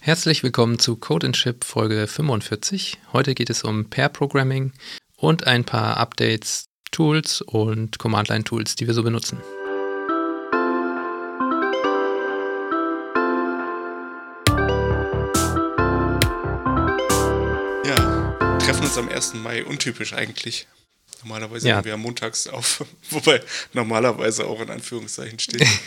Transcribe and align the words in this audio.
Herzlich 0.00 0.42
willkommen 0.42 0.78
zu 0.78 0.96
Code 0.96 1.26
and 1.28 1.36
Chip 1.36 1.64
Folge 1.64 2.06
45. 2.06 2.98
Heute 3.12 3.34
geht 3.34 3.50
es 3.50 3.64
um 3.64 3.88
Pair 3.88 4.08
Programming 4.08 4.72
und 5.16 5.46
ein 5.46 5.64
paar 5.64 5.96
Updates, 5.96 6.66
Tools 6.90 7.40
und 7.40 7.98
Command-Line-Tools, 7.98 8.76
die 8.76 8.86
wir 8.86 8.94
so 8.94 9.02
benutzen. 9.02 9.38
Ja, 17.86 18.56
treffen 18.58 18.84
uns 18.84 18.96
am 18.96 19.08
1. 19.08 19.34
Mai, 19.34 19.64
untypisch 19.64 20.12
eigentlich. 20.14 20.66
Normalerweise 21.22 21.68
Ja. 21.68 21.74
nehmen 21.76 21.84
wir 21.86 21.96
montags 21.96 22.46
auf, 22.46 22.84
wobei 23.10 23.42
normalerweise 23.72 24.46
auch 24.46 24.60
in 24.60 24.70
Anführungszeichen 24.70 25.38
steht. 25.38 25.66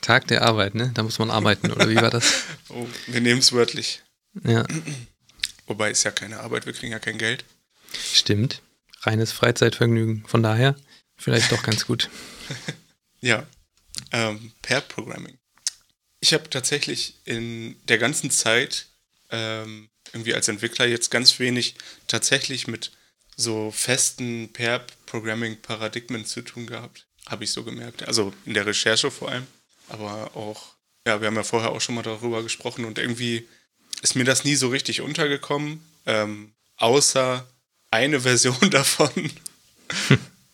Tag 0.00 0.26
der 0.28 0.42
Arbeit, 0.42 0.74
ne? 0.74 0.90
Da 0.94 1.02
muss 1.02 1.18
man 1.18 1.30
arbeiten, 1.30 1.70
oder 1.72 1.88
wie 1.88 1.96
war 1.96 2.10
das? 2.10 2.44
Oh, 2.70 2.86
wir 3.06 3.20
nehmen 3.22 3.38
es 3.40 3.52
wörtlich. 3.52 4.02
Ja, 4.44 4.66
Wobei 5.66 5.90
ist 5.90 6.04
ja 6.04 6.10
keine 6.10 6.40
Arbeit, 6.40 6.66
wir 6.66 6.72
kriegen 6.74 6.92
ja 6.92 6.98
kein 6.98 7.16
Geld. 7.18 7.44
stimmt. 8.12 8.60
Reines 9.02 9.32
Freizeitvergnügen. 9.32 10.24
Von 10.26 10.42
daher 10.42 10.76
vielleicht 11.16 11.50
doch 11.52 11.62
ganz 11.62 11.86
gut. 11.86 12.08
Ja, 13.20 13.44
ähm, 14.12 14.52
Pair 14.62 14.80
Programming. 14.80 15.38
Ich 16.20 16.32
habe 16.34 16.48
tatsächlich 16.48 17.14
in 17.24 17.74
der 17.88 17.98
ganzen 17.98 18.30
Zeit 18.30 18.86
ähm, 19.30 19.88
irgendwie 20.12 20.34
als 20.34 20.46
Entwickler 20.46 20.86
jetzt 20.86 21.10
ganz 21.10 21.40
wenig 21.40 21.74
tatsächlich 22.06 22.68
mit 22.68 22.92
so 23.36 23.72
festen 23.72 24.52
Pair 24.52 24.84
Programming 25.06 25.60
Paradigmen 25.60 26.24
zu 26.26 26.42
tun 26.42 26.66
gehabt. 26.68 27.06
Habe 27.26 27.42
ich 27.42 27.50
so 27.50 27.64
gemerkt. 27.64 28.06
Also 28.06 28.32
in 28.46 28.54
der 28.54 28.66
Recherche 28.66 29.10
vor 29.10 29.30
allem. 29.30 29.46
Aber 29.88 30.36
auch, 30.36 30.74
ja, 31.06 31.20
wir 31.20 31.28
haben 31.28 31.36
ja 31.36 31.42
vorher 31.42 31.70
auch 31.70 31.80
schon 31.80 31.94
mal 31.94 32.02
darüber 32.02 32.42
gesprochen 32.42 32.84
und 32.84 32.98
irgendwie 32.98 33.48
ist 34.02 34.16
mir 34.16 34.24
das 34.24 34.44
nie 34.44 34.54
so 34.54 34.68
richtig 34.68 35.00
untergekommen. 35.00 35.84
Ähm, 36.06 36.52
außer 36.76 37.46
eine 37.90 38.20
Version 38.22 38.70
davon. 38.70 39.30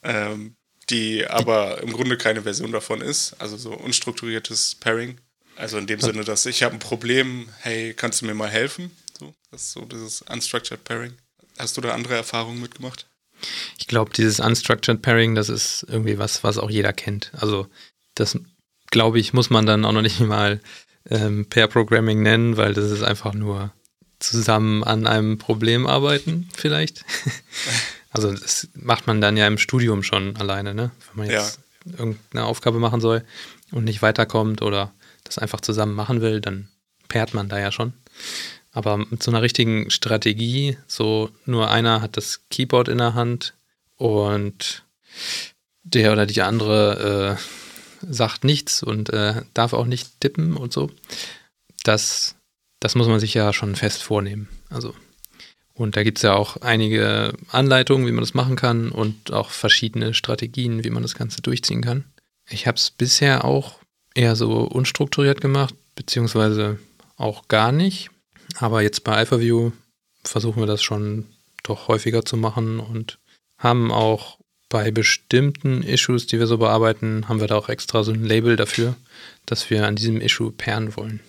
ähm, 0.03 0.57
die 0.91 1.27
aber 1.27 1.83
im 1.83 1.93
Grunde 1.93 2.19
keine 2.19 2.43
Version 2.43 2.73
davon 2.73 3.01
ist, 3.01 3.35
also 3.39 3.57
so 3.57 3.73
unstrukturiertes 3.73 4.75
Pairing. 4.75 5.19
Also 5.57 5.79
in 5.79 5.87
dem 5.87 6.01
Sinne, 6.01 6.25
dass 6.25 6.47
ich 6.47 6.63
habe 6.63 6.75
ein 6.75 6.81
Problem, 6.81 7.49
hey, 7.61 7.95
kannst 7.95 8.21
du 8.21 8.27
mir 8.27 8.35
mal 8.35 8.51
helfen? 8.51 8.91
So, 9.19 9.35
das 9.51 9.63
ist 9.63 9.73
so 9.73 9.85
dieses 9.85 10.23
Unstructured 10.23 10.83
Pairing. 10.85 11.15
Hast 11.59 11.77
du 11.77 11.81
da 11.81 11.95
andere 11.95 12.17
Erfahrungen 12.17 12.61
mitgemacht? 12.61 13.07
Ich 13.79 13.87
glaube, 13.87 14.13
dieses 14.13 14.41
Unstructured 14.41 15.01
Pairing, 15.01 15.35
das 15.35 15.49
ist 15.49 15.87
irgendwie 15.89 16.19
was, 16.19 16.43
was 16.43 16.59
auch 16.59 16.71
jeder 16.71 16.93
kennt. 16.93 17.31
Also 17.35 17.69
das, 18.15 18.39
glaube 18.95 19.19
ich, 19.19 19.33
muss 19.33 19.51
man 19.51 19.67
dann 19.67 19.85
auch 19.85 19.91
noch 19.91 20.03
nicht 20.03 20.21
mal 20.21 20.61
ähm, 21.11 21.47
Pair 21.47 21.67
Programming 21.67 22.23
nennen, 22.23 22.57
weil 22.57 22.75
das 22.75 22.93
ist 22.93 23.03
einfach 23.03 23.35
nur 23.35 23.73
zusammen 24.21 24.85
an 24.85 25.09
einem 25.09 25.37
Problem 25.37 25.89
arbeiten, 25.89 26.49
vielleicht. 26.57 27.05
also 28.11 28.31
das 28.31 28.69
macht 28.73 29.09
man 29.09 29.21
dann 29.21 29.37
ja 29.37 29.49
im 29.49 29.59
Studium 29.59 30.05
schon 30.05 30.37
alleine, 30.37 30.75
ne? 30.75 30.93
Wenn 31.09 31.27
man 31.27 31.35
jetzt 31.35 31.59
irgendeine 31.85 32.47
Aufgabe 32.47 32.79
machen 32.79 33.01
soll 33.01 33.25
und 33.73 33.83
nicht 33.83 34.01
weiterkommt 34.01 34.63
oder 34.63 34.93
das 35.25 35.39
einfach 35.39 35.61
zusammen 35.61 35.95
machen 35.95 36.21
will, 36.21 36.41
dann 36.41 36.69
pairt 37.09 37.35
man 37.35 37.49
da 37.49 37.59
ja 37.59 37.73
schon. 37.73 37.95
Aber 38.71 38.97
mit 38.97 39.25
so 39.25 39.33
einer 39.33 39.43
richtigen 39.43 39.91
Strategie, 39.91 40.79
so 40.87 41.31
nur 41.47 41.69
einer 41.69 42.01
hat 42.01 42.17
das 42.17 42.43
Keyboard 42.49 42.87
in 42.87 42.99
der 42.99 43.15
Hand 43.15 43.55
und 43.97 44.85
der 45.83 46.13
oder 46.13 46.27
die 46.27 46.43
andere 46.43 47.39
äh, 47.41 47.64
sagt 48.09 48.45
nichts 48.45 48.83
und 48.83 49.11
äh, 49.11 49.43
darf 49.55 49.73
auch 49.73 49.87
nicht 49.87 50.21
tippen 50.21 50.57
und 50.57 50.73
so. 50.73 50.91
Das, 51.83 52.37
das 52.81 52.95
muss 52.95 53.09
man 53.09 53.21
sich 53.21 53.35
ja 53.35 53.53
schon 53.53 53.77
fest 53.77 54.03
vornehmen. 54.03 54.49
Also, 54.71 54.95
und 55.75 55.97
da 55.97 56.03
gibt 56.05 56.19
es 56.19 56.23
ja 56.23 56.35
auch 56.35 56.59
einige 56.59 57.35
Anleitungen, 57.49 58.07
wie 58.07 58.13
man 58.13 58.23
das 58.23 58.35
machen 58.35 58.57
kann 58.57 58.91
und 58.91 59.33
auch 59.33 59.51
verschiedene 59.51 60.15
Strategien, 60.15 60.85
wie 60.85 60.91
man 60.91 61.03
das 61.03 61.15
Ganze 61.15 61.43
durchziehen 61.43 61.83
kann. 61.83 62.05
Ich 62.49 62.67
habe 62.67 62.77
es 62.77 62.91
bisher 62.91 63.45
auch 63.45 63.81
eher 64.15 64.37
so 64.37 64.63
unstrukturiert 64.63 65.41
gemacht, 65.41 65.75
beziehungsweise 65.97 66.79
auch 67.17 67.49
gar 67.49 67.73
nicht. 67.73 68.11
Aber 68.59 68.83
jetzt 68.83 69.03
bei 69.03 69.17
AlphaView 69.17 69.73
versuchen 70.23 70.63
wir 70.63 70.67
das 70.67 70.83
schon 70.83 71.27
doch 71.65 71.89
häufiger 71.89 72.25
zu 72.25 72.37
machen 72.37 72.79
und 72.79 73.19
haben 73.59 73.91
auch 73.91 74.39
bei 74.75 74.91
bestimmten 74.91 75.85
Issues, 75.85 76.27
die 76.27 76.41
wir 76.41 76.49
so 76.49 76.59
bearbeiten, 76.59 77.29
haben 77.29 77.39
wir 77.39 77.47
da 77.47 77.55
auch 77.55 77.69
extra 77.69 78.03
so 78.03 78.11
ein 78.11 78.25
Label 78.25 78.57
dafür, 78.57 78.97
dass 79.47 79.71
wir 79.71 79.87
an 79.87 79.95
diesem 79.95 80.21
Issue 80.21 80.51
pairen 80.51 80.97
wollen. 80.97 81.21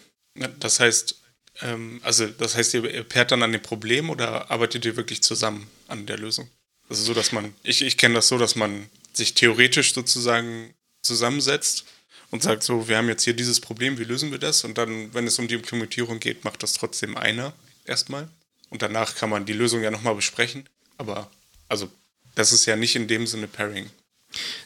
Das 0.59 0.79
heißt, 0.79 1.21
ähm, 1.61 1.99
also 2.01 2.25
das 2.25 2.55
heißt, 2.55 2.73
ihr 2.73 3.03
pairt 3.03 3.29
dann 3.29 3.43
an 3.43 3.51
dem 3.51 3.61
Problem 3.61 4.09
oder 4.09 4.49
arbeitet 4.49 4.83
ihr 4.85 4.95
wirklich 4.95 5.21
zusammen 5.21 5.67
an 5.87 6.07
der 6.07 6.17
Lösung? 6.17 6.49
Also 6.89 7.03
so, 7.03 7.13
dass 7.13 7.33
man, 7.33 7.53
ich, 7.61 7.83
ich 7.83 7.97
kenne 7.97 8.15
das 8.15 8.29
so, 8.29 8.39
dass 8.39 8.55
man 8.55 8.89
sich 9.13 9.35
theoretisch 9.35 9.93
sozusagen 9.93 10.73
zusammensetzt 11.03 11.85
und 12.31 12.41
sagt 12.41 12.63
so, 12.63 12.87
wir 12.87 12.97
haben 12.97 13.09
jetzt 13.09 13.25
hier 13.25 13.35
dieses 13.35 13.59
Problem, 13.59 13.99
wie 13.99 14.05
lösen 14.05 14.31
wir 14.31 14.39
das? 14.39 14.63
Und 14.63 14.79
dann, 14.79 15.13
wenn 15.13 15.27
es 15.27 15.37
um 15.37 15.47
die 15.47 15.53
Implementierung 15.53 16.19
geht, 16.19 16.45
macht 16.45 16.63
das 16.63 16.73
trotzdem 16.73 17.15
einer 17.15 17.53
erstmal. 17.85 18.27
Und 18.71 18.81
danach 18.81 19.13
kann 19.13 19.29
man 19.29 19.45
die 19.45 19.53
Lösung 19.53 19.83
ja 19.83 19.91
nochmal 19.91 20.15
besprechen. 20.15 20.67
Aber, 20.97 21.29
also, 21.69 21.91
das 22.35 22.51
ist 22.51 22.65
ja 22.65 22.75
nicht 22.75 22.95
in 22.95 23.07
dem 23.07 23.27
Sinne 23.27 23.47
Pairing. 23.47 23.89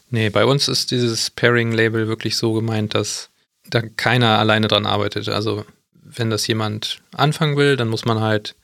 Nee, 0.09 0.29
bei 0.29 0.45
uns 0.45 0.67
ist 0.67 0.91
dieses 0.91 1.29
Pairing-Label 1.29 2.07
wirklich 2.07 2.35
so 2.35 2.53
gemeint, 2.53 2.95
dass 2.95 3.29
da 3.69 3.81
keiner 3.81 4.39
alleine 4.39 4.67
dran 4.67 4.85
arbeitet. 4.85 5.29
Also 5.29 5.65
wenn 5.93 6.29
das 6.29 6.47
jemand 6.47 7.01
anfangen 7.11 7.55
will, 7.55 7.77
dann 7.77 7.87
muss 7.87 8.05
man 8.05 8.19
halt 8.19 8.55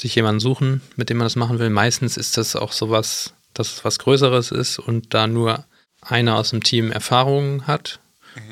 sich 0.00 0.14
jemanden 0.14 0.40
suchen, 0.40 0.80
mit 0.96 1.10
dem 1.10 1.18
man 1.18 1.26
das 1.26 1.36
machen 1.36 1.58
will. 1.58 1.70
Meistens 1.70 2.16
ist 2.16 2.38
das 2.38 2.56
auch 2.56 2.72
sowas, 2.72 3.34
dass 3.52 3.74
es 3.74 3.84
was 3.84 3.98
Größeres 3.98 4.50
ist 4.50 4.78
und 4.78 5.12
da 5.12 5.26
nur 5.26 5.66
einer 6.00 6.36
aus 6.36 6.50
dem 6.50 6.62
Team 6.62 6.90
Erfahrungen 6.90 7.66
hat 7.66 8.00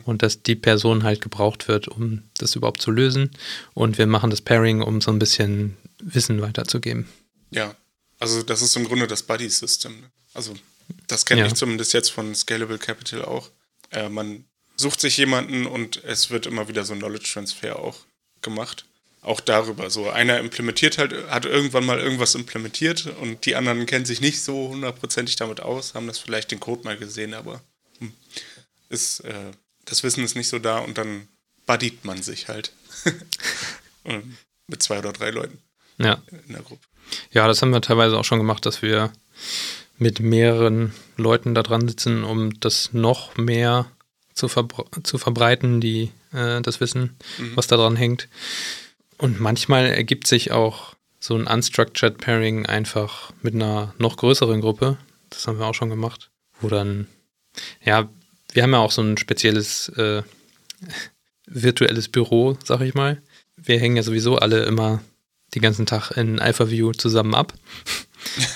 und 0.05 0.23
dass 0.23 0.43
die 0.43 0.55
Person 0.55 1.03
halt 1.03 1.21
gebraucht 1.21 1.69
wird, 1.69 1.89
um 1.89 2.23
das 2.39 2.55
überhaupt 2.55 2.83
zu 2.83 2.91
lösen. 2.91 3.31
Und 3.75 3.99
wir 3.99 4.07
machen 4.07 4.31
das 4.31 4.41
Pairing, 4.41 4.83
um 4.83 5.01
so 5.01 5.11
ein 5.11 5.19
bisschen 5.19 5.77
Wissen 5.99 6.41
weiterzugeben. 6.43 7.09
Ja, 7.51 7.75
also 8.23 8.43
das 8.45 8.63
ist 8.63 8.77
im 8.77 8.85
Grunde 8.85 9.09
das 9.09 9.25
Buddy-System. 9.25 10.01
Ne? 10.01 10.11
Also 10.33 10.55
das 11.09 11.27
kenne 11.27 11.41
Ja. 11.41 11.47
ich 11.49 11.55
zumindest 11.55 11.93
jetzt 11.93 12.11
von 12.11 12.35
Scalable 12.35 12.79
Capital 12.79 13.25
auch. 13.25 13.51
Äh, 13.91 14.09
man 14.09 14.45
sucht 14.77 15.01
sich 15.01 15.17
jemanden 15.17 15.67
und 15.67 16.03
es 16.05 16.31
wird 16.31 16.47
immer 16.47 16.69
wieder 16.69 16.85
so 16.85 16.93
ein 16.93 17.01
Knowledge 17.01 17.31
Transfer 17.33 17.79
auch 17.79 17.99
gemacht. 18.41 18.87
Auch 19.23 19.41
darüber. 19.41 19.91
So 19.91 20.09
einer 20.09 20.39
implementiert 20.39 20.99
halt, 20.99 21.29
hat 21.29 21.45
irgendwann 21.47 21.85
mal 21.85 21.99
irgendwas 21.99 22.35
implementiert 22.35 23.07
und 23.07 23.45
die 23.45 23.57
anderen 23.57 23.87
kennen 23.87 24.05
sich 24.05 24.21
nicht 24.21 24.43
so 24.43 24.69
hundertprozentig 24.69 25.37
damit 25.37 25.61
aus, 25.61 25.95
haben 25.95 26.07
das 26.07 26.19
vielleicht 26.19 26.51
den 26.53 26.61
Code 26.61 26.85
mal 26.85 26.97
gesehen, 26.97 27.35
aber 27.35 27.61
hm, 27.99 28.13
ist, 28.89 29.21
äh, 29.21 29.51
das 29.85 30.03
Wissen 30.05 30.25
ist 30.25 30.37
nicht 30.37 30.49
so 30.49 30.59
da 30.61 30.79
und 30.79 30.97
dann 30.97 31.29
buddiet 31.67 32.05
man 32.05 32.23
sich 32.23 32.49
halt. 32.49 32.73
Mit 34.69 34.83
zwei 34.83 34.99
oder 34.99 35.13
drei 35.13 35.31
Leuten 35.31 35.59
Ja. 35.99 36.23
in 36.47 36.55
der 36.55 36.63
Gruppe. 36.63 36.83
Ja, 37.31 37.47
das 37.47 37.63
haben 37.63 37.73
wir 37.73 37.81
teilweise 37.81 38.19
auch 38.19 38.25
schon 38.25 38.39
gemacht, 38.39 38.65
dass 38.67 38.83
wir 38.83 39.13
mit 39.99 40.21
mehreren 40.21 40.93
Leuten 41.17 41.55
da 41.55 41.63
dran 41.63 41.87
sitzen, 41.89 42.25
um 42.25 42.59
das 42.61 42.93
noch 42.93 43.37
mehr 43.37 43.87
zu, 44.35 44.49
verbre 44.49 44.85
zu 45.03 45.19
verbreiten, 45.19 45.81
die, 45.81 46.11
äh, 46.33 46.61
das 46.63 46.81
Wissen, 46.81 47.17
was 47.55 47.67
da 47.67 47.77
dran 47.77 47.97
hängt. 47.97 48.29
Und 49.19 49.41
manchmal 49.41 49.87
ergibt 49.87 50.27
sich 50.27 50.51
auch 50.51 50.95
so 51.21 51.37
ein 51.37 51.47
Unstructured 51.47 52.19
Pairing 52.19 52.67
einfach 52.67 53.33
mit 53.43 53.55
einer 53.55 53.95
noch 53.99 54.17
größeren 54.17 54.61
Gruppe. 54.61 54.97
Das 55.31 55.47
haben 55.47 55.59
wir 55.59 55.67
auch 55.67 55.75
schon 55.75 55.91
gemacht. 55.91 56.31
Wo 56.61 56.69
dann, 56.69 57.07
ja, 57.85 58.09
wir 58.53 58.63
haben 58.63 58.73
ja 58.73 58.79
auch 58.79 58.91
so 58.91 59.03
ein 59.03 59.17
spezielles 59.17 59.89
äh, 59.91 60.23
virtuelles 61.47 62.09
Büro, 62.09 62.57
sag 62.65 62.81
ich 62.81 62.95
mal. 62.95 63.23
Wir 63.57 63.79
hängen 63.79 63.97
ja 63.97 64.03
sowieso 64.03 64.37
alle 64.37 64.65
immer 64.65 65.01
den 65.55 65.63
ganzen 65.63 65.87
Tag 65.87 66.13
in 66.13 66.39
AlphaView 66.39 66.93
zusammen 66.93 67.35
ab. 67.35 67.55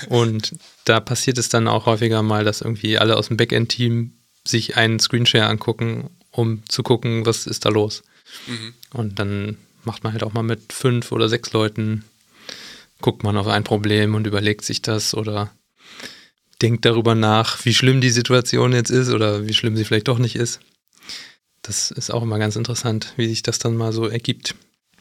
Und 0.09 0.55
da 0.85 1.01
passiert 1.01 1.39
es 1.39 1.49
dann 1.49 1.69
auch 1.69 1.87
häufiger 1.87 2.23
mal, 2.23 2.45
dass 2.45 2.61
irgendwie 2.61 2.99
alle 2.99 3.17
aus 3.17 3.29
dem 3.29 3.37
Backend-Team 3.37 4.13
sich 4.47 4.77
einen 4.77 5.01
Screenshare 5.01 5.47
angucken, 5.47 6.11
um 6.31 6.63
zu 6.69 6.83
gucken, 6.83 7.27
was 7.27 7.47
ist 7.47 7.65
da 7.65 7.69
los. 7.71 8.03
Und 8.93 9.19
dann 9.19 9.57
macht 9.85 10.05
man 10.05 10.13
halt 10.13 10.23
auch 10.23 10.33
mal 10.33 10.43
mit 10.43 10.73
fünf 10.73 11.13
oder 11.13 11.29
sechs 11.29 11.53
Leuten, 11.53 12.05
guckt 13.01 13.23
man 13.25 13.37
auf 13.37 13.47
ein 13.47 13.65
Problem 13.65 14.15
und 14.15 14.27
überlegt 14.27 14.65
sich 14.65 14.83
das 14.83 15.15
oder 15.15 15.51
denkt 16.63 16.85
darüber 16.85 17.15
nach, 17.15 17.65
wie 17.65 17.75
schlimm 17.75 18.01
die 18.01 18.11
Situation 18.11 18.73
jetzt 18.73 18.91
ist 18.91 19.11
oder 19.11 19.47
wie 19.47 19.55
schlimm 19.55 19.77
sie 19.77 19.85
vielleicht 19.85 20.09
doch 20.09 20.19
nicht 20.19 20.37
ist. 20.37 20.61
Das 21.63 21.91
ist 21.91 22.11
auch 22.11 22.23
immer 22.23 22.39
ganz 22.39 22.57
interessant, 22.57 23.13
wie 23.17 23.29
sich 23.29 23.43
das 23.43 23.59
dann 23.59 23.77
mal 23.77 23.93
so 23.93 24.07
ergibt. 24.07 24.55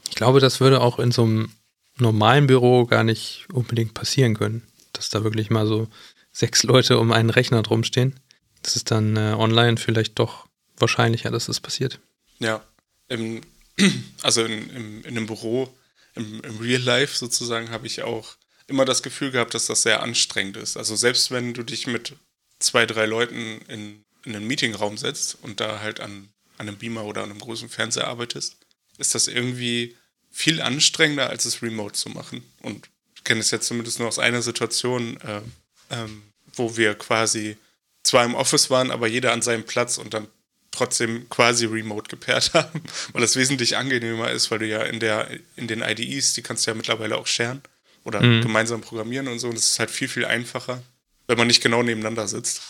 Ich 0.08 0.16
glaube, 0.16 0.40
das 0.40 0.60
würde 0.60 0.80
auch 0.80 0.98
in 0.98 1.12
so 1.12 1.22
einem 1.22 1.50
normalen 1.96 2.46
Büro 2.46 2.86
gar 2.86 3.04
nicht 3.04 3.46
unbedingt 3.52 3.94
passieren 3.94 4.34
können, 4.36 4.62
dass 4.92 5.10
da 5.10 5.24
wirklich 5.24 5.50
mal 5.50 5.66
so 5.66 5.88
sechs 6.32 6.62
Leute 6.62 6.98
um 6.98 7.12
einen 7.12 7.30
Rechner 7.30 7.62
drum 7.62 7.84
stehen. 7.84 8.20
Das 8.62 8.76
ist 8.76 8.90
dann 8.90 9.16
äh, 9.16 9.34
online 9.38 9.76
vielleicht 9.76 10.18
doch 10.18 10.46
wahrscheinlicher, 10.76 11.30
dass 11.30 11.46
das 11.46 11.60
passiert. 11.60 12.00
Ja. 12.38 12.62
Im 13.08 13.40
also 14.22 14.44
in, 14.44 14.70
in, 14.70 15.04
in 15.04 15.16
einem 15.16 15.26
Büro, 15.26 15.72
im, 16.14 16.40
im 16.42 16.58
Real 16.58 16.80
Life 16.80 17.16
sozusagen, 17.16 17.70
habe 17.70 17.86
ich 17.86 18.02
auch 18.02 18.36
immer 18.66 18.84
das 18.84 19.02
Gefühl 19.02 19.30
gehabt, 19.30 19.54
dass 19.54 19.66
das 19.66 19.82
sehr 19.82 20.02
anstrengend 20.02 20.56
ist. 20.56 20.76
Also 20.76 20.96
selbst 20.96 21.30
wenn 21.30 21.54
du 21.54 21.62
dich 21.62 21.86
mit 21.86 22.14
zwei, 22.58 22.86
drei 22.86 23.06
Leuten 23.06 23.60
in, 23.68 24.04
in 24.24 24.34
einen 24.34 24.46
Meetingraum 24.46 24.96
setzt 24.96 25.38
und 25.42 25.60
da 25.60 25.80
halt 25.80 26.00
an, 26.00 26.30
an 26.58 26.68
einem 26.68 26.78
Beamer 26.78 27.04
oder 27.04 27.22
an 27.22 27.30
einem 27.30 27.38
großen 27.38 27.68
Fernseher 27.68 28.08
arbeitest, 28.08 28.56
ist 28.98 29.14
das 29.14 29.28
irgendwie 29.28 29.96
viel 30.36 30.60
anstrengender, 30.60 31.30
als 31.30 31.46
es 31.46 31.62
remote 31.62 31.94
zu 31.94 32.10
machen. 32.10 32.44
Und 32.60 32.90
ich 33.14 33.24
kenne 33.24 33.40
es 33.40 33.50
jetzt 33.50 33.68
zumindest 33.68 33.98
nur 33.98 34.08
aus 34.08 34.18
einer 34.18 34.42
Situation, 34.42 35.18
äh, 35.22 35.40
ähm, 35.88 36.24
wo 36.52 36.76
wir 36.76 36.94
quasi 36.94 37.56
zwar 38.02 38.22
im 38.26 38.34
Office 38.34 38.68
waren, 38.68 38.90
aber 38.90 39.06
jeder 39.06 39.32
an 39.32 39.40
seinem 39.40 39.64
Platz 39.64 39.96
und 39.96 40.12
dann 40.12 40.28
trotzdem 40.72 41.26
quasi 41.30 41.64
remote 41.64 42.10
gepaart 42.10 42.52
haben, 42.54 42.82
weil 43.12 43.22
das 43.22 43.36
wesentlich 43.36 43.78
angenehmer 43.78 44.30
ist, 44.30 44.50
weil 44.50 44.58
du 44.58 44.66
ja 44.66 44.82
in 44.82 45.00
der 45.00 45.30
in 45.56 45.68
den 45.68 45.80
IDEs, 45.80 46.34
die 46.34 46.42
kannst 46.42 46.66
du 46.66 46.70
ja 46.70 46.74
mittlerweile 46.74 47.16
auch 47.16 47.26
sharen 47.26 47.62
oder 48.04 48.20
mhm. 48.20 48.42
gemeinsam 48.42 48.82
programmieren 48.82 49.28
und 49.28 49.38
so. 49.38 49.48
Und 49.48 49.56
es 49.56 49.70
ist 49.70 49.78
halt 49.78 49.90
viel, 49.90 50.08
viel 50.08 50.26
einfacher, 50.26 50.82
wenn 51.28 51.38
man 51.38 51.46
nicht 51.46 51.62
genau 51.62 51.82
nebeneinander 51.82 52.28
sitzt, 52.28 52.60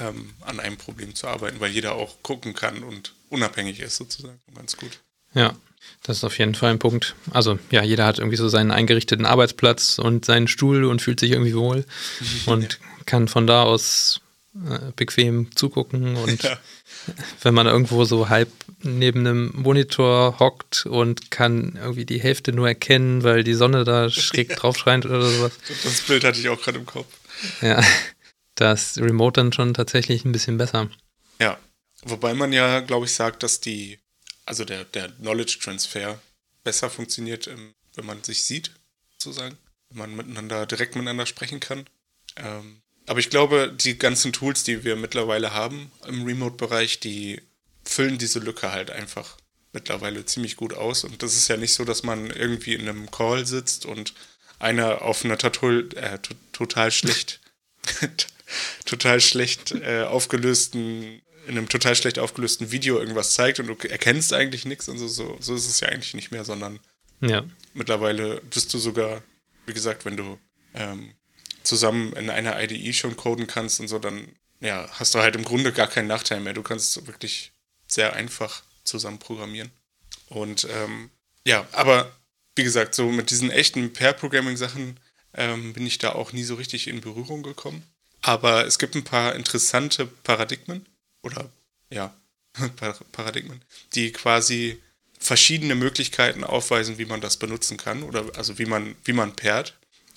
ähm, 0.00 0.34
an 0.40 0.58
einem 0.58 0.78
Problem 0.78 1.14
zu 1.14 1.28
arbeiten, 1.28 1.60
weil 1.60 1.70
jeder 1.70 1.94
auch 1.94 2.20
gucken 2.24 2.54
kann 2.54 2.82
und 2.82 3.14
unabhängig 3.28 3.78
ist 3.78 3.98
sozusagen. 3.98 4.40
Ganz 4.52 4.76
gut. 4.76 4.98
Ja, 5.32 5.54
das 6.02 6.18
ist 6.18 6.24
auf 6.24 6.38
jeden 6.38 6.54
Fall 6.54 6.70
ein 6.70 6.78
Punkt. 6.78 7.14
Also 7.30 7.58
ja, 7.70 7.82
jeder 7.82 8.06
hat 8.06 8.18
irgendwie 8.18 8.36
so 8.36 8.48
seinen 8.48 8.70
eingerichteten 8.70 9.26
Arbeitsplatz 9.26 9.98
und 9.98 10.24
seinen 10.24 10.48
Stuhl 10.48 10.84
und 10.84 11.02
fühlt 11.02 11.20
sich 11.20 11.32
irgendwie 11.32 11.54
wohl 11.54 11.84
und 12.46 12.74
ja. 12.74 13.04
kann 13.06 13.28
von 13.28 13.46
da 13.46 13.62
aus 13.62 14.20
äh, 14.54 14.92
bequem 14.94 15.54
zugucken 15.56 16.16
und 16.16 16.42
ja. 16.42 16.58
wenn 17.42 17.54
man 17.54 17.66
irgendwo 17.66 18.04
so 18.04 18.28
halb 18.28 18.50
neben 18.82 19.20
einem 19.20 19.52
Monitor 19.54 20.38
hockt 20.38 20.86
und 20.86 21.30
kann 21.30 21.76
irgendwie 21.80 22.04
die 22.04 22.20
Hälfte 22.20 22.52
nur 22.52 22.68
erkennen, 22.68 23.24
weil 23.24 23.42
die 23.42 23.54
Sonne 23.54 23.84
da 23.84 24.10
schräg 24.10 24.50
ja. 24.50 24.56
drauf 24.56 24.76
scheint 24.76 25.06
oder 25.06 25.22
sowas. 25.22 25.52
Das 25.82 26.02
Bild 26.02 26.24
hatte 26.24 26.38
ich 26.38 26.48
auch 26.48 26.60
gerade 26.60 26.78
im 26.78 26.86
Kopf. 26.86 27.08
Ja, 27.62 27.82
da 28.54 28.72
ist 28.72 28.98
Remote 28.98 29.40
dann 29.40 29.52
schon 29.52 29.74
tatsächlich 29.74 30.24
ein 30.24 30.32
bisschen 30.32 30.58
besser. 30.58 30.88
Ja, 31.40 31.58
wobei 32.04 32.34
man 32.34 32.52
ja, 32.52 32.80
glaube 32.80 33.06
ich, 33.06 33.12
sagt, 33.12 33.42
dass 33.42 33.60
die, 33.60 33.98
also 34.46 34.64
der, 34.64 34.84
der 34.84 35.10
Knowledge 35.12 35.58
Transfer 35.60 36.20
besser 36.62 36.90
funktioniert, 36.90 37.48
wenn 37.94 38.06
man 38.06 38.22
sich 38.24 38.44
sieht, 38.44 38.72
sozusagen. 39.12 39.56
Wenn 39.90 39.98
man 39.98 40.16
miteinander, 40.16 40.66
direkt 40.66 40.94
miteinander 40.94 41.26
sprechen 41.26 41.60
kann. 41.60 41.86
Ähm, 42.36 42.82
aber 43.06 43.20
ich 43.20 43.30
glaube, 43.30 43.72
die 43.72 43.98
ganzen 43.98 44.32
Tools, 44.32 44.64
die 44.64 44.84
wir 44.84 44.96
mittlerweile 44.96 45.52
haben 45.52 45.92
im 46.06 46.24
Remote-Bereich, 46.24 47.00
die 47.00 47.42
füllen 47.84 48.18
diese 48.18 48.38
Lücke 48.38 48.72
halt 48.72 48.90
einfach 48.90 49.36
mittlerweile 49.72 50.24
ziemlich 50.24 50.56
gut 50.56 50.72
aus. 50.72 51.04
Und 51.04 51.22
das 51.22 51.34
ist 51.36 51.48
ja 51.48 51.56
nicht 51.56 51.74
so, 51.74 51.84
dass 51.84 52.02
man 52.02 52.30
irgendwie 52.30 52.74
in 52.74 52.88
einem 52.88 53.10
Call 53.10 53.46
sitzt 53.46 53.84
und 53.84 54.14
einer 54.58 55.02
auf 55.02 55.24
einer 55.24 55.36
total, 55.36 55.88
äh, 55.96 56.18
total 56.52 56.90
schlecht, 56.90 57.40
total 58.86 59.20
schlecht 59.20 59.72
äh, 59.72 60.04
aufgelösten, 60.04 61.20
in 61.46 61.58
einem 61.58 61.68
total 61.68 61.94
schlecht 61.94 62.18
aufgelösten 62.18 62.70
Video 62.70 62.98
irgendwas 62.98 63.34
zeigt 63.34 63.60
und 63.60 63.66
du 63.66 63.74
erkennst 63.88 64.32
eigentlich 64.32 64.64
nichts 64.64 64.88
und 64.88 64.98
so, 64.98 65.08
so, 65.08 65.36
so 65.40 65.54
ist 65.54 65.68
es 65.68 65.80
ja 65.80 65.88
eigentlich 65.88 66.14
nicht 66.14 66.30
mehr, 66.30 66.44
sondern 66.44 66.80
ja. 67.20 67.44
mittlerweile 67.72 68.40
bist 68.42 68.72
du 68.74 68.78
sogar, 68.78 69.22
wie 69.66 69.74
gesagt, 69.74 70.04
wenn 70.04 70.16
du 70.16 70.38
ähm, 70.74 71.14
zusammen 71.62 72.12
in 72.14 72.30
einer 72.30 72.60
IDE 72.62 72.92
schon 72.92 73.16
coden 73.16 73.46
kannst 73.46 73.80
und 73.80 73.88
so, 73.88 73.98
dann 73.98 74.28
ja, 74.60 74.88
hast 74.92 75.14
du 75.14 75.18
halt 75.18 75.36
im 75.36 75.44
Grunde 75.44 75.72
gar 75.72 75.88
keinen 75.88 76.08
Nachteil 76.08 76.40
mehr. 76.40 76.54
Du 76.54 76.62
kannst 76.62 77.06
wirklich 77.06 77.52
sehr 77.86 78.14
einfach 78.14 78.62
zusammen 78.84 79.18
programmieren. 79.18 79.70
Und 80.28 80.66
ähm, 80.70 81.10
ja, 81.46 81.66
aber 81.72 82.10
wie 82.56 82.64
gesagt, 82.64 82.94
so 82.94 83.10
mit 83.10 83.30
diesen 83.30 83.50
echten 83.50 83.92
Pair-Programming-Sachen 83.92 84.98
ähm, 85.34 85.72
bin 85.72 85.86
ich 85.86 85.98
da 85.98 86.12
auch 86.12 86.32
nie 86.32 86.44
so 86.44 86.54
richtig 86.54 86.88
in 86.88 87.00
Berührung 87.00 87.42
gekommen. 87.42 87.82
Aber 88.22 88.66
es 88.66 88.78
gibt 88.78 88.94
ein 88.94 89.04
paar 89.04 89.34
interessante 89.34 90.06
Paradigmen 90.06 90.86
oder 91.24 91.50
ja, 91.90 92.14
Paradigmen, 93.12 93.60
die 93.94 94.12
quasi 94.12 94.80
verschiedene 95.18 95.74
Möglichkeiten 95.74 96.44
aufweisen, 96.44 96.98
wie 96.98 97.06
man 97.06 97.20
das 97.20 97.38
benutzen 97.38 97.76
kann 97.76 98.02
oder 98.02 98.24
also 98.36 98.58
wie 98.58 98.66
man, 98.66 98.94
wie 99.04 99.12
man 99.12 99.34
pairt. 99.34 99.74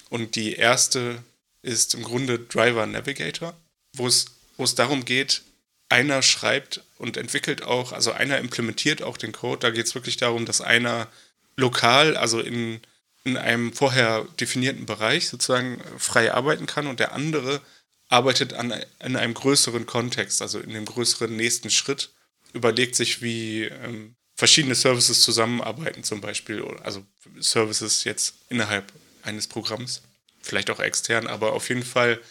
Und 0.10 0.36
die 0.36 0.54
erste 0.54 1.24
ist 1.62 1.96
im 1.96 2.04
Grunde 2.04 2.40
Driver 2.40 2.86
Navigator, 2.86 3.56
wo 3.94 4.08
es, 4.08 4.26
wo 4.58 4.64
es 4.64 4.76
darum 4.76 5.06
geht, 5.06 5.44
einer 5.90 6.22
schreibt 6.22 6.82
und 6.98 7.18
entwickelt 7.18 7.64
auch, 7.64 7.94
also 7.94 8.12
einer 8.12 8.40
implementiert 8.40 9.02
auch 9.02 9.18
den 9.18 9.32
Code. 9.32 9.60
Da 9.60 9.70
geht 9.70 9.86
es 9.86 9.96
wirklich 9.96 10.18
darum, 10.18 10.46
dass 10.46 10.62
einer 10.62 11.08
lokal, 11.56 12.18
also 12.18 12.40
in, 12.40 12.82
in 13.24 13.38
einem 13.38 13.74
vorher 13.74 14.26
definierten 14.40 14.86
Bereich 14.86 15.30
sozusagen 15.30 15.82
frei 15.98 16.34
arbeiten 16.34 16.66
kann 16.66 16.88
und 16.88 17.00
der 17.00 17.14
andere 17.14 17.62
arbeitet 18.10 18.54
an, 18.54 18.74
in 19.04 19.16
einem 19.16 19.34
größeren 19.34 19.86
Kontext, 19.86 20.42
also 20.42 20.60
in 20.60 20.74
dem 20.74 20.86
größeren 20.86 21.36
nächsten 21.36 21.70
Schritt, 21.70 22.12
überlegt 22.54 22.96
sich, 22.96 23.22
wie 23.22 23.64
ähm, 23.64 24.16
verschiedene 24.36 24.76
Services 24.76 25.22
zusammenarbeiten, 25.22 26.04
zum 26.04 26.22
Beispiel, 26.22 26.64
also 26.84 27.06
Services 27.40 28.04
jetzt 28.04 28.36
innerhalb 28.50 28.92
eines 29.24 29.48
Programms 29.48 30.04
vielleicht 30.42 30.70
auch 30.70 30.80
extern, 30.80 31.28
aber 31.28 31.54
auf 31.54 31.70
jeden 31.70 31.84
Fall 31.84 32.22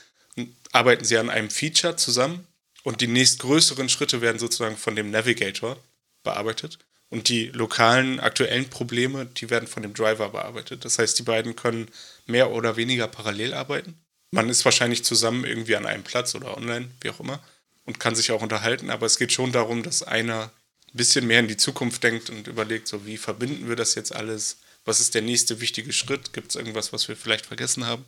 arbeiten 0.73 1.05
sie 1.05 1.19
an 1.19 1.31
einem 1.31 1.51
Feature 1.51 1.97
zusammen 1.97 2.47
und 2.83 3.01
die 3.01 3.09
nächstgrößeren 3.09 3.89
Schritte 3.89 4.21
werden 4.21 4.39
sozusagen 4.39 4.77
von 4.77 4.97
dem 4.97 5.11
Navigator 5.11 5.77
bearbeitet 6.23 6.79
und 7.09 7.29
die 7.29 7.47
lokalen 7.49 8.21
aktuellen 8.21 8.69
Probleme, 8.69 9.27
die 9.27 9.51
werden 9.51 9.69
von 9.69 9.83
dem 9.83 9.95
Driver 9.95 10.31
bearbeitet. 10.31 10.85
Das 10.85 10.99
heißt, 10.99 11.19
die 11.19 11.23
beiden 11.23 11.57
können 11.57 11.89
mehr 12.27 12.51
oder 12.51 12.77
weniger 12.77 13.09
parallel 13.09 13.55
arbeiten. 13.55 13.99
Man 14.31 14.49
ist 14.49 14.65
wahrscheinlich 14.65 15.05
zusammen 15.05 15.45
irgendwie 15.45 15.77
an 15.77 15.87
einem 15.87 16.03
Platz 16.03 16.35
oder 16.35 16.57
online, 16.57 16.91
wie 17.01 17.11
auch 17.11 17.21
immer, 17.21 17.41
und 17.85 18.01
kann 18.01 18.17
sich 18.17 18.33
auch 18.33 18.43
unterhalten, 18.43 18.91
aber 18.91 19.07
es 19.07 19.19
geht 19.19 19.33
schon 19.33 19.53
darum, 19.53 19.83
dass 19.83 20.03
einer 20.03 20.51
ein 20.93 20.97
bisschen 20.97 21.27
mehr 21.27 21.41
in 21.41 21.49
die 21.49 21.57
Zukunft 21.57 22.03
denkt 22.03 22.31
und 22.31 22.49
überlegt, 22.49 22.89
so 22.89 23.07
wie 23.07 23.17
verbinden 23.17 23.69
wir 23.69 23.77
das 23.77 23.95
jetzt 23.95 24.15
alles? 24.15 24.59
Was 24.85 25.01
ist 25.01 25.15
der 25.15 25.23
nächste 25.23 25.61
wichtige 25.61 25.93
Schritt? 25.93 26.33
Gibt 26.33 26.51
es 26.51 26.57
irgendwas, 26.57 26.93
was 26.93 27.09
wir 27.09 27.17
vielleicht 27.17 27.47
vergessen 27.47 27.87
haben? 27.87 28.05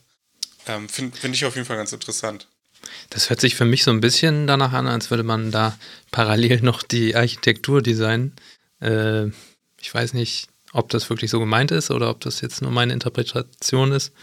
Ähm, 0.67 0.89
Finde 0.89 1.17
find 1.17 1.35
ich 1.35 1.45
auf 1.45 1.55
jeden 1.55 1.67
Fall 1.67 1.77
ganz 1.77 1.93
interessant. 1.93 2.47
Das 3.09 3.29
hört 3.29 3.41
sich 3.41 3.55
für 3.55 3.65
mich 3.65 3.83
so 3.83 3.91
ein 3.91 4.01
bisschen 4.01 4.47
danach 4.47 4.73
an, 4.73 4.87
als 4.87 5.09
würde 5.09 5.23
man 5.23 5.51
da 5.51 5.77
parallel 6.11 6.61
noch 6.61 6.83
die 6.83 7.15
Architektur 7.15 7.81
designen. 7.81 8.33
Äh, 8.81 9.27
ich 9.81 9.93
weiß 9.93 10.13
nicht, 10.13 10.47
ob 10.71 10.89
das 10.89 11.09
wirklich 11.09 11.31
so 11.31 11.39
gemeint 11.39 11.71
ist 11.71 11.91
oder 11.91 12.09
ob 12.09 12.21
das 12.21 12.41
jetzt 12.41 12.61
nur 12.61 12.71
meine 12.71 12.93
Interpretation 12.93 13.91
ist. 13.91 14.13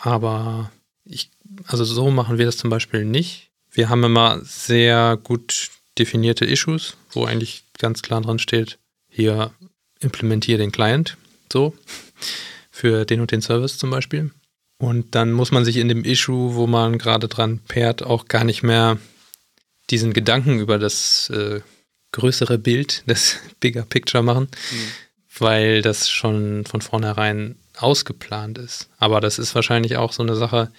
Aber 0.00 0.70
ich, 1.08 1.30
also 1.66 1.84
so 1.84 2.10
machen 2.10 2.38
wir 2.38 2.46
das 2.46 2.56
zum 2.56 2.70
Beispiel 2.70 3.04
nicht. 3.04 3.50
Wir 3.70 3.88
haben 3.88 4.04
immer 4.04 4.40
sehr 4.42 5.18
gut 5.22 5.70
definierte 5.98 6.44
Issues, 6.44 6.96
wo 7.10 7.24
eigentlich 7.24 7.64
ganz 7.78 8.02
klar 8.02 8.20
dran 8.20 8.38
steht, 8.38 8.78
hier 9.08 9.52
implementiere 10.00 10.58
den 10.58 10.72
Client. 10.72 11.16
So. 11.52 11.74
Für 12.70 13.04
den 13.04 13.20
und 13.20 13.32
den 13.32 13.42
Service 13.42 13.78
zum 13.78 13.90
Beispiel. 13.90 14.30
Und 14.78 15.14
dann 15.16 15.32
muss 15.32 15.50
man 15.50 15.64
sich 15.64 15.76
in 15.76 15.88
dem 15.88 16.04
Issue, 16.04 16.54
wo 16.54 16.66
man 16.66 16.98
gerade 16.98 17.26
dran 17.26 17.58
pairt, 17.66 18.04
auch 18.04 18.26
gar 18.26 18.44
nicht 18.44 18.62
mehr 18.62 18.98
diesen 19.90 20.12
Gedanken 20.12 20.60
über 20.60 20.78
das 20.78 21.30
äh, 21.30 21.60
größere 22.12 22.58
Bild, 22.58 23.02
das 23.06 23.38
Bigger 23.58 23.82
Picture 23.82 24.22
machen, 24.22 24.48
mhm. 24.70 24.90
weil 25.38 25.82
das 25.82 26.08
schon 26.08 26.64
von 26.64 26.80
vornherein 26.80 27.56
ausgeplant 27.76 28.58
ist. 28.58 28.88
Aber 28.98 29.20
das 29.20 29.38
ist 29.38 29.54
wahrscheinlich 29.54 29.96
auch 29.96 30.12
so 30.12 30.22
eine 30.22 30.36
Sache, 30.36 30.70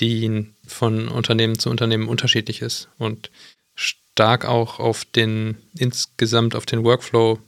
die 0.00 0.46
von 0.66 1.08
Unternehmen 1.08 1.58
zu 1.58 1.70
Unternehmen 1.70 2.08
unterschiedlich 2.08 2.62
ist 2.62 2.88
und 2.98 3.30
stark 3.74 4.44
auch 4.44 4.78
auf 4.78 5.04
den 5.04 5.56
insgesamt 5.78 6.54
auf 6.54 6.66
den 6.66 6.84
Workflow 6.84 7.38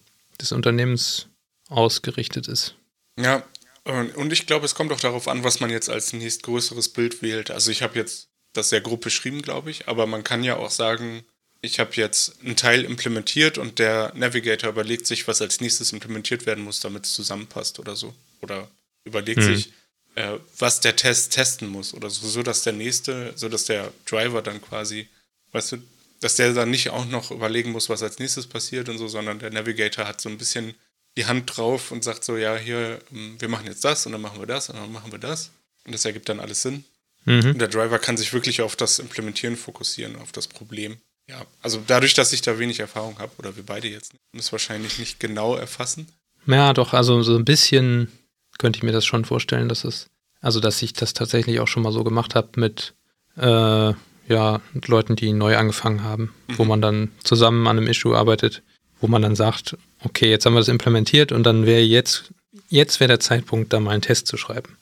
des 0.41 0.53
Unternehmens 0.53 1.27
ausgerichtet 1.69 2.49
ist. 2.49 2.75
Ja, 3.19 3.43
und 3.85 4.33
ich 4.33 4.47
glaube, 4.47 4.67
es 4.67 4.75
kommt 4.75 4.93
auch 4.93 5.01
darauf 5.01 5.29
an, 5.29 5.45
was 5.45 5.61
man 5.61 5.71
jetzt 5.71 5.89
als 5.89 6.13
nächstgrößeres 6.13 6.91
Bild 6.91 7.23
wählt. 7.23 7.51
Also 7.51 7.71
ich 7.71 7.83
habe 7.83 7.99
jetzt 7.99 8.29
das 8.53 8.69
sehr 8.69 8.81
grob 8.81 9.01
beschrieben, 9.01 9.41
glaube 9.41 9.71
ich, 9.71 9.89
aber 9.89 10.07
man 10.07 10.25
kann 10.25 10.45
ja 10.45 10.57
auch 10.57 10.71
sagen, 10.71 11.25
ich 11.61 11.81
habe 11.81 11.91
jetzt 11.95 12.37
einen 12.45 12.57
Teil 12.57 12.85
implementiert 12.85 13.59
und 13.59 13.79
der 13.79 14.13
Navigator 14.15 14.71
überlegt 14.71 15.07
sich, 15.07 15.27
was 15.27 15.43
als 15.43 15.61
nächstes 15.61 15.93
implementiert 15.93 16.47
werden 16.47 16.65
muss, 16.65 16.81
damit 16.81 17.07
es 17.07 17.15
zusammenpasst 17.15 17.79
oder 17.79 17.97
so. 17.97 18.15
Oder 18.41 18.69
überlegt 19.05 19.41
mhm. 19.41 19.55
sich, 19.55 19.73
äh, 20.19 20.39
was 20.59 20.81
der 20.81 20.97
Test 20.97 21.33
testen 21.33 21.69
muss 21.69 21.95
oder 21.95 22.11
so, 22.11 22.27
so 22.27 22.43
dass 22.43 22.63
der 22.63 22.73
nächste, 22.73 23.33
so 23.37 23.49
dass 23.49 23.67
der 23.67 23.93
Driver 24.05 24.43
dann 24.43 24.61
quasi, 24.61 25.07
weißt 25.53 25.73
du, 25.73 25.77
dass 26.21 26.35
der 26.35 26.53
dann 26.55 26.71
nicht 26.71 26.91
auch 26.91 27.07
noch 27.07 27.31
überlegen 27.31 27.71
muss, 27.71 27.89
was 27.89 28.03
als 28.03 28.19
nächstes 28.19 28.49
passiert 28.49 28.89
und 28.89 28.99
so, 28.99 29.07
sondern 29.07 29.39
der 29.39 29.51
Navigator 29.51 30.07
hat 30.07 30.21
so 30.21 30.29
ein 30.29 30.37
bisschen 30.37 30.75
die 31.17 31.27
Hand 31.27 31.57
drauf 31.57 31.93
und 31.93 32.03
sagt 32.03 32.25
so, 32.25 32.37
ja, 32.37 32.57
hier, 32.57 33.01
ähm, 33.13 33.37
wir 33.39 33.49
machen 33.49 33.67
jetzt 33.67 33.85
das 33.85 34.07
und 34.07 34.13
dann 34.13 34.21
machen 34.21 34.41
wir 34.41 34.47
das 34.47 34.69
und 34.69 34.77
dann 34.77 34.93
machen 34.93 35.13
wir 35.13 35.21
das. 35.21 35.53
Und 35.85 35.95
das 35.95 36.05
ergibt 36.05 36.29
dann 36.29 36.41
alles 36.41 36.63
Sinn. 36.63 36.85
Mhm. 37.25 37.51
Und 37.51 37.59
der 37.61 37.69
Driver 37.69 38.01
kann 38.01 38.17
sich 38.17 38.33
wirklich 38.33 38.61
auf 38.61 38.75
das 38.75 38.99
Implementieren 38.99 39.57
fokussieren, 39.57 40.17
auf 40.17 40.33
das 40.33 40.49
Problem. 40.49 40.99
Ja, 41.29 41.47
also 41.63 41.81
dadurch, 41.87 42.15
dass 42.15 42.33
ich 42.33 42.43
da 42.43 42.59
wenig 42.59 42.81
Erfahrung 42.81 43.19
habe, 43.21 43.33
oder 43.39 43.55
wir 43.55 43.65
beide 43.65 43.87
jetzt, 43.87 44.13
das 44.33 44.51
wahrscheinlich 44.51 44.99
nicht 44.99 45.21
genau 45.21 45.55
erfassen. 45.55 46.09
Ja, 46.47 46.73
doch, 46.73 46.93
also 46.93 47.23
so 47.23 47.37
ein 47.37 47.45
bisschen 47.45 48.11
könnte 48.59 48.79
ich 48.79 48.83
mir 48.83 48.93
das 48.93 49.07
schon 49.07 49.25
vorstellen, 49.25 49.69
dass 49.69 49.85
es, 49.85 50.11
also 50.41 50.61
dass 50.61 50.83
ich 50.83 50.93
das 50.93 51.15
tatsächlich 51.15 51.61
auch 51.61 51.69
schon 51.69 51.83
mal 51.83 51.93
so 51.93 52.05
gemacht 52.05 52.35
habe 52.35 52.49
mit 52.57 52.95
äh, 53.37 53.93
ja, 54.29 54.61
Leuten, 54.87 55.17
die 55.17 55.33
neu 55.33 55.57
angefangen 55.57 56.03
haben, 56.03 56.35
mhm. 56.49 56.59
wo 56.59 56.65
man 56.65 56.83
dann 56.83 57.13
zusammen 57.25 57.67
an 57.67 57.79
einem 57.79 57.87
Issue 57.87 58.17
arbeitet, 58.17 58.63
wo 59.01 59.07
man 59.07 59.23
dann 59.23 59.37
sagt, 59.37 59.77
okay, 60.05 60.31
jetzt 60.31 60.45
haben 60.45 60.55
wir 60.55 60.61
das 60.61 60.69
implementiert 60.69 61.33
und 61.33 61.45
dann 61.45 61.67
wäre 61.67 61.81
jetzt, 61.81 62.33
jetzt 62.69 63.01
wäre 63.01 63.09
der 63.09 63.21
Zeitpunkt, 63.21 63.73
da 63.73 63.81
mal 63.81 63.93
einen 63.93 64.03
Test 64.03 64.27
zu 64.27 64.37
schreiben. 64.37 64.77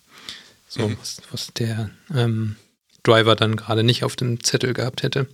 So, 0.68 0.88
mhm. 0.88 0.96
was, 1.00 1.22
was 1.30 1.52
der 1.54 1.90
ähm, 2.14 2.56
Driver 3.02 3.36
dann 3.36 3.56
gerade 3.56 3.84
nicht 3.84 4.04
auf 4.04 4.16
dem 4.16 4.42
Zettel 4.42 4.74
gehabt 4.74 5.02
hätte, 5.02 5.28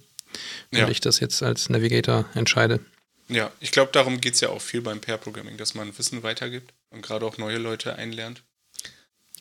wenn 0.71 0.81
ja. 0.81 0.89
ich 0.89 1.01
das 1.01 1.21
jetzt 1.21 1.43
als 1.43 1.71
Navigator 1.71 2.27
entscheide. 2.35 2.81
Ja, 3.29 3.51
ich 3.61 3.71
glaube, 3.71 3.93
darum 3.93 4.21
geht 4.21 4.35
es 4.35 4.41
ja 4.41 4.51
auch 4.51 4.61
viel 4.61 4.83
beim 4.83 5.01
Pair-Programming, 5.01 5.57
dass 5.57 5.75
man 5.75 5.97
Wissen 5.97 6.23
weitergibt 6.23 6.73
und 6.91 7.03
gerade 7.03 7.25
auch 7.25 7.39
neue 7.39 7.59
Leute 7.59 7.97
einlernt. 7.97 8.43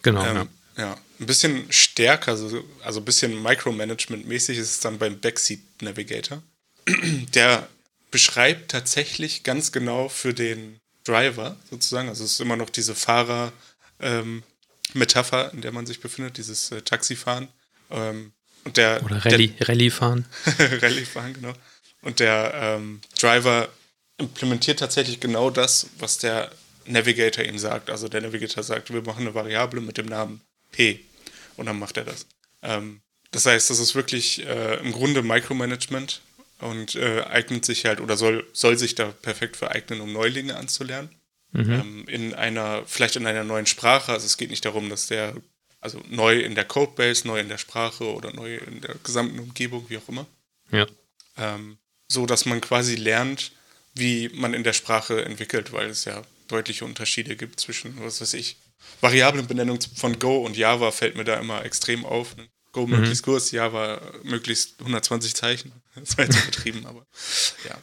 Genau. 0.02 0.26
Ähm, 0.26 0.50
ja. 0.78 0.84
ja. 0.84 0.98
ein 1.20 1.26
bisschen 1.26 1.72
stärker, 1.72 2.32
also, 2.32 2.64
also 2.84 3.02
ein 3.02 3.06
bisschen 3.06 3.42
Micromanagement-mäßig 3.42 4.58
ist 4.58 4.72
es 4.72 4.80
dann 4.80 4.98
beim 4.98 5.20
Backseat 5.20 5.60
Navigator. 5.82 6.42
Der 7.34 7.68
beschreibt 8.12 8.72
tatsächlich 8.72 9.44
ganz 9.44 9.72
genau 9.72 10.10
für 10.10 10.34
den 10.34 10.80
Driver 11.04 11.58
sozusagen, 11.70 12.10
also 12.10 12.24
es 12.24 12.34
ist 12.34 12.42
immer 12.42 12.58
noch 12.58 12.70
diese 12.70 12.94
Fahrer-Metapher, 12.94 15.46
ähm, 15.46 15.52
in 15.54 15.62
der 15.62 15.72
man 15.72 15.86
sich 15.86 16.02
befindet, 16.02 16.38
dieses 16.38 16.72
äh, 16.72 16.82
Taxifahren. 16.82 17.48
Ähm, 17.90 18.34
und 18.64 18.78
der, 18.78 19.04
Oder 19.04 19.26
Rallye, 19.26 19.48
der, 19.48 19.70
Rallye 19.70 19.90
fahren. 19.90 20.26
Rallye 20.60 21.06
fahren, 21.06 21.34
genau. 21.34 21.54
Und 22.01 22.20
der 22.20 22.51
ähm, 22.55 23.01
Driver 23.20 23.70
implementiert 24.17 24.79
tatsächlich 24.79 25.20
genau 25.20 25.50
das, 25.50 25.88
was 26.00 26.17
der 26.17 26.51
Navigator 26.86 27.43
ihm 27.43 27.58
sagt. 27.58 27.89
Also 27.89 28.08
der 28.08 28.22
Navigator 28.22 28.63
sagt, 28.63 28.91
wir 28.91 29.01
machen 29.01 29.22
eine 29.22 29.36
Variable 29.36 29.81
mit 29.81 29.98
dem 29.98 30.08
Namen 30.08 30.41
P. 30.72 31.00
Und 31.58 31.65
dann 31.65 31.79
macht 31.79 31.98
er 31.98 32.05
das. 32.05 32.25
Ähm, 32.62 33.01
das 33.31 33.46
heißt, 33.46 33.70
das 33.70 33.79
ist 33.79 33.96
wirklich 33.96 34.46
äh, 34.46 34.75
im 34.79 34.91
Grunde 34.91 35.22
Micromanagement 35.22 36.22
und 36.60 36.96
äh, 36.96 37.22
eignet 37.24 37.65
sich 37.65 37.86
halt 37.86 38.01
oder 38.01 38.17
soll, 38.17 38.46
soll 38.53 38.77
sich 38.77 38.96
da 38.96 39.05
perfekt 39.05 39.58
vereignen, 39.58 40.01
um 40.01 40.12
Neulinge 40.12 40.55
anzulernen. 40.55 41.10
Mhm. 41.53 41.72
Ähm, 41.72 42.08
in 42.08 42.34
einer, 42.34 42.84
vielleicht 42.86 43.15
in 43.15 43.27
einer 43.27 43.43
neuen 43.43 43.65
Sprache. 43.65 44.12
Also 44.12 44.25
es 44.25 44.38
geht 44.38 44.50
nicht 44.50 44.65
darum, 44.65 44.89
dass 44.89 45.08
der, 45.08 45.36
also 45.79 46.01
neu 46.10 46.39
in 46.39 46.55
der 46.55 46.65
Codebase, 46.65 47.27
neu 47.27 47.39
in 47.39 47.50
der 47.50 47.58
Sprache 47.58 48.05
oder 48.13 48.34
neu 48.34 48.58
in 48.58 48.81
der 48.81 48.96
gesamten 49.03 49.39
Umgebung, 49.39 49.86
wie 49.89 49.98
auch 49.98 50.08
immer. 50.08 50.25
Ja. 50.72 50.88
Ähm, 51.38 51.77
so 52.12 52.25
dass 52.25 52.46
man 52.46 52.62
quasi 52.62 52.96
lernt, 52.96 53.51
wie 53.94 54.30
man 54.34 54.53
in 54.53 54.63
der 54.63 54.74
Sprache 54.74 55.24
entwickelt, 55.25 55.72
weil 55.74 55.89
es 55.89 56.06
ja 56.06 56.22
deutliche 56.48 56.86
Unterschiede 56.86 57.36
gibt 57.36 57.60
zwischen, 57.60 58.00
was 58.03 58.22
weiß 58.22 58.34
ich, 58.34 58.58
Variablenbenennung 59.00 59.80
von 59.96 60.20
Go 60.20 60.46
und 60.46 60.58
Java 60.58 60.91
fällt 60.91 61.15
mir 61.15 61.24
da 61.24 61.39
immer 61.39 61.63
extrem 61.63 62.06
auf. 62.06 62.36
Go 62.72 62.86
mhm. 62.86 62.98
möglichst 63.00 63.24
kurz, 63.24 63.51
Java 63.51 64.01
möglichst 64.24 64.80
120 64.80 65.36
Zeichen. 65.36 65.72
Das 65.94 66.18
war 66.18 66.24
jetzt 66.24 66.41
übertrieben, 66.41 66.86
aber 66.86 67.06
ja. 67.68 67.77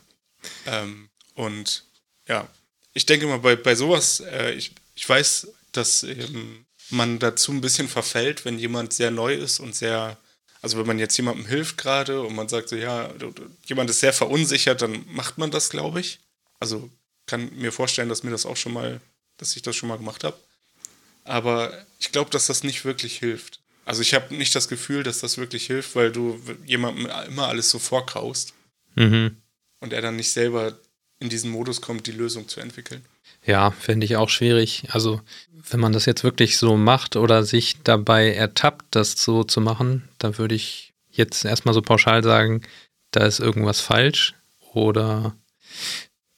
Ähm, 0.65 1.11
und 1.35 1.85
ja, 2.27 2.49
ich 2.95 3.05
denke 3.05 3.27
mal, 3.27 3.39
bei, 3.39 3.55
bei 3.55 3.75
sowas, 3.75 4.21
äh, 4.21 4.53
ich, 4.55 4.73
ich 4.95 5.07
weiß, 5.07 5.49
dass 5.73 6.05
ähm, 6.05 6.65
man 6.89 7.19
dazu 7.19 7.53
ein 7.53 7.61
bisschen 7.61 7.87
verfällt, 7.87 8.47
wenn 8.47 8.59
jemand 8.59 8.95
sehr 8.95 9.11
neu 9.11 9.35
ist 9.35 9.61
und 9.61 9.75
sehr 9.75 10.17
also 10.61 10.79
wenn 10.79 10.87
man 10.87 10.99
jetzt 10.99 11.17
jemandem 11.17 11.47
hilft 11.47 11.79
gerade 11.79 12.21
und 12.23 12.35
man 12.35 12.49
sagt 12.49 12.69
so, 12.69 12.77
ja, 12.77 13.11
jemand 13.67 13.91
ist 13.91 14.01
sehr 14.01 14.13
verunsichert, 14.13 14.83
dann 14.83 15.05
macht 15.09 15.39
man 15.39 15.51
das, 15.51 15.71
glaube 15.71 16.01
ich. 16.01 16.19
Also 16.59 16.91
kann 17.27 17.51
mir 17.55 17.73
vorstellen, 17.73 18.09
dass 18.09 18.25
mir 18.25 18.31
das 18.31 18.47
auch 18.47 18.57
schon 18.57 18.73
mal, 18.73 19.01
dass 19.37 19.55
ich 19.55 19.63
das 19.63 19.77
schon 19.77 19.89
mal 19.89 19.99
gemacht 19.99 20.25
habe. 20.25 20.37
Aber 21.25 21.73
ich 22.01 22.11
glaube, 22.11 22.31
dass 22.31 22.47
das 22.47 22.65
nicht 22.65 22.85
wirklich 22.85 23.19
hilft. 23.19 23.61
Also 23.85 24.03
ich 24.03 24.15
habe 24.15 24.35
nicht 24.35 24.55
das 24.55 24.69
Gefühl, 24.69 25.03
dass 25.03 25.21
das 25.21 25.39
wirklich 25.39 25.67
hilft, 25.67 25.95
weil 25.95 26.11
du 26.11 26.41
jemandem 26.67 27.07
immer 27.27 27.49
alles 27.49 27.71
so 27.71 27.79
vorkaust 27.79 28.55
mhm. 28.97 29.37
und 29.81 29.93
er 29.93 30.03
dann 30.03 30.17
nicht 30.17 30.33
selber 30.33 30.79
in 31.21 31.29
diesen 31.29 31.51
Modus 31.51 31.81
kommt, 31.81 32.07
die 32.07 32.13
Lösung 32.13 32.49
zu 32.49 32.61
entwickeln. 32.61 33.05
Ja, 33.45 33.71
fände 33.71 34.05
ich 34.05 34.17
auch 34.17 34.29
schwierig. 34.29 34.85
Also, 34.91 35.21
wenn 35.71 35.81
man 35.81 35.93
das 35.93 36.07
jetzt 36.07 36.25
wirklich 36.25 36.57
so 36.59 36.77
macht 36.77 37.17
oder 37.17 37.45
sich 37.45 37.77
dabei 37.83 38.33
ertappt, 38.33 38.87
das 38.91 39.13
so 39.13 39.45
zu 39.45 39.61
machen, 39.61 40.09
dann 40.19 40.39
würde 40.39 40.55
ich 40.55 40.93
jetzt 41.11 41.45
erstmal 41.45 41.75
so 41.75 41.83
pauschal 41.83 42.23
sagen, 42.23 42.63
da 43.11 43.27
ist 43.27 43.41
irgendwas 43.41 43.81
falsch 43.81 44.35
oder 44.73 45.35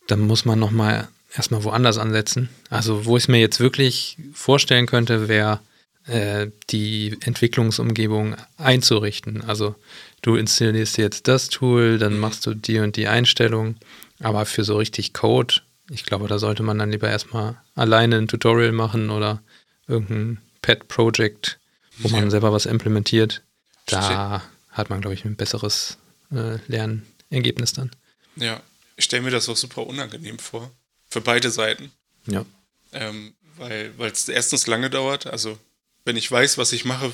dann 0.06 0.20
muss 0.20 0.44
man 0.44 0.58
nochmal 0.58 1.08
erstmal 1.34 1.64
woanders 1.64 1.99
ansetzen. 1.99 2.49
Also, 2.70 3.04
wo 3.04 3.16
ich 3.16 3.25
es 3.25 3.28
mir 3.28 3.40
jetzt 3.40 3.60
wirklich 3.60 4.16
vorstellen 4.32 4.87
könnte, 4.87 5.28
wäre 5.28 5.60
äh, 6.06 6.49
die 6.70 7.16
Entwicklungsumgebung 7.20 8.37
einzurichten. 8.56 9.42
Also, 9.42 9.75
du 10.22 10.37
installierst 10.37 10.99
jetzt 10.99 11.28
das 11.28 11.49
Tool, 11.49 11.99
dann 11.99 12.18
machst 12.18 12.46
du 12.46 12.54
die 12.54 12.78
und 12.78 12.96
die 12.96 13.08
Einstellung, 13.08 13.76
aber 14.20 14.46
für 14.46 14.64
so 14.64 14.76
richtig 14.76 15.12
Code 15.12 15.62
ich 15.90 16.04
glaube, 16.04 16.28
da 16.28 16.38
sollte 16.38 16.62
man 16.62 16.78
dann 16.78 16.92
lieber 16.92 17.10
erstmal 17.10 17.60
alleine 17.74 18.16
ein 18.16 18.28
Tutorial 18.28 18.72
machen 18.72 19.10
oder 19.10 19.42
irgendein 19.88 20.40
Pet-Project, 20.62 21.58
wo 21.98 22.08
ja. 22.08 22.20
man 22.20 22.30
selber 22.30 22.52
was 22.52 22.64
implementiert. 22.64 23.42
Da 23.86 24.42
hat 24.70 24.88
man, 24.88 25.00
glaube 25.00 25.14
ich, 25.14 25.24
ein 25.24 25.34
besseres 25.34 25.98
äh, 26.30 26.58
Lernergebnis 26.68 27.72
dann. 27.72 27.90
Ja, 28.36 28.62
ich 28.96 29.06
stelle 29.06 29.22
mir 29.22 29.32
das 29.32 29.48
auch 29.48 29.56
super 29.56 29.84
unangenehm 29.84 30.38
vor. 30.38 30.70
Für 31.08 31.20
beide 31.20 31.50
Seiten. 31.50 31.90
Ja. 32.26 32.46
Ähm, 32.92 33.34
weil 33.56 33.92
es 34.12 34.28
erstens 34.28 34.68
lange 34.68 34.90
dauert. 34.90 35.26
Also, 35.26 35.58
wenn 36.04 36.16
ich 36.16 36.30
weiß, 36.30 36.56
was 36.56 36.72
ich 36.72 36.84
mache, 36.84 37.12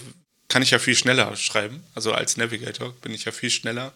kann 0.48 0.62
ich 0.62 0.70
ja 0.70 0.78
viel 0.78 0.94
schneller 0.94 1.34
schreiben. 1.36 1.82
Also 1.94 2.12
als 2.12 2.36
Navigator 2.36 2.92
bin 3.00 3.14
ich 3.14 3.25
ja 3.25 3.32
viel 3.32 3.50
schneller. 3.50 3.94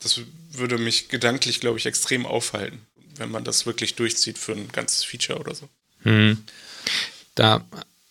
Das 0.00 0.20
würde 0.52 0.78
mich 0.78 1.08
gedanklich, 1.08 1.60
glaube 1.60 1.78
ich, 1.78 1.86
extrem 1.86 2.26
aufhalten 2.26 2.80
wenn 3.18 3.30
man 3.30 3.44
das 3.44 3.66
wirklich 3.66 3.94
durchzieht 3.94 4.38
für 4.38 4.52
ein 4.52 4.68
ganzes 4.72 5.04
Feature 5.04 5.38
oder 5.38 5.54
so. 5.54 5.68
Hm. 6.02 6.38
Da, 7.34 7.64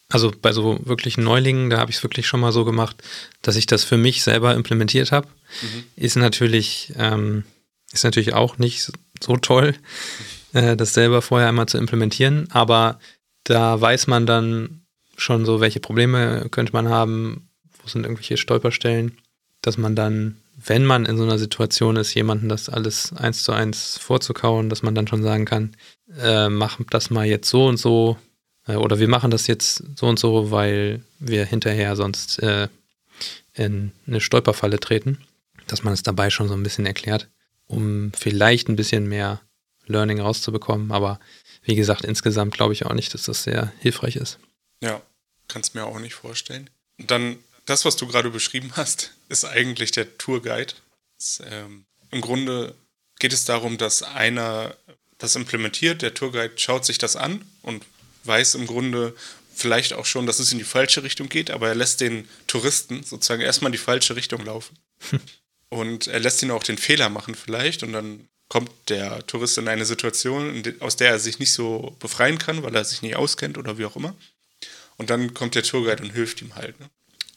also 0.09 0.31
bei 0.41 0.51
so 0.51 0.79
wirklichen 0.85 1.23
Neulingen, 1.23 1.69
da 1.69 1.79
habe 1.79 1.91
ich 1.91 1.97
es 1.97 2.03
wirklich 2.03 2.27
schon 2.27 2.39
mal 2.39 2.51
so 2.51 2.65
gemacht, 2.65 3.01
dass 3.41 3.55
ich 3.55 3.65
das 3.65 3.83
für 3.83 3.97
mich 3.97 4.23
selber 4.23 4.55
implementiert 4.55 5.11
habe. 5.11 5.27
Mhm. 5.61 5.83
Ist 5.95 6.15
natürlich, 6.15 6.93
ähm, 6.95 7.43
ist 7.91 8.03
natürlich 8.03 8.33
auch 8.33 8.57
nicht 8.57 8.91
so 9.21 9.37
toll, 9.37 9.75
äh, 10.53 10.75
das 10.75 10.93
selber 10.93 11.21
vorher 11.21 11.49
einmal 11.49 11.67
zu 11.67 11.77
implementieren, 11.77 12.47
aber 12.51 12.99
da 13.43 13.79
weiß 13.79 14.07
man 14.07 14.25
dann 14.25 14.81
schon 15.17 15.45
so, 15.45 15.61
welche 15.61 15.79
Probleme 15.79 16.47
könnte 16.51 16.73
man 16.73 16.89
haben, 16.89 17.49
wo 17.81 17.87
sind 17.87 18.03
irgendwelche 18.03 18.37
Stolperstellen, 18.37 19.17
dass 19.61 19.77
man 19.77 19.95
dann 19.95 20.37
wenn 20.57 20.85
man 20.85 21.05
in 21.05 21.17
so 21.17 21.23
einer 21.23 21.37
Situation 21.37 21.95
ist, 21.97 22.15
jemanden 22.15 22.49
das 22.49 22.67
alles 22.67 23.13
eins 23.13 23.43
zu 23.43 23.51
eins 23.51 23.97
vorzukauen, 23.97 24.69
dass 24.69 24.81
man 24.81 24.95
dann 24.95 25.07
schon 25.07 25.21
sagen 25.21 25.45
kann, 25.45 25.75
äh, 26.19 26.49
mach 26.49 26.79
das 26.89 27.11
mal 27.11 27.25
jetzt 27.25 27.49
so 27.49 27.67
und 27.67 27.77
so 27.77 28.17
äh, 28.67 28.75
oder 28.75 28.99
wir 28.99 29.07
machen 29.07 29.31
das 29.31 29.47
jetzt 29.47 29.83
so 29.95 30.07
und 30.07 30.19
so, 30.19 30.51
weil 30.51 31.03
wir 31.19 31.45
hinterher 31.45 31.95
sonst 31.95 32.39
äh, 32.39 32.67
in 33.53 33.91
eine 34.05 34.19
Stolperfalle 34.19 34.79
treten, 34.79 35.19
dass 35.67 35.83
man 35.83 35.93
es 35.93 36.03
dabei 36.03 36.29
schon 36.29 36.47
so 36.47 36.55
ein 36.55 36.63
bisschen 36.63 36.85
erklärt, 36.85 37.29
um 37.67 38.11
vielleicht 38.13 38.67
ein 38.67 38.75
bisschen 38.75 39.07
mehr 39.07 39.41
Learning 39.85 40.19
rauszubekommen. 40.19 40.91
Aber 40.91 41.19
wie 41.63 41.75
gesagt, 41.75 42.03
insgesamt 42.03 42.53
glaube 42.53 42.73
ich 42.73 42.85
auch 42.85 42.93
nicht, 42.93 43.13
dass 43.13 43.23
das 43.23 43.43
sehr 43.43 43.71
hilfreich 43.79 44.15
ist. 44.15 44.39
Ja, 44.81 45.01
kannst 45.47 45.75
mir 45.75 45.85
auch 45.85 45.99
nicht 45.99 46.13
vorstellen. 46.13 46.69
Und 46.99 47.11
dann 47.11 47.37
das, 47.67 47.85
was 47.85 47.95
du 47.95 48.07
gerade 48.07 48.31
beschrieben 48.31 48.71
hast, 48.75 49.13
ist 49.29 49.45
eigentlich 49.45 49.91
der 49.91 50.17
Tourguide. 50.17 50.73
Das, 51.17 51.41
ähm, 51.51 51.85
Im 52.11 52.21
Grunde 52.21 52.73
geht 53.19 53.33
es 53.33 53.45
darum, 53.45 53.77
dass 53.77 54.01
einer 54.01 54.75
das 55.17 55.35
implementiert, 55.35 56.01
der 56.01 56.13
Tourguide 56.13 56.57
schaut 56.57 56.85
sich 56.85 56.97
das 56.97 57.15
an 57.15 57.43
und 57.61 57.85
weiß 58.23 58.55
im 58.55 58.67
Grunde 58.67 59.15
vielleicht 59.53 59.93
auch 59.93 60.05
schon, 60.05 60.27
dass 60.27 60.39
es 60.39 60.51
in 60.51 60.59
die 60.59 60.63
falsche 60.63 61.03
Richtung 61.03 61.29
geht, 61.29 61.49
aber 61.51 61.67
er 61.67 61.75
lässt 61.75 62.01
den 62.01 62.27
Touristen 62.45 63.03
sozusagen 63.03 63.41
erstmal 63.41 63.69
in 63.69 63.73
die 63.73 63.79
falsche 63.79 64.15
Richtung 64.15 64.45
laufen. 64.45 64.77
und 65.69 66.07
er 66.07 66.19
lässt 66.19 66.41
ihn 66.43 66.51
auch 66.51 66.63
den 66.63 66.77
Fehler 66.77 67.09
machen 67.09 67.35
vielleicht 67.35 67.83
und 67.83 67.93
dann 67.93 68.27
kommt 68.49 68.71
der 68.87 69.25
Tourist 69.27 69.57
in 69.57 69.67
eine 69.67 69.85
Situation, 69.85 70.63
aus 70.79 70.95
der 70.95 71.09
er 71.09 71.19
sich 71.19 71.39
nicht 71.39 71.51
so 71.51 71.95
befreien 71.99 72.37
kann, 72.37 72.63
weil 72.63 72.75
er 72.75 72.85
sich 72.85 73.01
nicht 73.01 73.17
auskennt 73.17 73.57
oder 73.57 73.77
wie 73.77 73.85
auch 73.85 73.95
immer. 73.95 74.15
Und 74.95 75.09
dann 75.09 75.33
kommt 75.33 75.55
der 75.55 75.63
Tourguide 75.63 76.03
und 76.03 76.11
hilft 76.11 76.41
ihm 76.41 76.55
halt. 76.55 76.79
Ne? 76.79 76.89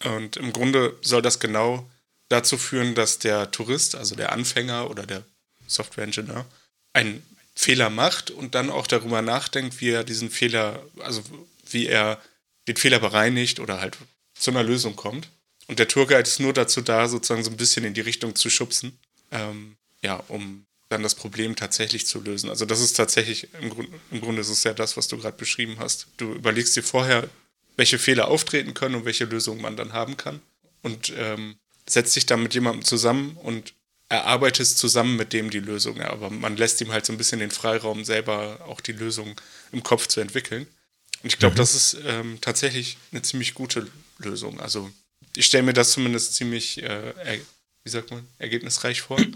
Und 0.05 0.37
im 0.37 0.53
Grunde 0.53 0.97
soll 1.03 1.23
das 1.23 1.41
genau 1.41 1.89
dazu 2.29 2.57
führen, 2.57 2.95
dass 2.95 3.19
der 3.19 3.51
Tourist, 3.51 3.95
also 3.95 4.15
der 4.15 4.33
Anfänger 4.33 4.89
oder 4.91 5.05
der 5.07 5.25
Software-Engineer, 5.67 6.47
einen 6.93 7.23
Fehler 7.55 7.91
macht 7.91 8.31
und 8.31 8.55
dann 8.55 8.71
auch 8.71 8.87
darüber 8.87 9.21
nachdenkt, 9.23 9.81
wie 9.81 9.91
er 9.91 10.05
diesen 10.05 10.31
Fehler, 10.31 10.83
also 11.01 11.23
wie 11.69 11.87
er 11.87 12.21
den 12.69 12.77
Fehler 12.77 13.01
bereinigt 13.01 13.61
oder 13.61 13.81
halt 13.81 13.99
zu 14.35 14.51
einer 14.51 14.63
Lösung 14.63 14.97
kommt. 14.97 15.29
Und 15.67 15.79
der 15.79 15.89
Tourguide 15.89 16.23
ist 16.23 16.41
nur 16.41 16.53
dazu 16.53 16.81
da, 16.81 17.09
sozusagen 17.09 17.45
so 17.45 17.51
ein 17.51 17.57
bisschen 17.57 17.85
in 17.85 17.95
die 17.95 18.01
Richtung 18.01 18.35
zu 18.35 18.49
schubsen, 18.49 18.99
ähm, 19.31 19.77
ja, 20.03 20.17
um 20.29 20.65
dann 20.89 21.03
das 21.03 21.15
Problem 21.15 21.55
tatsächlich 21.55 22.07
zu 22.07 22.21
lösen. 22.21 22.51
Also 22.51 22.65
das 22.65 22.81
ist 22.81 22.95
tatsächlich, 22.95 23.49
im, 23.61 23.71
Grund, 23.71 23.89
im 24.11 24.21
Grunde 24.21 24.41
ist 24.41 24.49
es 24.49 24.65
ja 24.65 24.73
das, 24.73 24.97
was 24.97 25.07
du 25.07 25.19
gerade 25.19 25.37
beschrieben 25.37 25.77
hast. 25.79 26.09
Du 26.17 26.33
überlegst 26.33 26.75
dir 26.75 26.83
vorher, 26.83 27.29
welche 27.81 27.99
Fehler 27.99 28.29
auftreten 28.29 28.75
können 28.75 28.95
und 28.95 29.07
welche 29.07 29.25
Lösungen 29.25 29.63
man 29.63 29.75
dann 29.75 29.95
haben 29.95 30.19
kann. 30.19 30.43
Und 30.83 31.15
ähm, 31.17 31.57
setzt 31.89 32.15
dich 32.15 32.27
dann 32.27 32.43
mit 32.43 32.53
jemandem 32.53 32.85
zusammen 32.85 33.39
und 33.43 33.73
erarbeitest 34.11 34.77
zusammen 34.77 35.17
mit 35.17 35.33
dem 35.33 35.49
die 35.49 35.61
Lösung. 35.61 35.97
Ja, 35.97 36.11
aber 36.11 36.29
man 36.29 36.59
lässt 36.59 36.83
ihm 36.83 36.93
halt 36.93 37.07
so 37.07 37.15
ein 37.15 37.17
bisschen 37.17 37.41
den 37.41 37.51
Freiraum, 37.51 38.05
selber 38.05 38.67
auch 38.69 38.83
die 38.83 38.93
Lösung 38.93 39.41
im 39.73 39.83
Kopf 39.83 40.09
zu 40.09 40.21
entwickeln. 40.21 40.67
Und 41.23 41.33
ich 41.33 41.39
glaube, 41.39 41.55
mhm. 41.55 41.59
das 41.59 41.75
ist 41.75 41.97
ähm, 42.05 42.37
tatsächlich 42.43 42.99
eine 43.13 43.23
ziemlich 43.23 43.55
gute 43.55 43.87
Lösung. 44.19 44.61
Also 44.61 44.91
ich 45.35 45.47
stelle 45.47 45.63
mir 45.63 45.73
das 45.73 45.93
zumindest 45.93 46.35
ziemlich, 46.35 46.83
äh, 46.83 47.41
wie 47.83 47.91
sagt 47.91 48.11
man, 48.11 48.29
ergebnisreich 48.39 49.01
vor. 49.01 49.19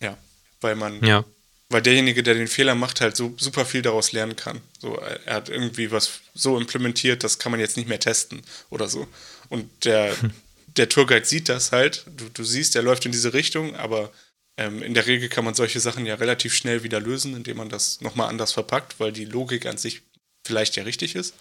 Ja, 0.00 0.18
weil 0.60 0.74
man, 0.74 1.00
ja. 1.04 1.24
Weil 1.72 1.82
derjenige, 1.82 2.22
der 2.22 2.34
den 2.34 2.48
Fehler 2.48 2.74
macht, 2.74 3.00
halt 3.00 3.16
so 3.16 3.34
super 3.38 3.64
viel 3.64 3.82
daraus 3.82 4.12
lernen 4.12 4.36
kann. 4.36 4.60
So, 4.78 4.96
er 4.96 5.34
hat 5.34 5.48
irgendwie 5.48 5.90
was 5.90 6.20
so 6.34 6.58
implementiert, 6.58 7.24
das 7.24 7.38
kann 7.38 7.52
man 7.52 7.60
jetzt 7.60 7.76
nicht 7.76 7.88
mehr 7.88 8.00
testen 8.00 8.42
oder 8.70 8.88
so. 8.88 9.08
Und 9.48 9.68
der, 9.84 10.14
der 10.76 10.88
Tourguide 10.88 11.24
sieht 11.24 11.48
das 11.48 11.72
halt. 11.72 12.04
Du, 12.16 12.28
du 12.28 12.44
siehst, 12.44 12.76
er 12.76 12.82
läuft 12.82 13.06
in 13.06 13.12
diese 13.12 13.32
Richtung, 13.32 13.76
aber 13.76 14.12
ähm, 14.56 14.82
in 14.82 14.94
der 14.94 15.06
Regel 15.06 15.28
kann 15.28 15.44
man 15.44 15.54
solche 15.54 15.80
Sachen 15.80 16.06
ja 16.06 16.16
relativ 16.16 16.54
schnell 16.54 16.82
wieder 16.82 17.00
lösen, 17.00 17.36
indem 17.36 17.56
man 17.56 17.68
das 17.68 18.00
nochmal 18.00 18.28
anders 18.28 18.52
verpackt, 18.52 19.00
weil 19.00 19.12
die 19.12 19.24
Logik 19.24 19.66
an 19.66 19.78
sich 19.78 20.02
vielleicht 20.44 20.76
ja 20.76 20.84
richtig 20.84 21.14
ist. 21.14 21.34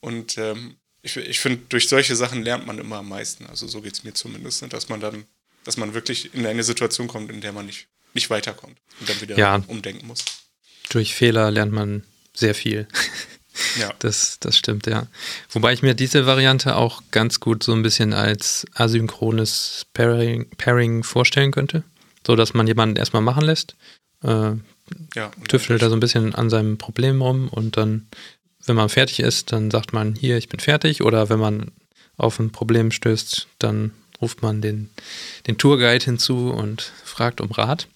Und 0.00 0.38
ähm, 0.38 0.76
ich, 1.02 1.16
ich 1.16 1.40
finde, 1.40 1.62
durch 1.68 1.88
solche 1.88 2.16
Sachen 2.16 2.42
lernt 2.42 2.66
man 2.66 2.78
immer 2.78 2.98
am 2.98 3.08
meisten. 3.08 3.46
Also 3.46 3.66
so 3.66 3.80
geht 3.82 3.94
es 3.94 4.04
mir 4.04 4.14
zumindest, 4.14 4.62
ne? 4.62 4.68
dass 4.68 4.88
man 4.88 5.00
dann 5.00 5.26
dass 5.64 5.76
man 5.76 5.94
wirklich 5.94 6.34
in 6.34 6.46
eine 6.46 6.62
Situation 6.62 7.08
kommt, 7.08 7.30
in 7.30 7.40
der 7.40 7.52
man 7.52 7.66
nicht, 7.66 7.88
nicht 8.14 8.30
weiterkommt 8.30 8.76
und 9.00 9.08
dann 9.08 9.20
wieder 9.20 9.36
ja, 9.36 9.62
umdenken 9.66 10.06
muss. 10.06 10.24
Durch 10.90 11.14
Fehler 11.14 11.50
lernt 11.50 11.72
man 11.72 12.02
sehr 12.34 12.54
viel. 12.54 12.88
Ja. 13.78 13.92
Das, 13.98 14.38
das 14.40 14.56
stimmt, 14.56 14.86
ja. 14.86 15.06
Wobei 15.50 15.72
ich 15.72 15.82
mir 15.82 15.94
diese 15.94 16.26
Variante 16.26 16.76
auch 16.76 17.02
ganz 17.10 17.38
gut 17.38 17.62
so 17.62 17.72
ein 17.72 17.82
bisschen 17.82 18.14
als 18.14 18.66
asynchrones 18.74 19.86
Pairing, 19.92 20.48
Pairing 20.56 21.02
vorstellen 21.04 21.50
könnte. 21.52 21.84
So 22.26 22.36
dass 22.36 22.54
man 22.54 22.66
jemanden 22.66 22.96
erstmal 22.96 23.22
machen 23.22 23.44
lässt, 23.44 23.76
äh, 24.22 24.52
ja, 25.14 25.30
tüftelt 25.48 25.82
da 25.82 25.88
so 25.88 25.96
ein 25.96 26.00
bisschen 26.00 26.34
an 26.34 26.50
seinem 26.50 26.78
Problem 26.78 27.20
rum 27.20 27.48
und 27.48 27.76
dann, 27.76 28.08
wenn 28.64 28.76
man 28.76 28.88
fertig 28.88 29.20
ist, 29.20 29.52
dann 29.52 29.70
sagt 29.70 29.92
man, 29.92 30.14
hier, 30.14 30.36
ich 30.36 30.48
bin 30.48 30.60
fertig. 30.60 31.02
Oder 31.02 31.28
wenn 31.28 31.40
man 31.40 31.72
auf 32.16 32.38
ein 32.38 32.52
Problem 32.52 32.90
stößt, 32.90 33.48
dann 33.58 33.92
ruft 34.20 34.42
man 34.42 34.62
den, 34.62 34.88
den 35.46 35.58
Tourguide 35.58 36.04
hinzu 36.04 36.50
und 36.50 36.92
fragt 37.04 37.40
um 37.40 37.50
Rat. 37.50 37.88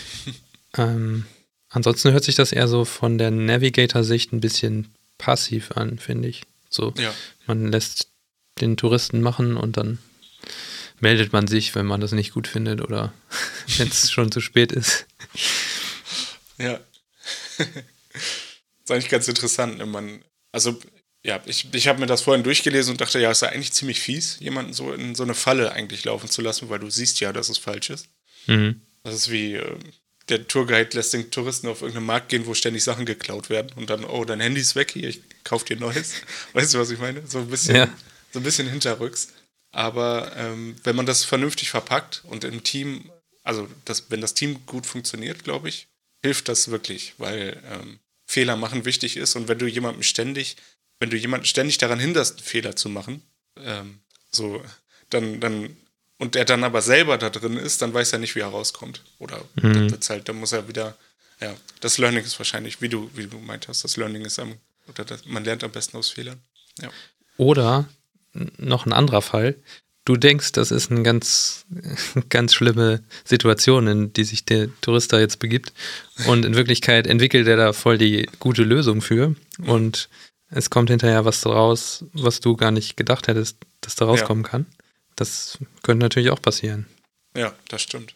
ähm, 0.76 1.26
ansonsten 1.68 2.12
hört 2.12 2.24
sich 2.24 2.34
das 2.34 2.52
eher 2.52 2.68
so 2.68 2.84
von 2.84 3.18
der 3.18 3.30
Navigator-Sicht 3.30 4.32
ein 4.32 4.40
bisschen 4.40 4.94
passiv 5.18 5.72
an, 5.72 5.98
finde 5.98 6.28
ich. 6.28 6.42
So, 6.68 6.94
ja. 6.96 7.14
man 7.46 7.70
lässt 7.70 8.08
den 8.60 8.76
Touristen 8.76 9.20
machen 9.20 9.56
und 9.56 9.76
dann 9.76 9.98
meldet 11.00 11.32
man 11.32 11.46
sich, 11.46 11.74
wenn 11.74 11.86
man 11.86 12.00
das 12.00 12.12
nicht 12.12 12.32
gut 12.32 12.46
findet 12.46 12.80
oder 12.80 13.12
wenn 13.76 13.88
es 13.88 14.10
schon 14.10 14.30
zu 14.32 14.40
spät 14.40 14.72
ist. 14.72 15.06
Ja. 16.58 16.80
das 17.58 17.66
ist 18.84 18.90
eigentlich 18.90 19.08
ganz 19.08 19.28
interessant. 19.28 19.78
Ne? 19.78 19.86
Man, 19.86 20.24
also 20.52 20.78
ja, 21.24 21.40
ich, 21.46 21.72
ich 21.72 21.88
habe 21.88 22.00
mir 22.00 22.06
das 22.06 22.22
vorhin 22.22 22.42
durchgelesen 22.42 22.92
und 22.92 23.00
dachte, 23.00 23.20
ja, 23.20 23.30
es 23.30 23.38
ist 23.38 23.42
ja 23.42 23.48
eigentlich 23.48 23.72
ziemlich 23.72 24.00
fies, 24.00 24.38
jemanden 24.40 24.72
so 24.72 24.92
in 24.92 25.14
so 25.14 25.22
eine 25.22 25.34
Falle 25.34 25.72
eigentlich 25.72 26.04
laufen 26.04 26.28
zu 26.28 26.42
lassen, 26.42 26.68
weil 26.68 26.80
du 26.80 26.90
siehst 26.90 27.20
ja, 27.20 27.32
dass 27.32 27.48
es 27.48 27.58
falsch 27.58 27.90
ist. 27.90 28.08
Mhm. 28.46 28.80
Das 29.02 29.14
ist 29.14 29.30
wie, 29.30 29.54
äh, 29.54 29.78
der 30.28 30.46
Tourguide 30.46 30.96
lässt 30.96 31.12
den 31.12 31.30
Touristen 31.30 31.68
auf 31.68 31.82
irgendeinen 31.82 32.06
Markt 32.06 32.28
gehen, 32.28 32.46
wo 32.46 32.54
ständig 32.54 32.84
Sachen 32.84 33.06
geklaut 33.06 33.50
werden 33.50 33.72
und 33.76 33.90
dann, 33.90 34.04
oh, 34.04 34.24
dein 34.24 34.40
Handy 34.40 34.60
ist 34.60 34.76
weg, 34.76 34.92
hier, 34.92 35.08
ich 35.08 35.20
kauf 35.44 35.64
dir 35.64 35.76
neues. 35.76 36.14
weißt 36.52 36.74
du, 36.74 36.78
was 36.78 36.90
ich 36.90 36.98
meine? 36.98 37.26
So 37.26 37.38
ein 37.38 37.48
bisschen, 37.48 37.76
ja. 37.76 37.88
so 38.32 38.38
ein 38.38 38.44
bisschen 38.44 38.68
hinterrücks. 38.68 39.28
Aber 39.72 40.36
ähm, 40.36 40.76
wenn 40.84 40.96
man 40.96 41.06
das 41.06 41.24
vernünftig 41.24 41.70
verpackt 41.70 42.22
und 42.24 42.44
im 42.44 42.62
Team, 42.62 43.10
also 43.42 43.68
das, 43.84 44.10
wenn 44.10 44.20
das 44.20 44.34
Team 44.34 44.64
gut 44.66 44.86
funktioniert, 44.86 45.44
glaube 45.44 45.68
ich, 45.68 45.88
hilft 46.22 46.48
das 46.48 46.68
wirklich, 46.68 47.14
weil 47.18 47.60
ähm, 47.70 47.98
Fehler 48.26 48.56
machen 48.56 48.84
wichtig 48.84 49.16
ist 49.16 49.34
und 49.34 49.48
wenn 49.48 49.58
du 49.58 49.66
jemandem 49.66 50.02
ständig 50.02 50.56
wenn 51.02 51.10
du 51.10 51.16
jemanden 51.16 51.46
ständig 51.46 51.78
daran 51.78 51.98
hinderst, 51.98 52.38
einen 52.38 52.46
Fehler 52.46 52.76
zu 52.76 52.88
machen, 52.88 53.22
ähm, 53.56 53.98
so, 54.30 54.62
dann, 55.10 55.40
dann, 55.40 55.76
und 56.22 56.36
er 56.36 56.44
dann 56.44 56.62
aber 56.62 56.82
selber 56.82 57.18
da 57.18 57.30
drin 57.30 57.56
ist, 57.56 57.82
dann 57.82 57.92
weiß 57.92 58.12
er 58.12 58.20
nicht, 58.20 58.36
wie 58.36 58.40
er 58.40 58.46
rauskommt. 58.46 59.02
Oder 59.18 59.38
mhm. 59.56 59.72
dann 59.72 59.90
wird's 59.90 60.08
halt, 60.08 60.28
dann 60.28 60.36
muss 60.36 60.52
er 60.52 60.68
wieder, 60.68 60.96
ja, 61.40 61.52
das 61.80 61.98
Learning 61.98 62.22
ist 62.22 62.38
wahrscheinlich, 62.38 62.80
wie 62.80 62.88
du, 62.88 63.10
wie 63.14 63.26
du 63.26 63.38
meint 63.38 63.66
hast, 63.66 63.82
das 63.82 63.96
Learning 63.96 64.24
ist 64.24 64.38
am, 64.38 64.54
oder 64.86 65.04
das, 65.04 65.26
man 65.26 65.42
lernt 65.42 65.64
am 65.64 65.72
besten 65.72 65.96
aus 65.96 66.10
Fehlern. 66.10 66.40
Ja. 66.80 66.90
Oder 67.38 67.88
noch 68.56 68.86
ein 68.86 68.92
anderer 68.92 69.20
Fall, 69.20 69.56
du 70.04 70.16
denkst, 70.16 70.52
das 70.52 70.70
ist 70.70 70.92
eine 70.92 71.02
ganz, 71.02 71.66
ganz 72.28 72.54
schlimme 72.54 73.02
Situation, 73.24 73.88
in 73.88 74.12
die 74.12 74.22
sich 74.22 74.44
der 74.44 74.68
Tourist 74.80 75.12
da 75.12 75.18
jetzt 75.18 75.40
begibt. 75.40 75.72
Und 76.28 76.44
in 76.44 76.54
Wirklichkeit 76.54 77.08
entwickelt 77.08 77.48
er 77.48 77.56
da 77.56 77.72
voll 77.72 77.98
die 77.98 78.30
gute 78.38 78.62
Lösung 78.62 79.02
für. 79.02 79.34
Und 79.66 80.08
es 80.50 80.70
kommt 80.70 80.88
hinterher 80.88 81.24
was 81.24 81.44
raus, 81.44 82.04
was 82.12 82.38
du 82.38 82.54
gar 82.56 82.70
nicht 82.70 82.96
gedacht 82.96 83.26
hättest, 83.26 83.56
dass 83.80 83.96
da 83.96 84.04
rauskommen 84.04 84.44
ja. 84.44 84.50
kann. 84.50 84.66
Das 85.16 85.58
könnte 85.82 86.04
natürlich 86.04 86.30
auch 86.30 86.40
passieren. 86.40 86.86
Ja, 87.36 87.54
das 87.68 87.82
stimmt. 87.82 88.14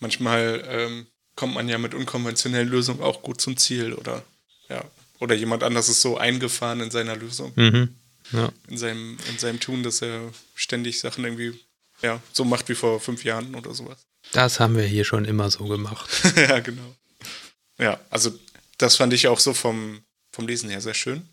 Manchmal 0.00 0.64
ähm, 0.68 1.06
kommt 1.36 1.54
man 1.54 1.68
ja 1.68 1.78
mit 1.78 1.94
unkonventionellen 1.94 2.68
Lösungen 2.68 3.02
auch 3.02 3.22
gut 3.22 3.40
zum 3.40 3.56
Ziel 3.56 3.92
oder 3.94 4.24
ja. 4.68 4.84
Oder 5.20 5.34
jemand 5.34 5.62
anders 5.64 5.88
ist 5.88 6.00
so 6.00 6.16
eingefahren 6.16 6.80
in 6.80 6.90
seiner 6.90 7.16
Lösung. 7.16 7.52
Mhm. 7.56 7.94
Ja. 8.32 8.52
In, 8.68 8.78
seinem, 8.78 9.18
in 9.28 9.38
seinem 9.38 9.58
Tun, 9.58 9.82
dass 9.82 10.02
er 10.02 10.20
ständig 10.54 11.00
Sachen 11.00 11.24
irgendwie 11.24 11.58
ja, 12.02 12.20
so 12.32 12.44
macht 12.44 12.68
wie 12.68 12.74
vor 12.74 13.00
fünf 13.00 13.24
Jahren 13.24 13.54
oder 13.54 13.74
sowas. 13.74 14.06
Das 14.32 14.60
haben 14.60 14.76
wir 14.76 14.84
hier 14.84 15.04
schon 15.04 15.24
immer 15.24 15.50
so 15.50 15.64
gemacht. 15.64 16.08
ja, 16.36 16.60
genau. 16.60 16.94
Ja, 17.78 17.98
also 18.10 18.36
das 18.76 18.96
fand 18.96 19.12
ich 19.12 19.28
auch 19.28 19.40
so 19.40 19.54
vom, 19.54 20.02
vom 20.30 20.46
Lesen 20.46 20.70
her 20.70 20.80
sehr 20.80 20.94
schön. 20.94 21.28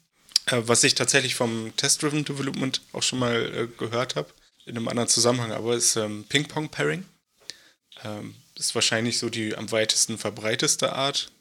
Äh, 0.48 0.62
was 0.66 0.84
ich 0.84 0.96
tatsächlich 0.96 1.36
vom 1.36 1.76
Test-Driven 1.76 2.26
Development 2.26 2.82
auch 2.94 3.04
schon 3.04 3.20
mal 3.20 3.36
äh, 3.36 3.68
gehört 3.78 4.16
habe, 4.16 4.30
in 4.66 4.78
einem 4.78 4.88
anderen 4.88 5.10
Zusammenhang, 5.10 5.52
aber 5.52 5.76
ist 5.76 5.96
ähm, 5.96 6.26
Ping-Pong-Pairing. 6.28 7.06
Ähm, 8.04 8.36
ist 8.58 8.76
wahrscheinlich 8.76 9.20
so 9.20 9.30
die 9.30 9.56
am 9.56 9.72
weitesten 9.72 10.18
verbreiteste 10.18 10.94
Art. 10.94 11.32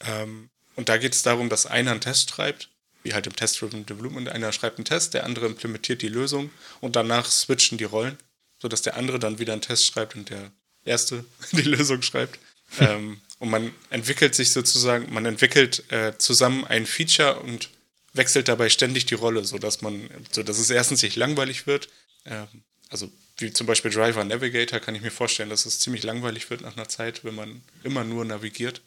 Ähm, 0.00 0.48
und 0.76 0.88
da 0.88 0.96
geht 0.96 1.14
es 1.14 1.22
darum, 1.22 1.48
dass 1.48 1.66
einer 1.66 1.90
einen 1.90 2.00
Test 2.00 2.30
schreibt, 2.30 2.68
wie 3.02 3.14
halt 3.14 3.26
im 3.26 3.36
Test-Driven 3.36 3.84
Development. 3.84 4.28
Einer 4.28 4.52
schreibt 4.52 4.78
einen 4.78 4.84
Test, 4.84 5.14
der 5.14 5.24
andere 5.24 5.46
implementiert 5.46 6.02
die 6.02 6.08
Lösung 6.08 6.50
und 6.80 6.96
danach 6.96 7.30
switchen 7.30 7.78
die 7.78 7.84
Rollen, 7.84 8.16
sodass 8.60 8.82
der 8.82 8.96
andere 8.96 9.18
dann 9.18 9.38
wieder 9.38 9.52
einen 9.52 9.62
Test 9.62 9.86
schreibt 9.86 10.14
und 10.14 10.30
der 10.30 10.50
erste 10.84 11.24
die 11.52 11.62
Lösung 11.62 12.02
schreibt. 12.02 12.38
ähm, 12.80 13.20
und 13.38 13.50
man 13.50 13.74
entwickelt 13.90 14.34
sich 14.34 14.52
sozusagen, 14.52 15.12
man 15.12 15.26
entwickelt 15.26 15.90
äh, 15.90 16.16
zusammen 16.16 16.64
ein 16.64 16.86
Feature 16.86 17.40
und 17.40 17.70
wechselt 18.14 18.48
dabei 18.48 18.68
ständig 18.68 19.06
die 19.06 19.14
Rolle, 19.14 19.44
sodass 19.44 19.82
man, 19.82 20.08
so 20.30 20.42
dass 20.42 20.58
es 20.58 20.70
erstens 20.70 21.02
nicht 21.02 21.16
langweilig 21.16 21.66
wird. 21.66 21.88
Ähm, 22.24 22.46
also 22.88 23.10
wie 23.38 23.52
zum 23.52 23.66
Beispiel 23.66 23.90
Driver 23.90 24.24
Navigator 24.24 24.80
kann 24.80 24.94
ich 24.94 25.02
mir 25.02 25.10
vorstellen, 25.10 25.50
dass 25.50 25.66
es 25.66 25.80
ziemlich 25.80 26.02
langweilig 26.02 26.50
wird 26.50 26.60
nach 26.60 26.76
einer 26.76 26.88
Zeit, 26.88 27.24
wenn 27.24 27.34
man 27.34 27.62
immer 27.82 28.04
nur 28.04 28.24
navigiert. 28.24 28.82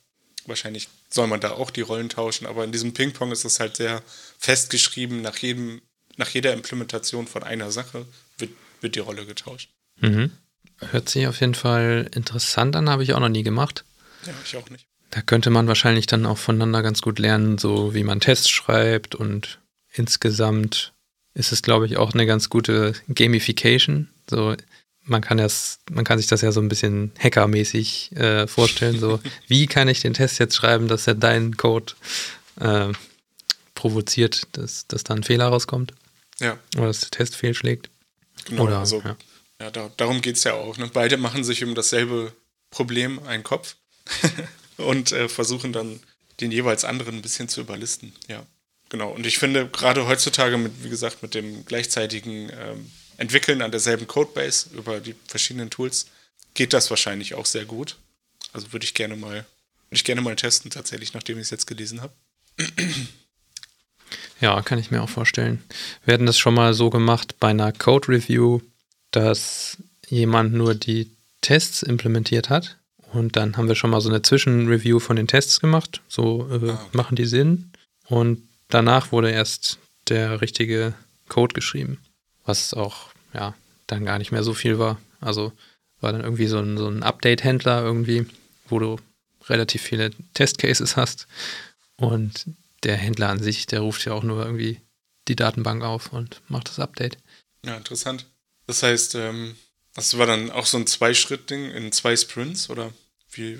Wahrscheinlich 0.45 0.87
soll 1.09 1.27
man 1.27 1.39
da 1.39 1.51
auch 1.51 1.71
die 1.71 1.81
Rollen 1.81 2.09
tauschen, 2.09 2.45
aber 2.45 2.63
in 2.63 2.71
diesem 2.71 2.93
Ping-Pong 2.93 3.31
ist 3.31 3.45
es 3.45 3.59
halt 3.59 3.77
sehr 3.77 4.03
festgeschrieben, 4.37 5.21
nach 5.21 5.37
jedem, 5.37 5.81
nach 6.17 6.29
jeder 6.29 6.53
Implementation 6.53 7.25
von 7.25 7.43
einer 7.43 7.71
Sache 7.71 8.05
wird, 8.37 8.51
wird 8.81 8.95
die 8.95 8.99
Rolle 8.99 9.25
getauscht. 9.25 9.71
Mhm. 9.99 10.31
Hört 10.91 11.09
sich 11.09 11.27
auf 11.27 11.39
jeden 11.39 11.55
Fall 11.55 12.09
interessant 12.13 12.75
an, 12.75 12.89
habe 12.89 13.03
ich 13.03 13.13
auch 13.13 13.19
noch 13.19 13.29
nie 13.29 13.43
gemacht. 13.43 13.85
Ja, 14.25 14.33
ich 14.43 14.55
auch 14.55 14.69
nicht. 14.69 14.85
Da 15.09 15.21
könnte 15.21 15.49
man 15.49 15.67
wahrscheinlich 15.67 16.07
dann 16.07 16.25
auch 16.25 16.37
voneinander 16.37 16.83
ganz 16.83 17.01
gut 17.01 17.19
lernen, 17.19 17.57
so 17.57 17.93
wie 17.93 18.03
man 18.03 18.19
Tests 18.19 18.49
schreibt 18.49 19.15
und 19.15 19.61
insgesamt 19.93 20.93
ist 21.35 21.51
es, 21.51 21.61
glaube 21.61 21.85
ich, 21.85 21.97
auch 21.97 22.13
eine 22.13 22.25
ganz 22.25 22.49
gute 22.49 22.93
Gamification. 23.07 24.09
So, 24.29 24.55
man 25.03 25.21
kann 25.21 25.37
das, 25.37 25.79
man 25.91 26.03
kann 26.03 26.17
sich 26.17 26.27
das 26.27 26.41
ja 26.41 26.51
so 26.51 26.61
ein 26.61 26.69
bisschen 26.69 27.11
hackermäßig 27.19 28.15
äh, 28.15 28.47
vorstellen. 28.47 28.99
So, 28.99 29.19
wie 29.47 29.67
kann 29.67 29.87
ich 29.87 30.01
den 30.01 30.13
Test 30.13 30.39
jetzt 30.39 30.55
schreiben, 30.55 30.87
dass 30.87 31.05
er 31.05 31.15
deinen 31.15 31.55
Code 31.57 31.93
äh, 32.59 32.91
provoziert, 33.75 34.47
dass, 34.53 34.87
dass 34.87 35.03
da 35.03 35.13
ein 35.13 35.23
Fehler 35.23 35.47
rauskommt? 35.47 35.93
Ja. 36.39 36.57
Oder 36.77 36.87
dass 36.87 37.01
der 37.01 37.11
Test 37.11 37.35
fehlschlägt. 37.35 37.89
Genau, 38.45 38.63
Oder, 38.63 38.79
also, 38.79 39.01
ja. 39.01 39.15
ja 39.61 39.71
da, 39.71 39.91
darum 39.95 40.21
geht 40.21 40.37
es 40.37 40.43
ja 40.43 40.53
auch. 40.53 40.77
Ne? 40.77 40.89
Beide 40.91 41.17
machen 41.17 41.43
sich 41.43 41.63
um 41.63 41.75
dasselbe 41.75 42.33
Problem 42.71 43.19
einen 43.19 43.43
Kopf. 43.43 43.75
und 44.77 45.11
äh, 45.11 45.29
versuchen 45.29 45.73
dann 45.73 45.99
den 46.39 46.51
jeweils 46.51 46.83
anderen 46.83 47.15
ein 47.15 47.21
bisschen 47.21 47.49
zu 47.49 47.61
überlisten. 47.61 48.13
Ja, 48.27 48.45
genau. 48.89 49.11
Und 49.11 49.25
ich 49.25 49.37
finde 49.37 49.67
gerade 49.67 50.07
heutzutage 50.07 50.57
mit, 50.57 50.83
wie 50.83 50.89
gesagt, 50.89 51.21
mit 51.21 51.33
dem 51.33 51.65
gleichzeitigen 51.65 52.49
ähm, 52.49 52.91
Entwickeln 53.17 53.61
an 53.61 53.71
derselben 53.71 54.07
Codebase 54.07 54.69
über 54.73 54.99
die 54.99 55.15
verschiedenen 55.27 55.69
Tools 55.69 56.07
geht 56.53 56.73
das 56.73 56.89
wahrscheinlich 56.89 57.33
auch 57.33 57.45
sehr 57.45 57.65
gut. 57.65 57.97
Also 58.53 58.71
würde 58.73 58.85
ich 58.85 58.93
gerne 58.93 59.15
mal, 59.15 59.33
würde 59.33 59.45
ich 59.91 60.03
gerne 60.03 60.21
mal 60.21 60.35
testen, 60.35 60.71
tatsächlich, 60.71 61.13
nachdem 61.13 61.37
ich 61.37 61.43
es 61.43 61.49
jetzt 61.49 61.67
gelesen 61.67 62.01
habe. 62.01 62.13
Ja, 64.41 64.61
kann 64.61 64.79
ich 64.79 64.91
mir 64.91 65.01
auch 65.01 65.09
vorstellen. 65.09 65.63
Wir 66.03 66.13
hatten 66.13 66.25
das 66.25 66.37
schon 66.37 66.53
mal 66.53 66.73
so 66.73 66.89
gemacht 66.89 67.39
bei 67.39 67.49
einer 67.49 67.71
Code 67.71 68.09
Review, 68.09 68.59
dass 69.11 69.77
jemand 70.09 70.53
nur 70.53 70.75
die 70.75 71.09
Tests 71.41 71.81
implementiert 71.81 72.49
hat. 72.49 72.77
Und 73.13 73.37
dann 73.37 73.55
haben 73.55 73.69
wir 73.69 73.75
schon 73.75 73.91
mal 73.91 74.01
so 74.01 74.09
eine 74.09 74.21
Zwischenreview 74.21 74.99
von 74.99 75.15
den 75.15 75.27
Tests 75.27 75.61
gemacht. 75.61 76.01
So 76.09 76.49
äh, 76.51 76.69
ah, 76.69 76.73
okay. 76.73 76.97
machen 76.97 77.15
die 77.15 77.25
Sinn. 77.25 77.71
Und 78.07 78.43
danach 78.69 79.11
wurde 79.11 79.31
erst 79.31 79.79
der 80.09 80.41
richtige 80.41 80.93
Code 81.29 81.53
geschrieben. 81.53 81.99
Was 82.45 82.73
auch, 82.73 83.09
ja, 83.33 83.55
dann 83.87 84.05
gar 84.05 84.17
nicht 84.17 84.31
mehr 84.31 84.43
so 84.43 84.53
viel 84.53 84.79
war. 84.79 84.99
Also 85.21 85.51
war 86.01 86.11
dann 86.11 86.21
irgendwie 86.21 86.47
so 86.47 86.59
ein, 86.59 86.77
so 86.77 86.87
ein 86.87 87.03
Update-Händler 87.03 87.81
irgendwie, 87.81 88.27
wo 88.67 88.79
du 88.79 88.97
relativ 89.47 89.81
viele 89.81 90.11
Testcases 90.33 90.97
hast. 90.97 91.27
Und 91.97 92.45
der 92.83 92.97
Händler 92.97 93.29
an 93.29 93.41
sich, 93.41 93.65
der 93.65 93.79
ruft 93.81 94.05
ja 94.05 94.13
auch 94.13 94.23
nur 94.23 94.45
irgendwie 94.45 94.81
die 95.27 95.35
Datenbank 95.35 95.83
auf 95.83 96.13
und 96.13 96.41
macht 96.47 96.69
das 96.69 96.79
Update. 96.79 97.17
Ja, 97.63 97.77
interessant. 97.77 98.27
Das 98.67 98.83
heißt, 98.83 99.15
ähm, 99.15 99.55
das 99.95 100.17
war 100.17 100.27
dann 100.27 100.51
auch 100.51 100.65
so 100.65 100.77
ein 100.77 100.87
Zwei-Schritt-Ding 100.87 101.71
in 101.71 101.91
zwei 101.91 102.15
Sprints 102.15 102.69
oder 102.69 102.91
wie? 103.31 103.57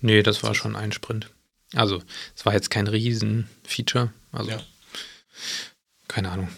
Nee, 0.00 0.22
das 0.22 0.42
war 0.42 0.54
schon 0.54 0.76
ein 0.76 0.92
Sprint. 0.92 1.30
Also, 1.74 2.02
es 2.36 2.44
war 2.44 2.52
jetzt 2.52 2.70
kein 2.70 2.88
Riesen-Feature. 2.88 4.12
Also, 4.32 4.50
ja. 4.50 4.60
keine 6.08 6.30
Ahnung. 6.30 6.48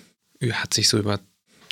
Hat 0.52 0.74
sich 0.74 0.88
so 0.88 0.98
über 0.98 1.20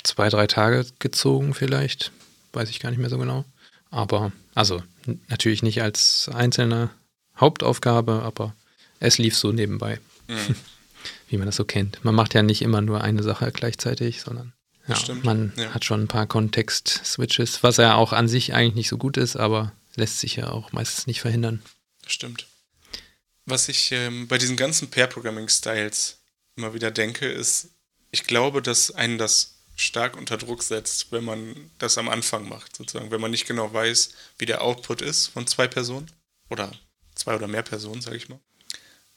zwei, 0.03 0.29
drei 0.29 0.47
Tage 0.47 0.85
gezogen, 0.99 1.53
vielleicht. 1.53 2.11
Weiß 2.53 2.69
ich 2.69 2.79
gar 2.79 2.89
nicht 2.89 2.99
mehr 2.99 3.09
so 3.09 3.17
genau. 3.17 3.45
Aber, 3.89 4.31
also, 4.55 4.81
natürlich 5.27 5.63
nicht 5.63 5.81
als 5.81 6.29
einzelne 6.33 6.89
Hauptaufgabe, 7.37 8.21
aber 8.23 8.55
es 8.99 9.17
lief 9.17 9.35
so 9.35 9.51
nebenbei. 9.51 9.99
Mhm. 10.27 10.55
Wie 11.29 11.37
man 11.37 11.47
das 11.47 11.55
so 11.55 11.65
kennt. 11.65 12.03
Man 12.03 12.15
macht 12.15 12.33
ja 12.33 12.43
nicht 12.43 12.61
immer 12.61 12.81
nur 12.81 13.01
eine 13.01 13.23
Sache 13.23 13.51
gleichzeitig, 13.51 14.21
sondern 14.21 14.53
ja, 14.87 14.97
man 15.23 15.53
ja. 15.55 15.73
hat 15.73 15.85
schon 15.85 16.01
ein 16.01 16.07
paar 16.07 16.27
Kontext-Switches, 16.27 17.63
was 17.63 17.77
ja 17.77 17.95
auch 17.95 18.13
an 18.13 18.27
sich 18.27 18.53
eigentlich 18.53 18.75
nicht 18.75 18.89
so 18.89 18.97
gut 18.97 19.17
ist, 19.17 19.35
aber 19.35 19.71
lässt 19.95 20.19
sich 20.19 20.35
ja 20.35 20.49
auch 20.49 20.71
meistens 20.71 21.07
nicht 21.07 21.21
verhindern. 21.21 21.61
Stimmt. 22.05 22.47
Was 23.51 23.69
ich 23.69 23.91
ähm, 23.91 24.27
bei 24.27 24.37
diesen 24.37 24.57
ganzen 24.57 24.89
Pair-Programming-Styles 24.89 26.19
immer 26.55 26.73
wieder 26.73 26.91
denke, 26.91 27.27
ist, 27.27 27.69
ich 28.11 28.23
glaube, 28.23 28.61
dass 28.61 28.91
einen 28.91 29.17
das 29.17 29.55
stark 29.75 30.17
unter 30.17 30.37
Druck 30.37 30.63
setzt, 30.63 31.11
wenn 31.11 31.23
man 31.23 31.71
das 31.77 31.97
am 31.97 32.09
Anfang 32.09 32.47
macht, 32.47 32.75
sozusagen. 32.75 33.11
Wenn 33.11 33.21
man 33.21 33.31
nicht 33.31 33.47
genau 33.47 33.73
weiß, 33.73 34.11
wie 34.37 34.45
der 34.45 34.61
Output 34.61 35.01
ist 35.01 35.27
von 35.27 35.47
zwei 35.47 35.67
Personen 35.67 36.11
oder 36.49 36.71
zwei 37.15 37.35
oder 37.35 37.47
mehr 37.47 37.63
Personen, 37.63 38.01
sage 38.01 38.17
ich 38.17 38.29
mal. 38.29 38.39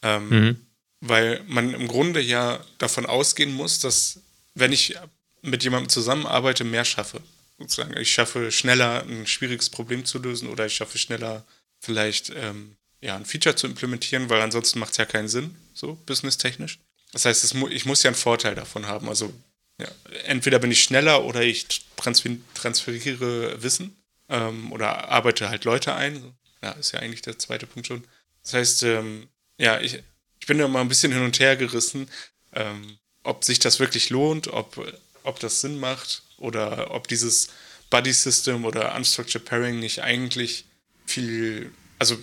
Ähm, 0.03 0.29
mhm 0.29 0.67
weil 1.07 1.43
man 1.47 1.75
im 1.75 1.87
Grunde 1.87 2.21
ja 2.21 2.65
davon 2.79 3.05
ausgehen 3.05 3.53
muss, 3.53 3.79
dass 3.79 4.21
wenn 4.55 4.73
ich 4.73 4.97
mit 5.43 5.63
jemandem 5.63 5.91
zusammenarbeite, 5.91 6.65
mehr 6.65 6.85
schaffe. 6.85 7.21
Sozusagen, 7.59 7.97
ich 7.99 8.13
schaffe 8.13 8.51
schneller 8.51 9.05
ein 9.05 9.27
schwieriges 9.27 9.69
Problem 9.69 10.05
zu 10.07 10.19
lösen 10.19 10.49
oder 10.49 10.67
ich 10.67 10.75
schaffe 10.75 10.97
schneller 10.97 11.45
vielleicht 11.79 12.33
ähm, 12.35 12.77
ja, 13.05 13.17
ein 13.17 13.27
Feature 13.27 13.55
zu 13.55 13.67
implementieren, 13.67 14.31
weil 14.31 14.41
ansonsten 14.41 14.79
macht 14.79 14.93
es 14.93 14.97
ja 14.97 15.05
keinen 15.05 15.29
Sinn, 15.29 15.55
so 15.75 15.95
businesstechnisch. 16.07 16.79
Das 17.13 17.27
heißt, 17.27 17.55
mu 17.55 17.69
ich 17.69 17.85
muss 17.85 18.03
ja 18.03 18.09
einen 18.09 18.17
Vorteil 18.17 18.55
davon 18.55 18.87
haben. 18.87 19.11
Also 19.11 19.31
ja, 19.79 19.89
entweder 20.25 20.59
bin 20.59 20.71
ich 20.71 20.83
schneller 20.83 21.25
oder 21.25 21.43
ich 21.43 21.67
transfer 21.97 22.31
transferiere 22.55 23.63
Wissen 23.63 23.95
ähm, 24.31 24.73
oder 24.73 25.11
arbeite 25.11 25.51
halt 25.51 25.65
Leute 25.65 25.95
ein. 25.95 26.33
Ja, 26.63 26.71
ist 26.73 26.93
ja 26.93 27.01
eigentlich 27.01 27.21
der 27.21 27.39
zweite 27.39 27.67
Punkt 27.67 27.87
schon. 27.87 28.05
Das 28.43 28.55
heißt, 28.55 28.83
ähm, 28.85 29.29
ja, 29.59 29.81
ich, 29.81 30.03
ich 30.41 30.47
bin 30.47 30.57
da 30.57 30.67
mal 30.67 30.81
ein 30.81 30.89
bisschen 30.89 31.13
hin 31.13 31.23
und 31.23 31.39
her 31.41 31.57
gerissen, 31.57 32.09
ähm, 32.55 32.99
ob 33.23 33.45
sich 33.45 33.59
das 33.59 33.81
wirklich 33.81 34.09
lohnt, 34.09 34.49
ob, 34.49 34.95
ob 35.25 35.41
das 35.41 35.61
Sinn 35.61 35.79
macht 35.79 36.23
oder 36.39 36.91
ob 36.91 37.07
dieses 37.09 37.49
Buddy 37.91 38.15
System 38.15 38.65
oder 38.65 38.95
Unstructured 38.95 39.45
Pairing 39.45 39.79
nicht 39.79 40.03
eigentlich 40.03 40.65
viel, 41.05 41.71
also 41.99 42.17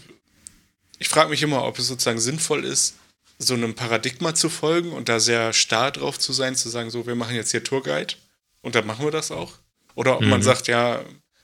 ich 1.02 1.10
frage 1.10 1.30
mich 1.30 1.44
immer, 1.44 1.64
ob 1.66 1.80
es 1.80 1.88
sozusagen 1.88 2.20
sinnvoll 2.20 2.64
ist, 2.64 2.96
so 3.38 3.56
einem 3.56 3.74
Paradigma 3.74 4.36
zu 4.36 4.50
folgen 4.50 4.92
und 4.92 5.10
da 5.10 5.20
sehr 5.20 5.52
starr 5.52 5.92
drauf 5.92 6.20
zu 6.20 6.32
sein, 6.32 6.56
zu 6.56 6.70
sagen, 6.70 6.92
so, 6.92 7.08
wir 7.08 7.16
machen 7.16 7.36
jetzt 7.36 7.52
hier 7.52 7.64
Tourguide 7.64 8.16
und 8.62 8.76
dann 8.76 8.86
machen 8.86 9.06
wir 9.06 9.12
das 9.12 9.32
auch. 9.32 9.54
Oder 9.96 10.16
ob 10.16 10.22
mhm. 10.22 10.30
man 10.30 10.42
sagt, 10.42 10.68
ja, 10.68 11.04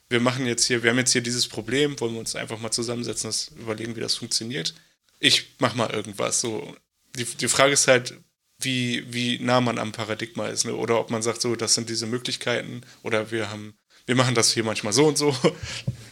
wir 0.09 0.19
machen 0.19 0.45
jetzt 0.45 0.65
hier, 0.65 0.83
wir 0.83 0.91
haben 0.91 0.97
jetzt 0.97 1.11
hier 1.11 1.21
dieses 1.21 1.47
Problem, 1.47 1.99
wollen 1.99 2.13
wir 2.13 2.19
uns 2.19 2.35
einfach 2.35 2.59
mal 2.59 2.71
zusammensetzen, 2.71 3.29
das 3.29 3.51
überlegen, 3.57 3.95
wie 3.95 4.01
das 4.01 4.15
funktioniert 4.15 4.73
ich 5.19 5.55
mach 5.59 5.75
mal 5.75 5.89
irgendwas. 5.89 6.41
So. 6.41 6.75
Die, 7.15 7.25
die 7.25 7.47
Frage 7.47 7.73
ist 7.73 7.87
halt, 7.87 8.19
wie, 8.59 9.05
wie 9.13 9.39
nah 9.39 9.61
man 9.61 9.77
am 9.77 9.91
Paradigma 9.91 10.47
ist, 10.47 10.65
ne? 10.65 10.75
Oder 10.75 10.99
ob 10.99 11.09
man 11.11 11.21
sagt, 11.21 11.41
so, 11.41 11.55
das 11.55 11.75
sind 11.75 11.89
diese 11.89 12.07
Möglichkeiten, 12.07 12.81
oder 13.03 13.31
wir 13.31 13.49
haben, 13.51 13.76
wir 14.07 14.15
machen 14.15 14.33
das 14.33 14.51
hier 14.51 14.63
manchmal 14.63 14.93
so 14.93 15.05
und 15.05 15.17
so. 15.17 15.35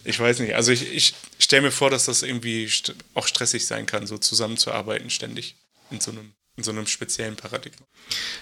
Ich 0.03 0.19
weiß 0.19 0.39
nicht. 0.41 0.53
Also 0.53 0.71
ich, 0.71 0.93
ich 0.93 1.15
stelle 1.39 1.63
mir 1.63 1.71
vor, 1.71 1.89
dass 1.89 2.05
das 2.05 2.21
irgendwie 2.21 2.69
auch 3.15 3.25
stressig 3.25 3.65
sein 3.65 3.87
kann, 3.87 4.05
so 4.05 4.19
zusammenzuarbeiten 4.19 5.09
ständig 5.09 5.55
in 5.89 5.99
so 5.99 6.11
einem, 6.11 6.33
in 6.57 6.63
so 6.63 6.71
einem 6.71 6.85
speziellen 6.85 7.35
Paradigma. 7.35 7.87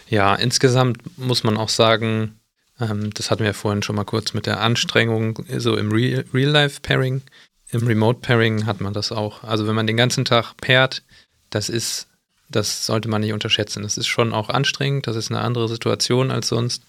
Ja, 0.09 0.35
insgesamt 0.35 1.17
muss 1.17 1.43
man 1.43 1.55
auch 1.55 1.69
sagen, 1.69 2.37
ähm, 2.79 3.13
das 3.13 3.31
hatten 3.31 3.43
wir 3.43 3.53
vorhin 3.53 3.83
schon 3.83 3.95
mal 3.95 4.03
kurz 4.03 4.33
mit 4.33 4.45
der 4.45 4.59
Anstrengung, 4.59 5.45
so 5.57 5.77
im 5.77 5.91
Real-Life-Pairing. 5.91 7.21
Im 7.69 7.87
Remote 7.87 8.19
Pairing 8.19 8.65
hat 8.65 8.81
man 8.81 8.93
das 8.93 9.11
auch. 9.11 9.43
Also 9.43 9.67
wenn 9.67 9.75
man 9.75 9.87
den 9.87 9.97
ganzen 9.97 10.25
Tag 10.25 10.57
pairt, 10.57 11.03
das 11.49 11.69
ist, 11.69 12.07
das 12.49 12.85
sollte 12.85 13.07
man 13.07 13.21
nicht 13.21 13.33
unterschätzen. 13.33 13.83
Das 13.83 13.97
ist 13.97 14.07
schon 14.07 14.33
auch 14.33 14.49
anstrengend, 14.49 15.07
das 15.07 15.15
ist 15.15 15.31
eine 15.31 15.41
andere 15.41 15.69
Situation 15.69 16.29
als 16.29 16.49
sonst. 16.49 16.83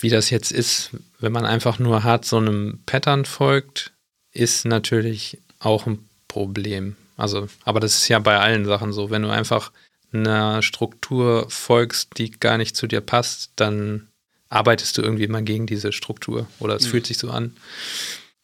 Wie 0.00 0.08
das 0.08 0.30
jetzt 0.30 0.52
ist, 0.52 0.90
wenn 1.20 1.32
man 1.32 1.44
einfach 1.44 1.78
nur 1.78 2.02
hart 2.02 2.24
so 2.24 2.36
einem 2.36 2.80
Pattern 2.86 3.24
folgt, 3.24 3.92
ist 4.32 4.64
natürlich 4.64 5.38
auch 5.60 5.86
ein 5.86 6.08
Problem. 6.28 6.96
Also, 7.16 7.48
aber 7.64 7.80
das 7.80 7.96
ist 7.96 8.08
ja 8.08 8.18
bei 8.18 8.38
allen 8.38 8.64
Sachen 8.64 8.92
so. 8.92 9.10
Wenn 9.10 9.22
du 9.22 9.30
einfach 9.30 9.70
einer 10.12 10.62
Struktur 10.62 11.46
folgst, 11.48 12.10
die 12.18 12.30
gar 12.30 12.58
nicht 12.58 12.76
zu 12.76 12.86
dir 12.86 13.00
passt, 13.00 13.52
dann 13.56 14.08
arbeitest 14.48 14.96
du 14.98 15.02
irgendwie 15.02 15.26
mal 15.26 15.42
gegen 15.42 15.66
diese 15.66 15.92
Struktur 15.92 16.46
oder 16.60 16.76
es 16.76 16.86
mhm. 16.86 16.90
fühlt 16.90 17.06
sich 17.06 17.18
so 17.18 17.30
an. 17.30 17.56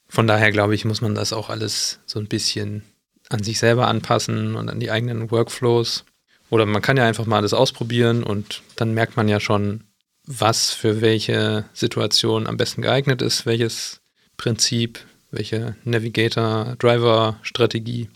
Von 0.08 0.26
daher 0.26 0.50
glaube 0.50 0.74
ich, 0.74 0.84
muss 0.84 1.00
man 1.00 1.14
das 1.14 1.32
auch 1.32 1.50
alles 1.50 2.00
so 2.06 2.18
ein 2.18 2.26
bisschen 2.26 2.82
an 3.28 3.44
sich 3.44 3.58
selber 3.58 3.86
anpassen 3.86 4.56
und 4.56 4.68
an 4.68 4.80
die 4.80 4.90
eigenen 4.90 5.30
Workflows. 5.30 6.04
Oder 6.50 6.66
man 6.66 6.82
kann 6.82 6.96
ja 6.96 7.06
einfach 7.06 7.26
mal 7.26 7.36
alles 7.36 7.54
ausprobieren 7.54 8.24
und 8.24 8.62
dann 8.74 8.92
merkt 8.92 9.16
man 9.16 9.28
ja 9.28 9.38
schon, 9.38 9.84
was 10.32 10.70
für 10.70 11.00
welche 11.00 11.64
Situation 11.72 12.46
am 12.46 12.56
besten 12.56 12.82
geeignet 12.82 13.20
ist, 13.20 13.46
welches 13.46 14.00
Prinzip, 14.36 15.00
welche 15.32 15.74
Navigator-Driver-Strategie. 15.82 18.08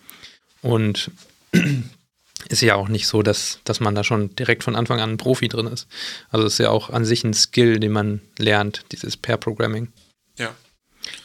Und 0.63 1.11
ist 2.49 2.63
ja 2.63 2.77
auch 2.77 2.87
nicht 2.87 3.09
so, 3.09 3.23
dass, 3.23 3.59
dass 3.65 3.81
man 3.81 3.97
da 3.97 4.05
schon 4.05 4.37
direkt 4.37 4.63
von 4.63 4.77
Anfang 4.77 5.01
an 5.01 5.11
ein 5.11 5.17
Profi 5.17 5.49
drin 5.49 5.67
ist. 5.67 5.89
Also 6.31 6.47
es 6.47 6.53
ist 6.55 6.61
ja 6.61 6.71
auch 6.71 6.91
an 6.91 7.05
sich 7.05 7.25
ein 7.25 7.35
Skill, 7.35 7.81
den 7.81 7.91
man 7.91 8.21
lernt, 8.39 8.85
dieses 8.93 9.17
Pair-Programming. 9.17 9.89
Ja. 10.39 10.55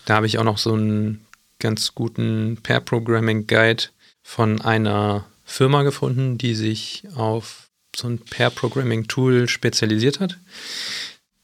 Da 0.06 0.16
habe 0.16 0.26
ich 0.26 0.40
auch 0.40 0.44
noch 0.44 0.58
so 0.58 0.74
einen 0.74 1.24
ganz 1.60 1.94
guten 1.94 2.58
Pair-Programming-Guide 2.64 3.84
von 4.24 4.60
einer 4.62 5.28
Firma 5.46 5.84
gefunden, 5.84 6.40
die 6.40 6.56
sich 6.56 7.04
auf 7.16 7.69
so 8.00 8.08
ein 8.08 8.20
Pair-Programming-Tool 8.20 9.48
spezialisiert 9.48 10.20
hat. 10.20 10.38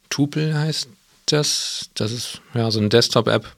Tupel 0.09 0.57
heißt 0.57 0.89
das. 1.27 1.89
Das 1.93 2.11
ist 2.11 2.41
ja 2.53 2.69
so 2.71 2.79
eine 2.79 2.89
Desktop-App, 2.89 3.55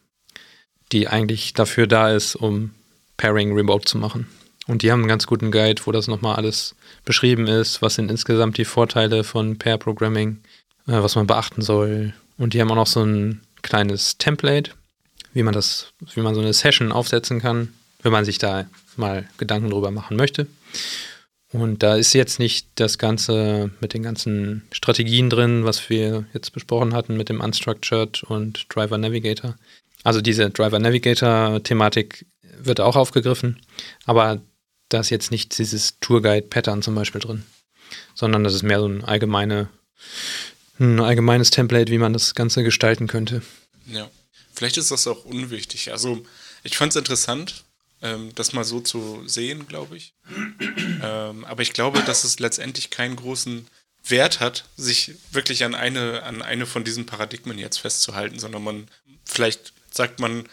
die 0.91 1.07
eigentlich 1.07 1.53
dafür 1.53 1.87
da 1.87 2.11
ist, 2.11 2.35
um 2.35 2.71
Pairing 3.17 3.53
remote 3.53 3.85
zu 3.85 3.97
machen. 3.97 4.27
Und 4.67 4.81
die 4.81 4.91
haben 4.91 4.99
einen 4.99 5.07
ganz 5.07 5.27
guten 5.27 5.51
Guide, 5.51 5.81
wo 5.85 5.91
das 5.91 6.07
nochmal 6.07 6.35
alles 6.35 6.75
beschrieben 7.05 7.47
ist, 7.47 7.81
was 7.81 7.95
sind 7.95 8.11
insgesamt 8.11 8.57
die 8.57 8.65
Vorteile 8.65 9.23
von 9.23 9.57
Pair 9.57 9.77
Programming, 9.77 10.41
äh, 10.87 10.91
was 10.91 11.15
man 11.15 11.25
beachten 11.25 11.61
soll. 11.61 12.13
Und 12.37 12.53
die 12.53 12.61
haben 12.61 12.71
auch 12.71 12.75
noch 12.75 12.87
so 12.87 13.03
ein 13.03 13.41
kleines 13.61 14.17
Template, 14.17 14.71
wie 15.33 15.43
man 15.43 15.53
das, 15.53 15.93
wie 16.13 16.21
man 16.21 16.35
so 16.35 16.41
eine 16.41 16.53
Session 16.53 16.91
aufsetzen 16.91 17.39
kann, 17.39 17.73
wenn 18.01 18.11
man 18.11 18.25
sich 18.25 18.37
da 18.37 18.65
mal 18.97 19.27
Gedanken 19.37 19.69
drüber 19.69 19.91
machen 19.91 20.17
möchte. 20.17 20.47
Und 21.53 21.81
da 21.81 21.95
ist 21.95 22.13
jetzt 22.13 22.39
nicht 22.39 22.67
das 22.75 22.97
Ganze 22.97 23.71
mit 23.79 23.93
den 23.93 24.03
ganzen 24.03 24.67
Strategien 24.71 25.29
drin, 25.29 25.63
was 25.63 25.89
wir 25.89 26.25
jetzt 26.33 26.51
besprochen 26.51 26.93
hatten 26.93 27.15
mit 27.15 27.29
dem 27.29 27.39
Unstructured 27.39 28.23
und 28.23 28.65
Driver 28.73 28.97
Navigator. 28.97 29.55
Also 30.03 30.19
diese 30.21 30.49
Driver 30.49 30.79
Navigator 30.79 31.63
Thematik 31.63 32.25
wird 32.59 32.81
auch 32.81 32.95
aufgegriffen, 32.95 33.61
aber 34.05 34.41
da 34.89 34.99
ist 34.99 35.09
jetzt 35.09 35.31
nicht 35.31 35.57
dieses 35.57 35.99
Tourguide 35.99 36.47
Pattern 36.47 36.81
zum 36.81 36.95
Beispiel 36.95 37.21
drin, 37.21 37.43
sondern 38.13 38.43
das 38.43 38.53
ist 38.53 38.63
mehr 38.63 38.79
so 38.79 38.87
ein 38.87 39.03
allgemeine 39.03 39.69
ein 40.79 40.99
allgemeines 40.99 41.49
Template, 41.49 41.91
wie 41.91 41.97
man 41.97 42.13
das 42.13 42.35
Ganze 42.35 42.63
gestalten 42.63 43.07
könnte. 43.07 43.41
Ja, 43.87 44.09
vielleicht 44.53 44.77
ist 44.77 44.91
das 44.91 45.07
auch 45.07 45.25
unwichtig. 45.25 45.91
Also 45.91 46.23
ich 46.63 46.77
fand 46.77 46.91
es 46.91 46.97
interessant, 46.97 47.63
ähm, 48.01 48.33
das 48.35 48.53
mal 48.53 48.63
so 48.63 48.79
zu 48.79 49.27
sehen, 49.27 49.67
glaube 49.67 49.97
ich. 49.97 50.13
ähm, 51.03 51.45
aber 51.45 51.61
ich 51.61 51.73
glaube, 51.73 52.01
dass 52.03 52.23
es 52.23 52.39
letztendlich 52.39 52.89
keinen 52.89 53.15
großen 53.15 53.67
Wert 54.05 54.39
hat, 54.39 54.65
sich 54.77 55.15
wirklich 55.31 55.63
an 55.63 55.75
eine, 55.75 56.23
an 56.23 56.41
eine 56.41 56.65
von 56.65 56.83
diesen 56.83 57.05
Paradigmen 57.05 57.57
jetzt 57.57 57.77
festzuhalten, 57.77 58.39
sondern 58.39 58.63
man, 58.63 58.87
vielleicht 59.25 59.73
sagt 59.91 60.19
man, 60.19 60.47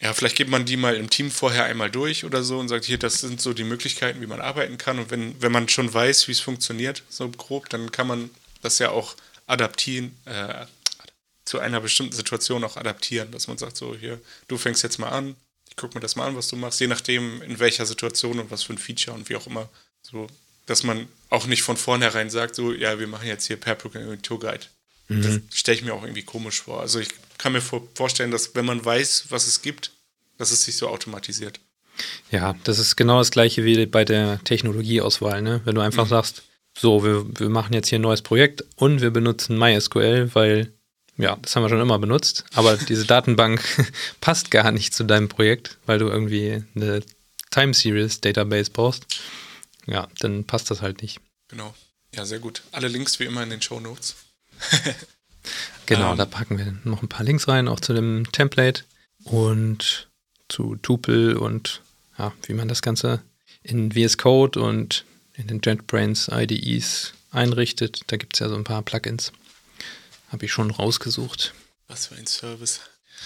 ja, 0.00 0.12
vielleicht 0.12 0.36
geht 0.36 0.48
man 0.48 0.66
die 0.66 0.76
mal 0.76 0.94
im 0.94 1.08
Team 1.08 1.30
vorher 1.30 1.64
einmal 1.64 1.90
durch 1.90 2.24
oder 2.24 2.42
so 2.42 2.58
und 2.58 2.68
sagt, 2.68 2.84
hier, 2.84 2.98
das 2.98 3.20
sind 3.20 3.40
so 3.40 3.54
die 3.54 3.64
Möglichkeiten, 3.64 4.20
wie 4.20 4.26
man 4.26 4.40
arbeiten 4.40 4.76
kann. 4.76 4.98
Und 4.98 5.10
wenn, 5.10 5.40
wenn 5.40 5.52
man 5.52 5.68
schon 5.68 5.92
weiß, 5.92 6.28
wie 6.28 6.32
es 6.32 6.40
funktioniert, 6.40 7.02
so 7.08 7.28
grob, 7.30 7.70
dann 7.70 7.90
kann 7.90 8.06
man 8.06 8.30
das 8.60 8.78
ja 8.78 8.90
auch 8.90 9.16
adaptieren, 9.46 10.16
äh, 10.26 10.66
zu 11.44 11.60
einer 11.60 11.80
bestimmten 11.80 12.12
Situation 12.12 12.64
auch 12.64 12.76
adaptieren, 12.76 13.30
dass 13.30 13.46
man 13.46 13.56
sagt, 13.56 13.76
so, 13.76 13.94
hier, 13.94 14.20
du 14.48 14.58
fängst 14.58 14.82
jetzt 14.82 14.98
mal 14.98 15.10
an, 15.10 15.36
ich 15.76 15.82
gucke 15.82 15.94
mir 15.94 16.00
das 16.00 16.16
mal 16.16 16.26
an, 16.26 16.36
was 16.36 16.48
du 16.48 16.56
machst, 16.56 16.80
je 16.80 16.86
nachdem, 16.86 17.42
in 17.42 17.58
welcher 17.58 17.84
Situation 17.84 18.38
und 18.38 18.50
was 18.50 18.62
für 18.62 18.72
ein 18.72 18.78
Feature 18.78 19.14
und 19.14 19.28
wie 19.28 19.36
auch 19.36 19.46
immer. 19.46 19.68
So, 20.00 20.26
dass 20.64 20.84
man 20.84 21.06
auch 21.28 21.46
nicht 21.46 21.62
von 21.62 21.76
vornherein 21.76 22.30
sagt, 22.30 22.54
so, 22.54 22.72
ja, 22.72 22.98
wir 22.98 23.06
machen 23.06 23.28
jetzt 23.28 23.46
hier 23.46 23.58
per 23.58 23.74
Programming 23.74 24.22
Tour 24.22 24.40
Guide. 24.40 24.64
Mhm. 25.08 25.22
Das 25.22 25.58
stelle 25.58 25.76
ich 25.76 25.84
mir 25.84 25.92
auch 25.92 26.02
irgendwie 26.02 26.22
komisch 26.22 26.62
vor. 26.62 26.80
Also 26.80 26.98
ich 26.98 27.08
kann 27.36 27.52
mir 27.52 27.60
vorstellen, 27.60 28.30
dass 28.30 28.54
wenn 28.54 28.64
man 28.64 28.82
weiß, 28.82 29.26
was 29.28 29.46
es 29.46 29.60
gibt, 29.60 29.92
dass 30.38 30.50
es 30.50 30.64
sich 30.64 30.76
so 30.78 30.88
automatisiert. 30.88 31.60
Ja, 32.30 32.54
das 32.64 32.78
ist 32.78 32.96
genau 32.96 33.18
das 33.18 33.30
gleiche 33.30 33.64
wie 33.64 33.84
bei 33.84 34.04
der 34.06 34.42
Technologieauswahl, 34.44 35.42
ne? 35.42 35.60
Wenn 35.64 35.74
du 35.74 35.82
einfach 35.82 36.06
mhm. 36.06 36.10
sagst, 36.10 36.42
so, 36.78 37.04
wir, 37.04 37.26
wir 37.38 37.48
machen 37.48 37.72
jetzt 37.72 37.88
hier 37.88 37.98
ein 37.98 38.02
neues 38.02 38.22
Projekt 38.22 38.64
und 38.76 39.00
wir 39.00 39.10
benutzen 39.10 39.58
MySQL, 39.58 40.30
weil, 40.34 40.72
ja, 41.18 41.36
das 41.40 41.56
haben 41.56 41.62
wir 41.62 41.68
schon 41.68 41.80
immer 41.80 41.98
benutzt, 41.98 42.44
aber 42.54 42.76
diese 42.76 43.06
Datenbank 43.06 43.62
passt 44.20 44.50
gar 44.50 44.70
nicht 44.70 44.94
zu 44.94 45.04
deinem 45.04 45.28
Projekt, 45.28 45.78
weil 45.86 45.98
du 45.98 46.08
irgendwie 46.08 46.62
eine 46.74 47.02
Time 47.50 47.72
Series 47.74 48.20
Database 48.20 48.70
brauchst. 48.70 49.20
Ja, 49.86 50.08
dann 50.18 50.44
passt 50.44 50.70
das 50.70 50.82
halt 50.82 51.02
nicht. 51.02 51.20
Genau. 51.48 51.74
Ja, 52.14 52.26
sehr 52.26 52.38
gut. 52.38 52.62
Alle 52.72 52.88
Links 52.88 53.18
wie 53.20 53.24
immer 53.24 53.42
in 53.42 53.50
den 53.50 53.62
Show 53.62 53.80
Notes. 53.80 54.16
genau, 55.86 56.12
ähm, 56.12 56.18
da 56.18 56.24
packen 56.26 56.58
wir 56.58 56.76
noch 56.84 57.02
ein 57.02 57.08
paar 57.08 57.24
Links 57.24 57.48
rein, 57.48 57.68
auch 57.68 57.80
zu 57.80 57.94
dem 57.94 58.30
Template 58.32 58.84
und 59.24 60.08
zu 60.48 60.76
Tuple 60.76 61.38
und 61.38 61.82
ja, 62.18 62.32
wie 62.44 62.54
man 62.54 62.68
das 62.68 62.82
Ganze 62.82 63.22
in 63.62 63.92
VS 63.92 64.18
Code 64.18 64.60
und 64.60 65.04
in 65.34 65.48
den 65.48 65.60
JetBrains 65.62 66.28
IDEs 66.32 67.12
einrichtet. 67.30 68.02
Da 68.06 68.16
gibt 68.16 68.36
es 68.36 68.40
ja 68.40 68.48
so 68.48 68.54
ein 68.54 68.64
paar 68.64 68.82
Plugins. 68.82 69.32
Habe 70.36 70.44
ich 70.44 70.52
schon 70.52 70.70
rausgesucht. 70.70 71.54
Was 71.88 72.08
für 72.08 72.14
ein 72.16 72.26
Service. 72.26 72.80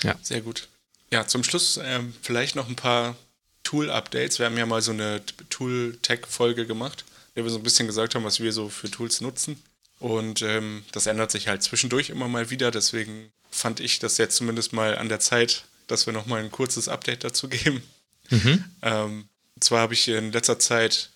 Ja. 0.04 0.14
Sehr 0.22 0.42
gut. 0.42 0.68
Ja, 1.10 1.26
zum 1.26 1.42
Schluss 1.42 1.76
ähm, 1.82 2.14
vielleicht 2.22 2.54
noch 2.54 2.68
ein 2.68 2.76
paar 2.76 3.16
Tool-Updates. 3.64 4.38
Wir 4.38 4.46
haben 4.46 4.56
ja 4.56 4.64
mal 4.64 4.80
so 4.80 4.92
eine 4.92 5.20
Tool-Tech-Folge 5.48 6.66
gemacht, 6.66 7.04
der 7.34 7.42
wir 7.42 7.50
so 7.50 7.56
ein 7.56 7.64
bisschen 7.64 7.88
gesagt 7.88 8.14
haben, 8.14 8.22
was 8.22 8.38
wir 8.38 8.52
so 8.52 8.68
für 8.68 8.88
Tools 8.88 9.20
nutzen. 9.22 9.60
Und 9.98 10.42
ähm, 10.42 10.84
das 10.92 11.08
ändert 11.08 11.32
sich 11.32 11.48
halt 11.48 11.64
zwischendurch 11.64 12.10
immer 12.10 12.28
mal 12.28 12.50
wieder. 12.50 12.70
Deswegen 12.70 13.32
fand 13.50 13.80
ich 13.80 13.98
das 13.98 14.16
jetzt 14.16 14.36
zumindest 14.36 14.72
mal 14.72 14.96
an 14.96 15.08
der 15.08 15.18
Zeit, 15.18 15.64
dass 15.88 16.06
wir 16.06 16.12
nochmal 16.12 16.44
ein 16.44 16.52
kurzes 16.52 16.86
Update 16.86 17.24
dazu 17.24 17.48
geben. 17.48 17.82
Mhm. 18.28 18.64
Ähm, 18.82 19.28
zwar 19.58 19.80
habe 19.80 19.94
ich 19.94 20.06
in 20.06 20.30
letzter 20.30 20.60
Zeit 20.60 21.10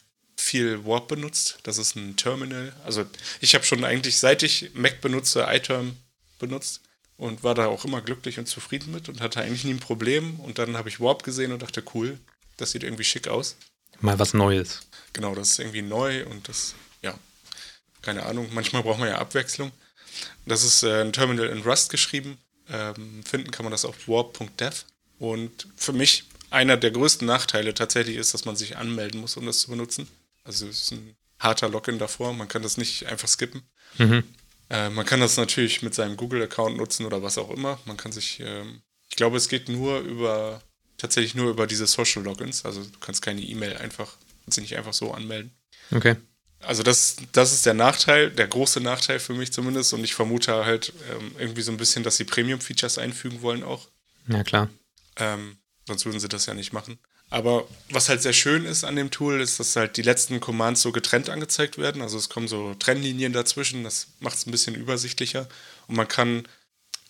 viel 0.45 0.85
Warp 0.85 1.09
benutzt. 1.09 1.59
Das 1.63 1.79
ist 1.79 1.97
ein 1.97 2.17
Terminal. 2.17 2.73
Also 2.85 3.05
ich 3.41 3.55
habe 3.55 3.65
schon 3.65 3.85
eigentlich, 3.85 4.19
seit 4.19 4.43
ich 4.43 4.71
Mac 4.75 5.01
benutze, 5.01 5.47
iTerm 5.49 5.97
benutzt 6.39 6.83
und 7.17 7.43
war 7.43 7.55
da 7.55 7.67
auch 7.67 7.85
immer 7.85 8.03
glücklich 8.03 8.39
und 8.39 8.47
zufrieden 8.47 8.93
mit 8.93 9.09
und 9.09 9.21
hatte 9.21 9.41
eigentlich 9.41 9.65
nie 9.65 9.73
ein 9.73 9.81
Problem. 9.81 10.39
Und 10.41 10.59
dann 10.59 10.77
habe 10.77 10.89
ich 10.89 11.01
Warp 11.01 11.23
gesehen 11.23 11.53
und 11.53 11.63
dachte, 11.63 11.83
cool, 11.95 12.19
das 12.57 12.73
sieht 12.73 12.83
irgendwie 12.83 13.05
schick 13.05 13.27
aus. 13.27 13.57
Mal 14.01 14.19
was 14.19 14.35
Neues. 14.35 14.81
Genau, 15.13 15.35
das 15.35 15.53
ist 15.53 15.59
irgendwie 15.61 15.83
neu 15.83 16.27
und 16.27 16.49
das, 16.49 16.75
ja, 17.03 17.19
keine 18.03 18.25
Ahnung, 18.25 18.49
manchmal 18.53 18.83
braucht 18.83 18.99
man 18.99 19.09
ja 19.09 19.19
Abwechslung. 19.19 19.73
Das 20.45 20.63
ist 20.63 20.83
äh, 20.83 21.01
ein 21.01 21.13
Terminal 21.13 21.49
in 21.49 21.63
Rust 21.63 21.91
geschrieben. 21.91 22.37
Ähm, 22.69 23.23
finden 23.25 23.51
kann 23.51 23.65
man 23.65 23.73
das 23.73 23.85
auf 23.85 24.09
warp.dev. 24.09 24.85
Und 25.19 25.69
für 25.77 25.93
mich 25.93 26.25
einer 26.51 26.77
der 26.77 26.91
größten 26.91 27.27
Nachteile 27.27 27.73
tatsächlich 27.73 28.17
ist, 28.17 28.35
dass 28.35 28.45
man 28.45 28.57
sich 28.57 28.77
anmelden 28.77 29.21
muss, 29.21 29.37
um 29.37 29.47
das 29.47 29.61
zu 29.61 29.71
benutzen. 29.71 30.07
Also 30.45 30.69
es 30.69 30.83
ist 30.83 30.93
ein 30.93 31.17
harter 31.39 31.69
Login 31.69 31.99
davor, 31.99 32.33
man 32.33 32.49
kann 32.49 32.63
das 32.63 32.77
nicht 32.77 33.07
einfach 33.07 33.29
skippen. 33.29 33.63
Mhm. 33.99 34.25
Äh, 34.71 34.91
man 34.91 35.05
kann 35.05 35.21
das 35.21 35.37
natürlich 35.37 35.83
mit 35.83 35.95
seinem 35.95 36.17
Google-Account 36.17 36.77
nutzen 36.77 37.07
oder 37.07 37.23
was 37.23 37.39
auch 37.39 37.51
immer. 37.51 37.79
Man 37.85 37.97
kann 37.97 38.13
sich, 38.13 38.41
ähm, 38.41 38.83
ich 39.09 39.17
glaube, 39.17 39.37
es 39.37 39.49
geht 39.49 39.69
nur 39.69 40.01
über, 40.01 40.63
tatsächlich 40.97 41.35
nur 41.35 41.51
über 41.51 41.67
diese 41.67 41.87
Social 41.87 42.23
Logins. 42.23 42.65
Also 42.65 42.83
du 42.83 42.99
kannst 43.01 43.23
keine 43.23 43.43
E-Mail 43.43 43.77
einfach, 43.77 44.17
kannst 44.45 44.57
dich 44.57 44.63
nicht 44.63 44.77
einfach 44.77 44.95
so 44.95 45.13
anmelden. 45.13 45.53
Okay. 45.91 46.17
Also 46.61 46.83
das, 46.83 47.17
das 47.33 47.53
ist 47.53 47.67
der 47.67 47.75
Nachteil, 47.75 48.31
der 48.31 48.49
große 48.49 48.81
Nachteil 48.81 49.21
für 49.21 49.35
mich 49.35 49.53
zumindest. 49.53 49.93
Und 49.93 50.03
ich 50.03 50.15
vermute 50.15 50.65
halt 50.65 50.93
ähm, 51.11 51.33
irgendwie 51.39 51.63
so 51.63 51.71
ein 51.71 51.77
bisschen, 51.77 52.05
dass 52.05 52.17
sie 52.17 52.25
Premium-Features 52.25 52.99
einfügen 52.99 53.43
wollen 53.43 53.63
auch. 53.63 53.89
Ja, 54.29 54.43
klar. 54.43 54.71
Ähm, 55.17 55.59
sonst 55.87 56.07
würden 56.07 56.21
sie 56.21 56.29
das 56.29 56.47
ja 56.47 56.55
nicht 56.55 56.73
machen. 56.73 56.99
Aber 57.35 57.67
was 57.91 58.09
halt 58.09 58.23
sehr 58.23 58.33
schön 58.33 58.65
ist 58.65 58.85
an 58.85 58.95
dem 58.95 59.11
Tool, 59.11 59.41
ist, 59.41 59.59
dass 59.59 59.75
halt 59.75 59.97
die 59.97 60.03
letzten 60.03 60.39
Commands 60.39 60.83
so 60.83 60.93
getrennt 60.93 61.29
angezeigt 61.29 61.79
werden. 61.79 62.01
Also 62.01 62.17
es 62.17 62.29
kommen 62.29 62.47
so 62.47 62.75
Trennlinien 62.75 63.33
dazwischen, 63.33 63.83
das 63.83 64.07
macht 64.21 64.37
es 64.37 64.47
ein 64.47 64.53
bisschen 64.53 64.77
übersichtlicher. 64.77 65.49
Und 65.89 65.97
man 65.97 66.07
kann 66.07 66.47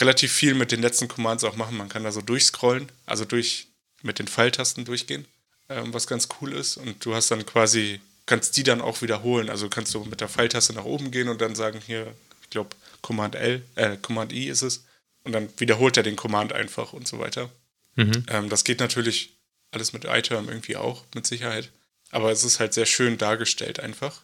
relativ 0.01 0.33
viel 0.33 0.55
mit 0.55 0.73
den 0.73 0.81
letzten 0.81 1.09
Commands 1.09 1.45
auch 1.45 1.57
machen. 1.57 1.77
Man 1.77 1.91
kann 1.91 2.05
da 2.05 2.11
so 2.11 2.23
durchscrollen, 2.23 2.91
also 3.05 3.27
durch 3.27 3.67
mit 4.01 4.19
den 4.19 4.27
Pfeiltasten 4.27 4.87
durchgehen, 4.87 5.27
ähm, 5.69 5.93
was 5.93 6.07
ganz 6.07 6.29
cool 6.41 6.55
ist. 6.55 6.79
Und 6.79 7.05
du 7.05 7.15
hast 7.15 7.31
dann 7.31 7.45
quasi 7.45 8.01
kannst 8.25 8.57
die 8.57 8.63
dann 8.63 8.81
auch 8.81 9.03
wiederholen. 9.03 9.51
Also 9.51 9.69
kannst 9.69 9.93
du 9.93 10.05
mit 10.05 10.23
der 10.23 10.31
Pfeiltaste 10.31 10.73
nach 10.73 10.87
oben 10.87 11.11
gehen 11.11 11.29
und 11.29 11.43
dann 11.43 11.55
sagen, 11.55 11.83
hier, 11.87 12.15
ich 12.41 12.49
glaube, 12.49 12.71
Command 13.03 13.35
L, 13.35 13.61
äh, 13.75 13.99
Command 13.99 14.33
I 14.33 14.49
ist 14.49 14.63
es. 14.63 14.87
Und 15.23 15.33
dann 15.33 15.51
wiederholt 15.59 15.99
er 15.99 16.03
den 16.03 16.17
Command 16.17 16.55
einfach 16.55 16.95
und 16.95 17.07
so 17.07 17.19
weiter. 17.19 17.51
Mhm. 17.97 18.25
Ähm, 18.29 18.49
das 18.49 18.65
geht 18.65 18.81
natürlich 18.81 19.34
alles 19.75 19.93
mit 19.93 20.05
iTerm 20.05 20.49
irgendwie 20.49 20.77
auch, 20.77 21.05
mit 21.15 21.27
Sicherheit. 21.27 21.71
Aber 22.11 22.31
es 22.31 22.45
ist 22.45 22.61
halt 22.61 22.75
sehr 22.75 22.87
schön 22.87 23.19
dargestellt 23.19 23.81
einfach. 23.81 24.23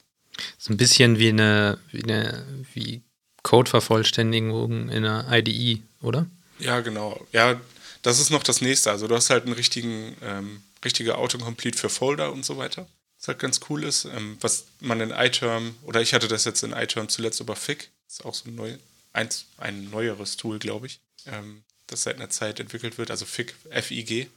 So 0.58 0.72
ein 0.72 0.76
bisschen 0.76 1.18
wie 1.18 1.28
eine, 1.28 1.78
wie 1.90 2.02
eine, 2.02 2.46
wie 2.72 3.02
Code-Vervollständigung 3.42 4.88
in 4.88 5.04
einer 5.04 5.26
IDE, 5.30 5.82
oder? 6.02 6.26
Ja, 6.58 6.80
genau. 6.80 7.26
Ja, 7.32 7.60
das 8.02 8.20
ist 8.20 8.30
noch 8.30 8.42
das 8.42 8.60
nächste. 8.60 8.90
Also 8.90 9.08
du 9.08 9.14
hast 9.14 9.30
halt 9.30 9.44
einen 9.44 9.54
richtigen, 9.54 10.16
ähm, 10.22 10.62
richtige 10.84 11.18
Autocomplete 11.18 11.78
für 11.78 11.88
Folder 11.88 12.32
und 12.32 12.44
so 12.44 12.56
weiter 12.56 12.86
was 13.20 13.28
halt 13.28 13.38
ganz 13.38 13.60
cool 13.68 13.84
ist, 13.84 14.06
ähm, 14.06 14.38
was 14.40 14.64
man 14.80 15.00
in 15.00 15.10
iTerm, 15.10 15.76
oder 15.82 16.00
ich 16.00 16.14
hatte 16.14 16.28
das 16.28 16.46
jetzt 16.46 16.62
in 16.62 16.72
iTerm 16.72 17.08
zuletzt 17.08 17.40
über 17.40 17.54
FIG, 17.54 17.90
ist 18.08 18.24
auch 18.24 18.34
so 18.34 18.48
ein, 18.48 18.54
neu, 18.54 18.74
ein, 19.12 19.28
ein 19.58 19.90
neueres 19.90 20.38
Tool, 20.38 20.58
glaube 20.58 20.86
ich, 20.86 21.00
ähm, 21.26 21.62
das 21.86 22.04
seit 22.04 22.16
einer 22.16 22.30
Zeit 22.30 22.60
entwickelt 22.60 22.96
wird, 22.96 23.10
also 23.10 23.26
FIG, 23.26 23.54
F-I-G, 23.68 24.28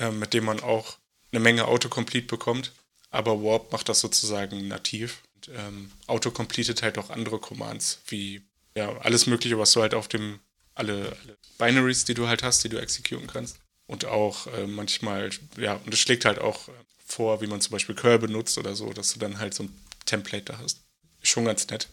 ähm, 0.00 0.18
mit 0.18 0.34
dem 0.34 0.44
man 0.44 0.60
auch 0.60 0.98
eine 1.32 1.40
Menge 1.40 1.66
Autocomplete 1.66 2.26
bekommt, 2.26 2.72
aber 3.10 3.42
Warp 3.42 3.72
macht 3.72 3.88
das 3.88 4.00
sozusagen 4.00 4.68
nativ. 4.68 5.22
Und, 5.36 5.50
ähm, 5.54 5.92
Autocompletet 6.06 6.82
halt 6.82 6.98
auch 6.98 7.10
andere 7.10 7.38
Commands, 7.38 8.00
wie 8.06 8.42
ja, 8.74 8.96
alles 8.98 9.26
Mögliche, 9.26 9.58
was 9.58 9.72
du 9.72 9.82
halt 9.82 9.94
auf 9.94 10.08
dem, 10.08 10.40
alle, 10.74 11.16
alle 11.22 11.36
Binaries, 11.58 12.04
die 12.04 12.14
du 12.14 12.28
halt 12.28 12.42
hast, 12.42 12.64
die 12.64 12.68
du 12.68 12.80
exekutieren 12.80 13.26
kannst. 13.26 13.58
Und 13.86 14.04
auch 14.04 14.46
äh, 14.46 14.66
manchmal, 14.66 15.30
ja, 15.56 15.74
und 15.84 15.92
es 15.92 15.98
schlägt 15.98 16.24
halt 16.24 16.38
auch 16.38 16.68
äh, 16.68 16.72
vor, 17.04 17.40
wie 17.40 17.48
man 17.48 17.60
zum 17.60 17.72
Beispiel 17.72 17.96
Curl 17.96 18.20
benutzt 18.20 18.56
oder 18.56 18.76
so, 18.76 18.92
dass 18.92 19.12
du 19.12 19.18
dann 19.18 19.38
halt 19.38 19.54
so 19.54 19.64
ein 19.64 19.80
Template 20.06 20.44
da 20.44 20.58
hast. 20.58 20.80
Schon 21.22 21.44
ganz 21.44 21.68
nett. 21.68 21.88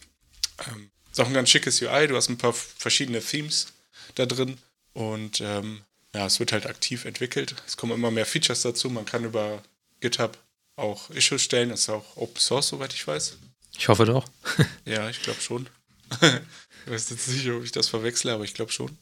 Ähm, 0.67 0.91
ist 1.12 1.20
auch 1.20 1.28
ein 1.28 1.34
ganz 1.34 1.50
schickes 1.50 1.82
UI, 1.82 2.08
du 2.08 2.15
hast 2.15 2.30
ein 2.30 2.38
paar 2.38 2.54
verschiedene 2.54 3.22
Themes 3.22 3.74
da 4.15 4.28
drin 4.28 4.60
und 4.93 5.41
ähm, 5.41 5.82
ja, 6.18 6.26
es 6.26 6.40
wird 6.40 6.52
halt 6.52 6.66
aktiv 6.66 7.06
entwickelt. 7.06 7.54
Es 7.68 7.78
kommen 7.78 7.94
immer 7.94 8.10
mehr 8.10 8.26
Features 8.26 8.64
dazu. 8.64 8.90
Man 8.90 9.06
kann 9.06 9.24
über 9.24 9.62
GitHub 10.00 10.36
auch 10.76 11.12
Issues 11.12 11.44
stellen. 11.44 11.70
Das 11.70 11.82
ist 11.82 11.90
auch 11.90 12.18
Open 12.18 12.42
Source, 12.42 12.70
soweit 12.70 12.92
ich 12.92 13.06
weiß. 13.06 13.38
Ich 13.78 13.88
hoffe 13.88 14.06
doch. 14.06 14.28
ja, 14.86 15.08
ich 15.12 15.22
glaube 15.22 15.40
schon. 15.40 15.70
ich 16.22 16.92
weiß 16.92 17.12
jetzt 17.12 17.28
nicht, 17.28 17.48
ob 17.52 17.64
ich 17.64 17.72
das 17.72 17.88
verwechsle, 17.88 18.34
aber 18.34 18.44
ich 18.46 18.56
glaube 18.56 18.72
schon. 18.72 18.98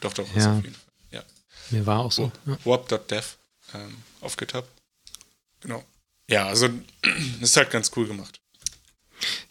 Doch, 0.00 0.12
doch, 0.14 0.26
ja. 0.34 0.50
auf 0.50 0.64
jeden 0.64 0.74
Fall. 0.74 0.84
Ja. 1.12 1.22
Mir 1.70 1.86
war 1.86 2.00
auch 2.00 2.10
so. 2.10 2.32
Warp.dev 2.64 3.36
ähm, 3.74 3.96
auf 4.20 4.36
GitHub. 4.36 4.66
Genau. 5.60 5.84
Ja, 6.28 6.48
also 6.48 6.68
ist 7.40 7.56
halt 7.56 7.70
ganz 7.70 7.92
cool 7.94 8.08
gemacht. 8.08 8.40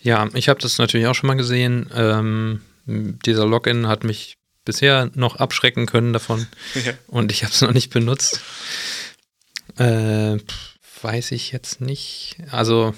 Ja, 0.01 0.27
ich 0.33 0.49
habe 0.49 0.59
das 0.59 0.77
natürlich 0.77 1.07
auch 1.07 1.15
schon 1.15 1.27
mal 1.27 1.37
gesehen. 1.37 1.89
Ähm, 1.95 2.61
dieser 2.85 3.45
Login 3.45 3.87
hat 3.87 4.03
mich 4.03 4.35
bisher 4.65 5.09
noch 5.15 5.37
abschrecken 5.37 5.85
können 5.85 6.13
davon 6.13 6.47
ja. 6.85 6.93
und 7.07 7.31
ich 7.31 7.43
habe 7.43 7.53
es 7.53 7.61
noch 7.61 7.73
nicht 7.73 7.91
benutzt. 7.91 8.41
Äh, 9.77 10.37
weiß 11.01 11.31
ich 11.31 11.51
jetzt 11.51 11.81
nicht. 11.81 12.37
Also, 12.51 12.93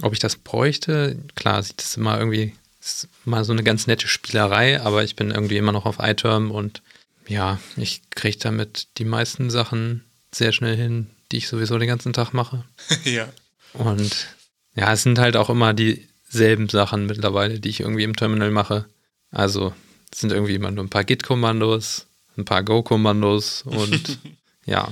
ob 0.00 0.12
ich 0.12 0.18
das 0.18 0.36
bräuchte, 0.36 1.18
klar, 1.34 1.62
sieht 1.62 1.78
das 1.82 1.96
immer 1.96 2.18
irgendwie, 2.18 2.54
ist 2.80 3.08
mal 3.24 3.44
so 3.44 3.52
eine 3.52 3.62
ganz 3.62 3.86
nette 3.86 4.08
Spielerei, 4.08 4.80
aber 4.80 5.04
ich 5.04 5.16
bin 5.16 5.30
irgendwie 5.30 5.58
immer 5.58 5.72
noch 5.72 5.86
auf 5.86 5.96
iTerm 5.98 6.50
und 6.50 6.82
ja, 7.26 7.60
ich 7.76 8.02
kriege 8.10 8.38
damit 8.38 8.88
die 8.98 9.04
meisten 9.04 9.50
Sachen 9.50 10.04
sehr 10.34 10.52
schnell 10.52 10.76
hin, 10.76 11.10
die 11.30 11.38
ich 11.38 11.48
sowieso 11.48 11.78
den 11.78 11.88
ganzen 11.88 12.12
Tag 12.12 12.32
mache. 12.32 12.64
ja. 13.04 13.28
Und 13.74 14.28
ja, 14.74 14.92
es 14.92 15.02
sind 15.02 15.18
halt 15.18 15.36
auch 15.36 15.50
immer 15.50 15.74
dieselben 15.74 16.68
Sachen 16.68 17.06
mittlerweile, 17.06 17.60
die 17.60 17.68
ich 17.68 17.80
irgendwie 17.80 18.04
im 18.04 18.16
Terminal 18.16 18.50
mache. 18.50 18.86
Also 19.30 19.74
es 20.12 20.20
sind 20.20 20.32
irgendwie 20.32 20.54
immer 20.54 20.70
nur 20.70 20.84
ein 20.84 20.90
paar 20.90 21.04
Git-Kommandos, 21.04 22.06
ein 22.36 22.44
paar 22.44 22.62
Go-Kommandos 22.62 23.62
und 23.62 24.18
ja, 24.66 24.90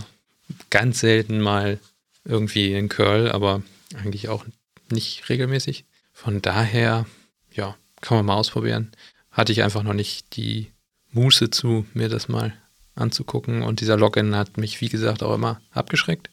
ganz 0.71 1.01
selten 1.01 1.41
mal 1.41 1.79
irgendwie 2.25 2.75
in 2.75 2.89
Curl, 2.89 3.31
aber 3.31 3.63
eigentlich 3.95 4.29
auch 4.29 4.45
nicht 4.91 5.29
regelmäßig. 5.29 5.85
Von 6.13 6.43
daher, 6.43 7.07
ja, 7.53 7.77
kann 8.01 8.19
man 8.19 8.27
mal 8.27 8.35
ausprobieren. 8.35 8.93
Hatte 9.31 9.53
ich 9.53 9.63
einfach 9.63 9.83
noch 9.83 9.95
nicht 9.95 10.37
die 10.37 10.73
Muße 11.13 11.51
zu, 11.51 11.87
mir 11.95 12.09
das 12.09 12.29
mal 12.29 12.55
anzugucken. 12.95 13.63
Und 13.63 13.81
dieser 13.81 13.97
Login 13.97 14.35
hat 14.35 14.57
mich, 14.57 14.81
wie 14.81 14.89
gesagt, 14.89 15.23
auch 15.23 15.35
immer 15.35 15.61
abgeschreckt. 15.71 16.31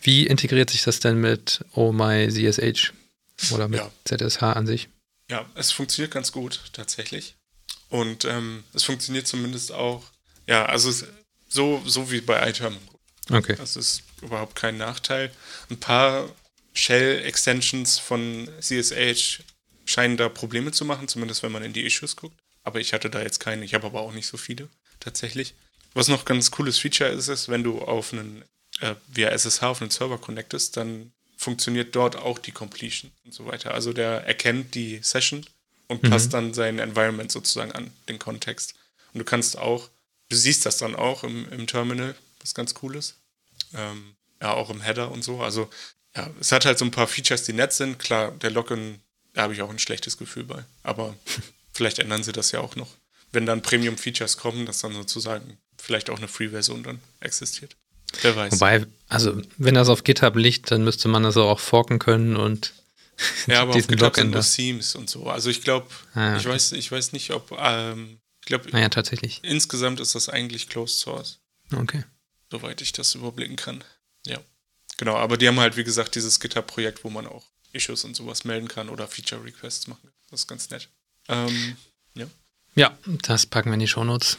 Wie 0.00 0.26
integriert 0.26 0.70
sich 0.70 0.84
das 0.84 1.00
denn 1.00 1.20
mit 1.20 1.64
Oh 1.74 1.92
My 1.92 2.28
ZSH 2.28 2.92
oder 3.52 3.68
mit 3.68 3.80
ja. 3.80 3.90
ZSH 4.04 4.42
an 4.42 4.66
sich? 4.66 4.88
Ja, 5.30 5.44
es 5.54 5.72
funktioniert 5.72 6.12
ganz 6.12 6.32
gut 6.32 6.62
tatsächlich. 6.72 7.37
Und 7.90 8.24
ähm, 8.24 8.64
es 8.74 8.84
funktioniert 8.84 9.26
zumindest 9.26 9.72
auch, 9.72 10.04
ja, 10.46 10.66
also 10.66 10.92
so, 11.48 11.82
so 11.86 12.10
wie 12.10 12.20
bei 12.20 12.48
iTerm. 12.48 12.76
Okay. 13.30 13.56
Das 13.56 13.76
ist 13.76 14.02
überhaupt 14.22 14.54
kein 14.54 14.76
Nachteil. 14.76 15.30
Ein 15.70 15.80
paar 15.80 16.28
Shell-Extensions 16.74 17.98
von 17.98 18.48
CSH 18.60 19.40
scheinen 19.84 20.16
da 20.16 20.28
Probleme 20.28 20.72
zu 20.72 20.84
machen, 20.84 21.08
zumindest 21.08 21.42
wenn 21.42 21.52
man 21.52 21.62
in 21.62 21.72
die 21.72 21.84
Issues 21.86 22.16
guckt. 22.16 22.38
Aber 22.62 22.80
ich 22.80 22.92
hatte 22.92 23.10
da 23.10 23.22
jetzt 23.22 23.40
keine, 23.40 23.64
ich 23.64 23.74
habe 23.74 23.86
aber 23.86 24.00
auch 24.00 24.12
nicht 24.12 24.26
so 24.26 24.36
viele 24.36 24.68
tatsächlich. 25.00 25.54
Was 25.94 26.08
noch 26.08 26.24
ganz 26.24 26.50
cooles 26.50 26.78
Feature 26.78 27.10
ist, 27.10 27.28
ist, 27.28 27.48
wenn 27.48 27.64
du 27.64 27.80
auf 27.80 28.12
einen 28.12 28.44
äh, 28.80 28.94
via 29.08 29.30
SSH 29.30 29.62
auf 29.62 29.80
einen 29.80 29.90
Server 29.90 30.18
connectest, 30.18 30.76
dann 30.76 31.12
funktioniert 31.36 31.94
dort 31.94 32.16
auch 32.16 32.38
die 32.38 32.52
Completion 32.52 33.10
und 33.24 33.32
so 33.32 33.46
weiter. 33.46 33.72
Also 33.72 33.92
der 33.92 34.24
erkennt 34.26 34.74
die 34.74 35.00
Session 35.02 35.46
und 35.88 36.02
mhm. 36.02 36.10
passt 36.10 36.32
dann 36.34 36.54
sein 36.54 36.78
Environment 36.78 37.30
sozusagen 37.32 37.72
an, 37.72 37.90
den 38.08 38.18
Kontext. 38.18 38.74
Und 39.12 39.18
du 39.18 39.24
kannst 39.24 39.58
auch, 39.58 39.88
du 40.28 40.36
siehst 40.36 40.64
das 40.66 40.78
dann 40.78 40.94
auch 40.94 41.24
im, 41.24 41.50
im 41.50 41.66
Terminal, 41.66 42.14
was 42.40 42.54
ganz 42.54 42.74
cool 42.82 42.96
ist. 42.96 43.16
Ähm, 43.74 44.14
ja, 44.40 44.54
auch 44.54 44.70
im 44.70 44.80
Header 44.80 45.10
und 45.10 45.24
so. 45.24 45.40
Also 45.40 45.68
ja, 46.16 46.30
es 46.40 46.52
hat 46.52 46.64
halt 46.64 46.78
so 46.78 46.84
ein 46.84 46.90
paar 46.90 47.06
Features, 47.06 47.44
die 47.44 47.52
nett 47.52 47.72
sind. 47.72 47.98
Klar, 47.98 48.32
der 48.32 48.50
Login, 48.50 49.00
da 49.34 49.42
habe 49.42 49.54
ich 49.54 49.62
auch 49.62 49.70
ein 49.70 49.78
schlechtes 49.78 50.16
Gefühl 50.16 50.44
bei. 50.44 50.64
Aber 50.82 51.14
vielleicht 51.72 51.98
ändern 51.98 52.22
sie 52.22 52.32
das 52.32 52.52
ja 52.52 52.60
auch 52.60 52.76
noch. 52.76 52.88
Wenn 53.32 53.46
dann 53.46 53.62
Premium-Features 53.62 54.36
kommen, 54.36 54.66
dass 54.66 54.80
dann 54.80 54.94
sozusagen 54.94 55.58
vielleicht 55.76 56.10
auch 56.10 56.18
eine 56.18 56.28
Free-Version 56.28 56.82
dann 56.82 57.00
existiert. 57.20 57.76
Wer 58.22 58.36
weiß. 58.36 58.54
Wobei, 58.54 58.86
also 59.08 59.40
wenn 59.58 59.74
das 59.74 59.88
auf 59.88 60.02
GitHub 60.02 60.36
liegt, 60.36 60.70
dann 60.70 60.82
müsste 60.82 61.08
man 61.08 61.22
das 61.22 61.36
auch 61.36 61.60
forken 61.60 61.98
können 61.98 62.36
und 62.36 62.72
ja, 63.46 63.62
aber 63.62 63.74
auf 63.74 63.86
GitHub 63.86 64.14
sind 64.14 64.30
nur 64.30 64.42
Themes 64.42 64.94
und 64.94 65.10
so. 65.10 65.28
Also 65.28 65.50
ich 65.50 65.62
glaube, 65.62 65.88
ah, 66.14 66.30
okay. 66.30 66.40
ich 66.40 66.46
weiß, 66.46 66.72
ich 66.72 66.90
weiß 66.90 67.12
nicht, 67.12 67.30
ob 67.32 67.52
ähm, 67.58 68.20
ich 68.40 68.46
glaube, 68.46 68.70
naja, 68.70 68.88
tatsächlich. 68.88 69.40
Insgesamt 69.42 70.00
ist 70.00 70.14
das 70.14 70.28
eigentlich 70.28 70.68
Closed 70.68 70.98
Source. 70.98 71.38
Okay. 71.72 72.04
Soweit 72.50 72.80
ich 72.80 72.92
das 72.92 73.14
überblicken 73.14 73.56
kann. 73.56 73.84
Ja. 74.26 74.38
Genau, 74.96 75.16
aber 75.16 75.36
die 75.36 75.46
haben 75.46 75.60
halt, 75.60 75.76
wie 75.76 75.84
gesagt, 75.84 76.14
dieses 76.14 76.40
GitHub-Projekt, 76.40 77.04
wo 77.04 77.10
man 77.10 77.26
auch 77.26 77.44
Issues 77.72 78.04
und 78.04 78.14
sowas 78.14 78.44
melden 78.44 78.68
kann 78.68 78.88
oder 78.88 79.06
Feature-Requests 79.06 79.86
machen. 79.86 80.10
Das 80.30 80.40
ist 80.40 80.46
ganz 80.46 80.70
nett. 80.70 80.88
Ähm, 81.28 81.76
ja. 82.14 82.26
Ja, 82.74 82.98
das 83.22 83.46
packen 83.46 83.70
wir 83.70 83.74
in 83.74 83.80
die 83.80 83.88
Shownotes. 83.88 84.38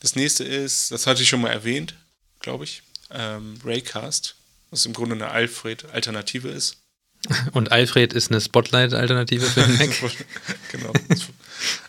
Das 0.00 0.16
nächste 0.16 0.44
ist, 0.44 0.90
das 0.90 1.06
hatte 1.06 1.22
ich 1.22 1.28
schon 1.28 1.40
mal 1.40 1.50
erwähnt, 1.50 1.94
glaube 2.40 2.64
ich, 2.64 2.82
ähm, 3.10 3.58
Raycast, 3.64 4.36
was 4.70 4.84
im 4.84 4.92
Grunde 4.92 5.14
eine 5.14 5.28
Alfred-Alternative 5.28 6.48
ist. 6.48 6.83
Und 7.52 7.72
Alfred 7.72 8.12
ist 8.12 8.30
eine 8.30 8.40
Spotlight-Alternative 8.40 9.46
für 9.46 9.62
den 9.62 9.76
Mac. 9.78 9.90
genau. 10.70 10.92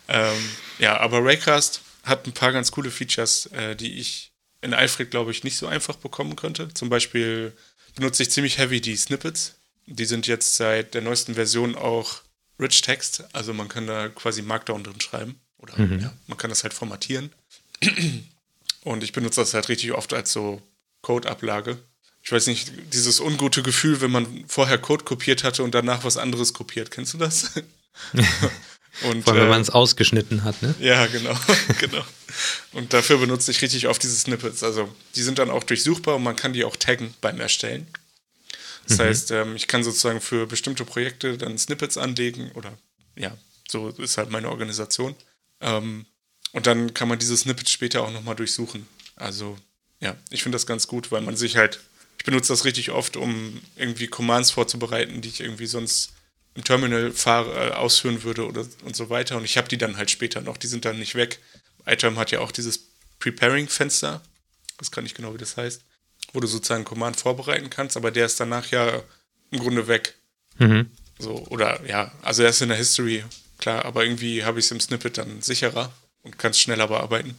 ähm, 0.08 0.50
ja, 0.78 0.98
aber 0.98 1.24
Raycast 1.24 1.82
hat 2.04 2.26
ein 2.26 2.32
paar 2.32 2.52
ganz 2.52 2.70
coole 2.70 2.90
Features, 2.90 3.46
äh, 3.46 3.76
die 3.76 3.98
ich 3.98 4.32
in 4.62 4.74
Alfred, 4.74 5.10
glaube 5.10 5.30
ich, 5.30 5.44
nicht 5.44 5.56
so 5.56 5.66
einfach 5.66 5.96
bekommen 5.96 6.36
könnte. 6.36 6.72
Zum 6.74 6.88
Beispiel 6.88 7.52
benutze 7.94 8.22
ich 8.22 8.30
ziemlich 8.30 8.58
heavy 8.58 8.80
die 8.80 8.96
Snippets. 8.96 9.54
Die 9.86 10.04
sind 10.04 10.26
jetzt 10.26 10.56
seit 10.56 10.94
der 10.94 11.02
neuesten 11.02 11.34
Version 11.34 11.74
auch 11.74 12.22
Rich 12.58 12.80
Text, 12.80 13.24
also 13.34 13.52
man 13.52 13.68
kann 13.68 13.86
da 13.86 14.08
quasi 14.08 14.40
Markdown 14.40 14.82
drin 14.82 15.00
schreiben. 15.00 15.38
Oder 15.58 15.78
mhm. 15.78 16.00
ja, 16.00 16.12
man 16.26 16.38
kann 16.38 16.50
das 16.50 16.62
halt 16.62 16.72
formatieren. 16.72 17.30
Und 18.82 19.02
ich 19.02 19.12
benutze 19.12 19.40
das 19.40 19.52
halt 19.52 19.68
richtig 19.68 19.92
oft 19.92 20.14
als 20.14 20.32
so 20.32 20.62
Code-Ablage. 21.02 21.78
Ich 22.26 22.32
weiß 22.32 22.48
nicht, 22.48 22.72
dieses 22.92 23.20
ungute 23.20 23.62
Gefühl, 23.62 24.00
wenn 24.00 24.10
man 24.10 24.44
vorher 24.48 24.78
Code 24.78 25.04
kopiert 25.04 25.44
hatte 25.44 25.62
und 25.62 25.76
danach 25.76 26.02
was 26.02 26.16
anderes 26.16 26.52
kopiert. 26.52 26.90
Kennst 26.90 27.14
du 27.14 27.18
das? 27.18 27.52
und, 29.04 29.22
Vor 29.22 29.32
allem, 29.32 29.42
wenn 29.42 29.46
äh, 29.46 29.50
man 29.50 29.60
es 29.60 29.70
ausgeschnitten 29.70 30.42
hat, 30.42 30.60
ne? 30.60 30.74
Ja, 30.80 31.06
genau, 31.06 31.38
genau. 31.78 32.04
Und 32.72 32.92
dafür 32.92 33.18
benutze 33.18 33.52
ich 33.52 33.62
richtig 33.62 33.86
oft 33.86 34.02
diese 34.02 34.16
Snippets. 34.16 34.64
Also 34.64 34.92
die 35.14 35.22
sind 35.22 35.38
dann 35.38 35.50
auch 35.50 35.62
durchsuchbar 35.62 36.16
und 36.16 36.24
man 36.24 36.34
kann 36.34 36.52
die 36.52 36.64
auch 36.64 36.74
taggen 36.74 37.14
beim 37.20 37.38
Erstellen. 37.38 37.86
Das 38.88 38.98
mhm. 38.98 39.02
heißt, 39.02 39.30
ähm, 39.30 39.54
ich 39.54 39.68
kann 39.68 39.84
sozusagen 39.84 40.20
für 40.20 40.48
bestimmte 40.48 40.84
Projekte 40.84 41.38
dann 41.38 41.56
Snippets 41.56 41.96
anlegen 41.96 42.50
oder 42.54 42.76
ja, 43.14 43.38
so 43.68 43.90
ist 43.90 44.18
halt 44.18 44.30
meine 44.30 44.50
Organisation. 44.50 45.14
Ähm, 45.60 46.06
und 46.50 46.66
dann 46.66 46.92
kann 46.92 47.06
man 47.06 47.20
diese 47.20 47.36
Snippets 47.36 47.70
später 47.70 48.02
auch 48.02 48.10
nochmal 48.10 48.34
durchsuchen. 48.34 48.88
Also 49.14 49.56
ja, 50.00 50.16
ich 50.30 50.42
finde 50.42 50.56
das 50.56 50.66
ganz 50.66 50.88
gut, 50.88 51.12
weil 51.12 51.20
man 51.20 51.36
sich 51.36 51.56
halt, 51.56 51.78
benutze 52.26 52.52
das 52.52 52.66
richtig 52.66 52.90
oft, 52.90 53.16
um 53.16 53.62
irgendwie 53.76 54.06
Commands 54.06 54.50
vorzubereiten, 54.50 55.22
die 55.22 55.30
ich 55.30 55.40
irgendwie 55.40 55.66
sonst 55.66 56.12
im 56.54 56.64
Terminal 56.64 57.10
fahre, 57.12 57.70
äh, 57.70 57.72
ausführen 57.72 58.22
würde 58.22 58.46
oder 58.46 58.66
und 58.84 58.94
so 58.94 59.08
weiter. 59.08 59.38
Und 59.38 59.44
ich 59.44 59.56
habe 59.56 59.68
die 59.68 59.78
dann 59.78 59.96
halt 59.96 60.10
später 60.10 60.42
noch, 60.42 60.58
die 60.58 60.66
sind 60.66 60.84
dann 60.84 60.98
nicht 60.98 61.14
weg. 61.14 61.38
iTerm 61.86 62.18
hat 62.18 62.30
ja 62.30 62.40
auch 62.40 62.52
dieses 62.52 62.80
Preparing-Fenster. 63.18 64.20
Das 64.76 64.90
kann 64.90 65.06
ich 65.06 65.14
genau, 65.14 65.32
wie 65.32 65.38
das 65.38 65.56
heißt 65.56 65.82
wo 66.32 66.40
du 66.40 66.46
sozusagen 66.46 66.84
Command 66.84 67.16
vorbereiten 67.16 67.70
kannst, 67.70 67.96
aber 67.96 68.10
der 68.10 68.26
ist 68.26 68.38
danach 68.38 68.70
ja 68.70 69.02
im 69.50 69.58
Grunde 69.58 69.88
weg. 69.88 70.14
Mhm. 70.58 70.90
So, 71.18 71.46
oder 71.48 71.84
ja, 71.86 72.12
also 72.22 72.42
er 72.42 72.50
ist 72.50 72.60
in 72.60 72.68
der 72.68 72.76
History, 72.76 73.24
klar, 73.58 73.84
aber 73.84 74.04
irgendwie 74.04 74.44
habe 74.44 74.58
ich 74.58 74.66
es 74.66 74.70
im 74.70 74.80
Snippet 74.80 75.18
dann 75.18 75.40
sicherer 75.40 75.92
und 76.22 76.38
kann 76.38 76.50
es 76.50 76.60
schneller 76.60 76.88
bearbeiten. 76.88 77.34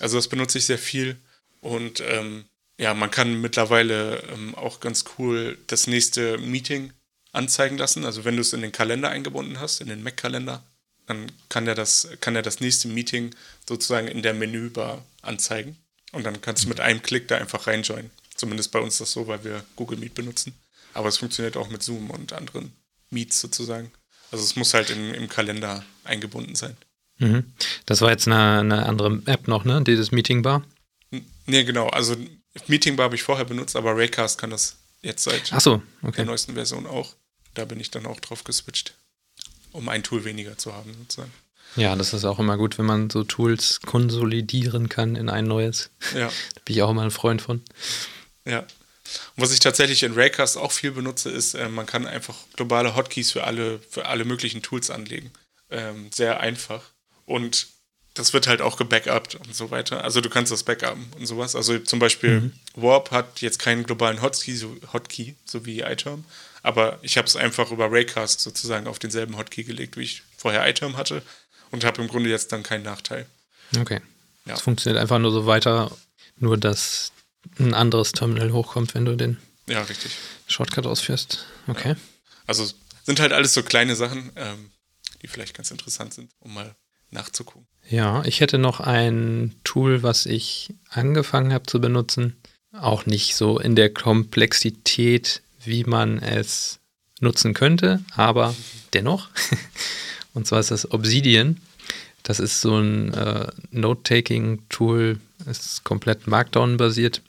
Also 0.00 0.16
das 0.16 0.28
benutze 0.28 0.58
ich 0.58 0.66
sehr 0.66 0.78
viel 0.78 1.16
und 1.60 2.00
ähm, 2.00 2.44
ja, 2.78 2.94
man 2.94 3.10
kann 3.10 3.40
mittlerweile 3.40 4.22
ähm, 4.32 4.54
auch 4.54 4.80
ganz 4.80 5.04
cool 5.18 5.58
das 5.66 5.86
nächste 5.86 6.38
Meeting 6.38 6.92
anzeigen 7.32 7.78
lassen. 7.78 8.04
Also 8.04 8.24
wenn 8.24 8.36
du 8.36 8.42
es 8.42 8.52
in 8.52 8.62
den 8.62 8.72
Kalender 8.72 9.10
eingebunden 9.10 9.60
hast, 9.60 9.80
in 9.80 9.88
den 9.88 10.02
Mac-Kalender, 10.02 10.62
dann 11.06 11.30
kann 11.48 11.66
er 11.66 11.74
das, 11.74 12.08
kann 12.20 12.36
er 12.36 12.42
das 12.42 12.60
nächste 12.60 12.88
Meeting 12.88 13.34
sozusagen 13.68 14.08
in 14.08 14.22
der 14.22 14.34
Menübar 14.34 15.04
anzeigen. 15.22 15.76
Und 16.12 16.24
dann 16.24 16.40
kannst 16.40 16.64
du 16.64 16.68
mit 16.68 16.80
einem 16.80 17.02
Klick 17.02 17.28
da 17.28 17.36
einfach 17.36 17.66
reinjoinen. 17.66 18.10
Zumindest 18.34 18.72
bei 18.72 18.78
uns 18.78 18.94
ist 18.94 19.00
das 19.00 19.12
so, 19.12 19.26
weil 19.26 19.44
wir 19.44 19.64
Google 19.76 19.98
Meet 19.98 20.14
benutzen. 20.14 20.54
Aber 20.94 21.08
es 21.08 21.18
funktioniert 21.18 21.56
auch 21.56 21.68
mit 21.68 21.82
Zoom 21.82 22.10
und 22.10 22.32
anderen 22.32 22.72
Meets 23.10 23.40
sozusagen. 23.40 23.90
Also 24.30 24.44
es 24.44 24.56
muss 24.56 24.74
halt 24.74 24.90
in, 24.90 25.14
im 25.14 25.28
Kalender 25.28 25.84
eingebunden 26.04 26.54
sein. 26.54 26.76
Mhm. 27.18 27.52
Das 27.86 28.00
war 28.00 28.10
jetzt 28.10 28.26
eine, 28.26 28.60
eine, 28.60 28.86
andere 28.86 29.22
App 29.26 29.48
noch, 29.48 29.64
ne? 29.64 29.82
Dieses 29.82 30.10
Meeting 30.10 30.42
Bar? 30.42 30.64
Nee, 31.46 31.64
genau. 31.64 31.88
Also 31.88 32.16
Meeting 32.66 32.98
habe 32.98 33.14
ich 33.14 33.22
vorher 33.22 33.44
benutzt, 33.44 33.76
aber 33.76 33.96
Raycast 33.96 34.38
kann 34.38 34.50
das 34.50 34.76
jetzt 35.02 35.24
seit 35.24 35.46
so, 35.60 35.82
okay. 36.02 36.16
der 36.16 36.24
neuesten 36.26 36.54
Version 36.54 36.86
auch. 36.86 37.14
Da 37.54 37.64
bin 37.64 37.80
ich 37.80 37.90
dann 37.90 38.06
auch 38.06 38.20
drauf 38.20 38.44
geswitcht, 38.44 38.94
um 39.72 39.88
ein 39.88 40.02
Tool 40.02 40.24
weniger 40.24 40.58
zu 40.58 40.74
haben 40.74 40.94
sozusagen. 40.94 41.32
Ja, 41.76 41.94
das 41.94 42.14
ist 42.14 42.24
auch 42.24 42.38
immer 42.38 42.56
gut, 42.56 42.78
wenn 42.78 42.86
man 42.86 43.10
so 43.10 43.22
Tools 43.24 43.80
konsolidieren 43.80 44.88
kann 44.88 45.16
in 45.16 45.28
ein 45.28 45.44
neues. 45.44 45.90
Ja. 46.14 46.30
Da 46.54 46.60
bin 46.64 46.76
ich 46.76 46.82
auch 46.82 46.90
immer 46.90 47.02
ein 47.02 47.10
Freund 47.10 47.42
von. 47.42 47.62
Ja. 48.44 48.60
Und 48.60 49.42
was 49.42 49.52
ich 49.52 49.60
tatsächlich 49.60 50.02
in 50.02 50.14
Raycast 50.14 50.56
auch 50.56 50.72
viel 50.72 50.90
benutze, 50.90 51.30
ist, 51.30 51.54
äh, 51.54 51.68
man 51.68 51.86
kann 51.86 52.06
einfach 52.06 52.36
globale 52.54 52.96
Hotkeys 52.96 53.30
für 53.30 53.44
alle, 53.44 53.78
für 53.78 54.06
alle 54.06 54.24
möglichen 54.24 54.62
Tools 54.62 54.90
anlegen. 54.90 55.30
Ähm, 55.70 56.10
sehr 56.12 56.40
einfach. 56.40 56.82
Und 57.24 57.68
das 58.16 58.32
wird 58.32 58.46
halt 58.46 58.62
auch 58.62 58.76
gebackupt 58.76 59.34
und 59.36 59.54
so 59.54 59.70
weiter. 59.70 60.02
Also 60.02 60.20
du 60.20 60.30
kannst 60.30 60.50
das 60.50 60.62
backuppen 60.62 61.06
und 61.18 61.26
sowas. 61.26 61.54
Also 61.54 61.78
zum 61.78 61.98
Beispiel 61.98 62.40
mhm. 62.40 62.52
Warp 62.74 63.10
hat 63.10 63.40
jetzt 63.42 63.58
keinen 63.58 63.84
globalen 63.84 64.22
Hotkey, 64.22 64.56
so, 64.56 64.74
Hotkey, 64.92 65.36
so 65.44 65.66
wie 65.66 65.82
iTerm. 65.82 66.24
Aber 66.62 66.98
ich 67.02 67.18
habe 67.18 67.28
es 67.28 67.36
einfach 67.36 67.70
über 67.70 67.92
Raycast 67.92 68.40
sozusagen 68.40 68.86
auf 68.86 68.98
denselben 68.98 69.36
Hotkey 69.36 69.64
gelegt, 69.64 69.96
wie 69.96 70.02
ich 70.02 70.22
vorher 70.36 70.66
iTerm 70.68 70.96
hatte 70.96 71.22
und 71.70 71.84
habe 71.84 72.02
im 72.02 72.08
Grunde 72.08 72.30
jetzt 72.30 72.52
dann 72.52 72.62
keinen 72.62 72.84
Nachteil. 72.84 73.26
Okay. 73.78 74.00
Ja. 74.46 74.54
Es 74.54 74.62
funktioniert 74.62 75.00
einfach 75.00 75.18
nur 75.18 75.30
so 75.30 75.46
weiter, 75.46 75.94
nur 76.38 76.56
dass 76.56 77.12
ein 77.58 77.74
anderes 77.74 78.12
Terminal 78.12 78.52
hochkommt, 78.52 78.94
wenn 78.94 79.04
du 79.04 79.14
den 79.14 79.36
ja, 79.68 79.82
richtig. 79.82 80.16
Shortcut 80.46 80.86
ausführst. 80.86 81.44
Okay. 81.66 81.90
Ja. 81.90 81.96
Also 82.46 82.66
sind 83.04 83.20
halt 83.20 83.32
alles 83.32 83.52
so 83.52 83.62
kleine 83.62 83.94
Sachen, 83.94 84.32
ähm, 84.36 84.70
die 85.20 85.28
vielleicht 85.28 85.54
ganz 85.54 85.70
interessant 85.70 86.14
sind, 86.14 86.30
um 86.40 86.54
mal 86.54 86.74
nachzugucken. 87.16 87.66
Ja, 87.88 88.24
ich 88.24 88.40
hätte 88.40 88.58
noch 88.58 88.80
ein 88.80 89.54
Tool, 89.64 90.02
was 90.02 90.26
ich 90.26 90.74
angefangen 90.90 91.52
habe 91.52 91.66
zu 91.66 91.80
benutzen. 91.80 92.36
auch 92.72 93.06
nicht 93.06 93.36
so 93.36 93.58
in 93.58 93.74
der 93.74 93.88
Komplexität, 93.88 95.40
wie 95.64 95.84
man 95.84 96.18
es 96.18 96.78
nutzen 97.20 97.54
könnte, 97.54 98.00
aber 98.14 98.54
dennoch. 98.92 99.28
Und 100.34 100.46
zwar 100.46 100.60
ist 100.60 100.70
das 100.70 100.90
Obsidian. 100.90 101.58
Das 102.22 102.40
ist 102.40 102.60
so 102.60 102.76
ein 102.76 103.14
äh, 103.14 103.46
Note-Taking-Tool, 103.70 105.18
ist 105.48 105.84
komplett 105.84 106.26
Markdown-basiert. 106.26 107.22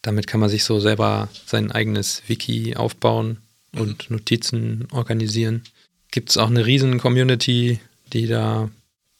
Damit 0.00 0.26
kann 0.26 0.40
man 0.40 0.48
sich 0.48 0.64
so 0.64 0.80
selber 0.80 1.28
sein 1.44 1.70
eigenes 1.70 2.22
Wiki 2.28 2.76
aufbauen 2.76 3.38
und 3.76 4.10
Notizen 4.10 4.88
organisieren. 4.92 5.64
Gibt 6.10 6.30
es 6.30 6.36
auch 6.36 6.48
eine 6.48 6.64
riesen 6.64 6.98
Community, 6.98 7.80
die 8.12 8.26
da 8.26 8.70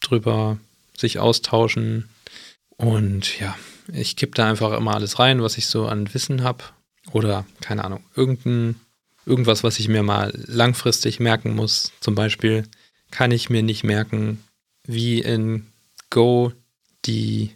drüber 0.03 0.59
sich 0.97 1.19
austauschen. 1.19 2.09
Und 2.77 3.39
ja, 3.41 3.57
ich 3.93 4.17
kippe 4.17 4.35
da 4.35 4.49
einfach 4.49 4.73
immer 4.73 4.95
alles 4.95 5.19
rein, 5.19 5.43
was 5.43 5.59
ich 5.59 5.67
so 5.67 5.87
an 5.87 6.13
Wissen 6.15 6.43
habe. 6.43 6.65
Oder, 7.11 7.47
keine 7.61 7.85
Ahnung, 7.85 8.05
irgendein, 8.15 8.77
irgendwas, 9.27 9.65
was 9.65 9.79
ich 9.79 9.89
mir 9.89 10.03
mal 10.03 10.33
langfristig 10.47 11.21
merken 11.21 11.55
muss. 11.55 11.93
Zum 12.01 12.15
Beispiel 12.15 12.65
kann 13.11 13.31
ich 13.31 13.51
mir 13.51 13.63
nicht 13.63 13.85
merken, 13.85 14.43
wie 14.85 15.21
in 15.21 15.67
Go 16.11 16.53
die 17.05 17.51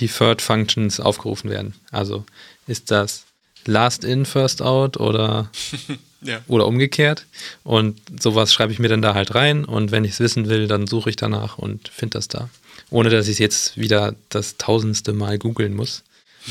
Deferred 0.00 0.42
Functions 0.42 1.00
aufgerufen 1.00 1.50
werden. 1.50 1.74
Also 1.90 2.24
ist 2.66 2.90
das 2.90 3.24
Last 3.66 4.04
in, 4.04 4.24
First 4.24 4.62
out 4.62 4.96
oder, 4.98 5.50
ja. 6.22 6.40
oder 6.46 6.66
umgekehrt. 6.66 7.26
Und 7.64 8.00
sowas 8.20 8.52
schreibe 8.52 8.72
ich 8.72 8.78
mir 8.78 8.88
dann 8.88 9.02
da 9.02 9.14
halt 9.14 9.34
rein. 9.34 9.64
Und 9.64 9.90
wenn 9.90 10.04
ich 10.04 10.12
es 10.12 10.20
wissen 10.20 10.48
will, 10.48 10.66
dann 10.66 10.86
suche 10.86 11.10
ich 11.10 11.16
danach 11.16 11.58
und 11.58 11.88
finde 11.88 12.18
das 12.18 12.28
da 12.28 12.48
ohne 12.90 13.08
dass 13.10 13.26
ich 13.26 13.32
es 13.32 13.38
jetzt 13.38 13.76
wieder 13.78 14.14
das 14.28 14.56
tausendste 14.56 15.12
Mal 15.12 15.38
googeln 15.38 15.74
muss, 15.74 16.02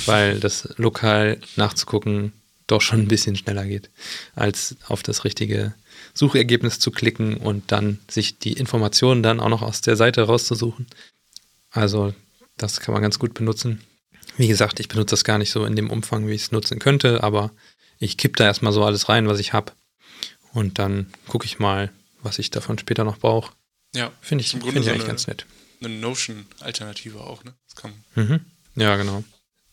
weil 0.05 0.39
das 0.39 0.69
lokal 0.77 1.39
nachzugucken 1.55 2.33
doch 2.67 2.81
schon 2.81 3.01
ein 3.01 3.07
bisschen 3.07 3.35
schneller 3.35 3.65
geht, 3.65 3.89
als 4.35 4.75
auf 4.87 5.01
das 5.01 5.23
richtige 5.25 5.73
Suchergebnis 6.13 6.79
zu 6.79 6.91
klicken 6.91 7.37
und 7.37 7.71
dann 7.71 7.99
sich 8.09 8.37
die 8.37 8.53
Informationen 8.53 9.23
dann 9.23 9.39
auch 9.39 9.49
noch 9.49 9.63
aus 9.63 9.81
der 9.81 9.95
Seite 9.95 10.21
rauszusuchen. 10.21 10.85
Also 11.71 12.13
das 12.57 12.79
kann 12.79 12.93
man 12.93 13.01
ganz 13.01 13.17
gut 13.17 13.33
benutzen. 13.33 13.81
Wie 14.37 14.47
gesagt, 14.47 14.79
ich 14.79 14.87
benutze 14.87 15.13
das 15.13 15.23
gar 15.23 15.37
nicht 15.37 15.51
so 15.51 15.65
in 15.65 15.75
dem 15.75 15.89
Umfang, 15.89 16.27
wie 16.27 16.33
ich 16.33 16.43
es 16.43 16.51
nutzen 16.51 16.79
könnte, 16.79 17.23
aber 17.23 17.51
ich 17.99 18.17
kippe 18.17 18.37
da 18.37 18.45
erstmal 18.45 18.73
so 18.73 18.83
alles 18.83 19.09
rein, 19.09 19.27
was 19.27 19.39
ich 19.39 19.53
habe. 19.53 19.73
Und 20.53 20.79
dann 20.79 21.11
gucke 21.27 21.45
ich 21.45 21.59
mal, 21.59 21.91
was 22.21 22.39
ich 22.39 22.49
davon 22.49 22.79
später 22.79 23.03
noch 23.03 23.17
brauche. 23.17 23.53
Ja. 23.93 24.11
Finde 24.21 24.43
ich, 24.43 24.51
find 24.51 24.77
ich 24.77 24.89
eigentlich 24.89 25.07
ganz 25.07 25.27
nett 25.27 25.45
eine 25.81 25.95
Notion-Alternative 25.95 27.19
auch, 27.19 27.43
ne? 27.43 27.53
Mhm. 28.15 28.41
Ja, 28.75 28.95
genau. 28.97 29.23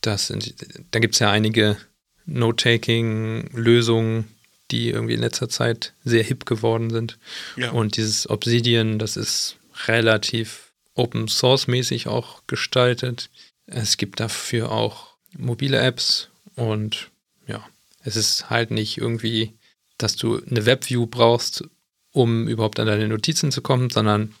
Das 0.01 0.27
sind, 0.27 0.53
da 0.91 0.99
gibt 0.99 1.15
es 1.15 1.19
ja 1.19 1.31
einige 1.31 1.77
Note-Taking-Lösungen, 2.25 4.27
die 4.71 4.89
irgendwie 4.89 5.13
in 5.13 5.21
letzter 5.21 5.49
Zeit 5.49 5.93
sehr 6.03 6.23
hip 6.23 6.45
geworden 6.45 6.89
sind. 6.89 7.17
Ja. 7.55 7.71
Und 7.71 7.97
dieses 7.97 8.29
Obsidian, 8.29 8.99
das 8.99 9.17
ist 9.17 9.57
relativ 9.87 10.71
Open 10.93 11.27
Source-mäßig 11.27 12.07
auch 12.07 12.43
gestaltet. 12.47 13.29
Es 13.67 13.97
gibt 13.97 14.19
dafür 14.19 14.71
auch 14.71 15.15
mobile 15.37 15.77
Apps 15.77 16.29
und 16.55 17.11
ja, 17.47 17.63
es 18.03 18.15
ist 18.15 18.49
halt 18.49 18.71
nicht 18.71 18.97
irgendwie, 18.97 19.53
dass 19.97 20.15
du 20.15 20.41
eine 20.49 20.65
Webview 20.65 21.05
brauchst, 21.05 21.65
um 22.11 22.47
überhaupt 22.47 22.79
an 22.79 22.87
deine 22.87 23.07
Notizen 23.07 23.51
zu 23.51 23.61
kommen, 23.61 23.89
sondern 23.89 24.33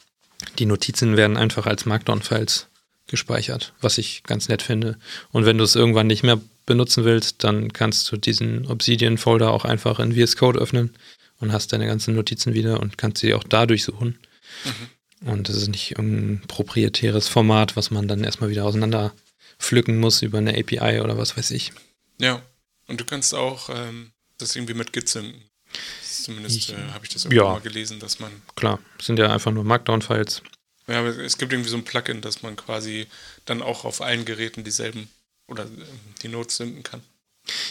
die 0.59 0.65
Notizen 0.65 1.17
werden 1.17 1.37
einfach 1.37 1.65
als 1.67 1.85
Markdown-Files 1.85 2.67
gespeichert, 3.07 3.73
was 3.81 3.97
ich 3.97 4.23
ganz 4.23 4.49
nett 4.49 4.61
finde. 4.61 4.97
Und 5.31 5.45
wenn 5.45 5.57
du 5.57 5.63
es 5.63 5.75
irgendwann 5.75 6.07
nicht 6.07 6.23
mehr 6.23 6.39
benutzen 6.65 7.05
willst, 7.05 7.43
dann 7.43 7.71
kannst 7.73 8.11
du 8.11 8.17
diesen 8.17 8.67
Obsidian-Folder 8.67 9.51
auch 9.51 9.65
einfach 9.65 9.99
in 9.99 10.13
VS 10.13 10.35
Code 10.35 10.59
öffnen 10.59 10.93
und 11.39 11.51
hast 11.51 11.71
deine 11.73 11.87
ganzen 11.87 12.15
Notizen 12.15 12.53
wieder 12.53 12.79
und 12.79 12.97
kannst 12.97 13.21
sie 13.21 13.33
auch 13.33 13.43
da 13.43 13.65
durchsuchen. 13.65 14.19
Mhm. 14.65 14.71
Und 15.25 15.49
das 15.49 15.55
ist 15.55 15.69
nicht 15.69 15.91
irgendein 15.91 16.47
proprietäres 16.47 17.27
Format, 17.27 17.75
was 17.75 17.91
man 17.91 18.07
dann 18.07 18.23
erstmal 18.23 18.49
wieder 18.49 18.65
auseinander 18.65 19.13
pflücken 19.59 19.99
muss 19.99 20.21
über 20.21 20.37
eine 20.37 20.57
API 20.57 21.01
oder 21.01 21.17
was 21.17 21.37
weiß 21.37 21.51
ich. 21.51 21.71
Ja, 22.19 22.41
und 22.87 23.01
du 23.01 23.05
kannst 23.05 23.33
auch 23.33 23.69
ähm, 23.69 24.11
das 24.37 24.55
irgendwie 24.55 24.73
mit 24.75 24.93
Git 24.93 25.09
synken. 25.09 25.41
Zumindest 26.03 26.69
äh, 26.69 26.75
habe 26.93 27.05
ich 27.05 27.09
das 27.09 27.25
irgendwann 27.25 27.45
ja, 27.45 27.53
mal 27.53 27.61
gelesen, 27.61 27.99
dass 27.99 28.19
man. 28.19 28.31
Klar, 28.55 28.79
sind 29.01 29.19
ja 29.19 29.31
einfach 29.31 29.51
nur 29.51 29.63
Markdown-Files. 29.63 30.41
Ja, 30.87 30.99
aber 30.99 31.09
es 31.17 31.37
gibt 31.37 31.51
irgendwie 31.51 31.69
so 31.69 31.77
ein 31.77 31.83
Plugin, 31.83 32.21
dass 32.21 32.43
man 32.43 32.55
quasi 32.55 33.07
dann 33.45 33.61
auch 33.61 33.83
auf 33.83 34.01
allen 34.01 34.23
Geräten 34.23 34.63
dieselben 34.63 35.09
oder 35.47 35.63
äh, 35.63 35.67
die 36.21 36.29
Notes 36.29 36.57
synken 36.57 36.83
kann. 36.83 37.01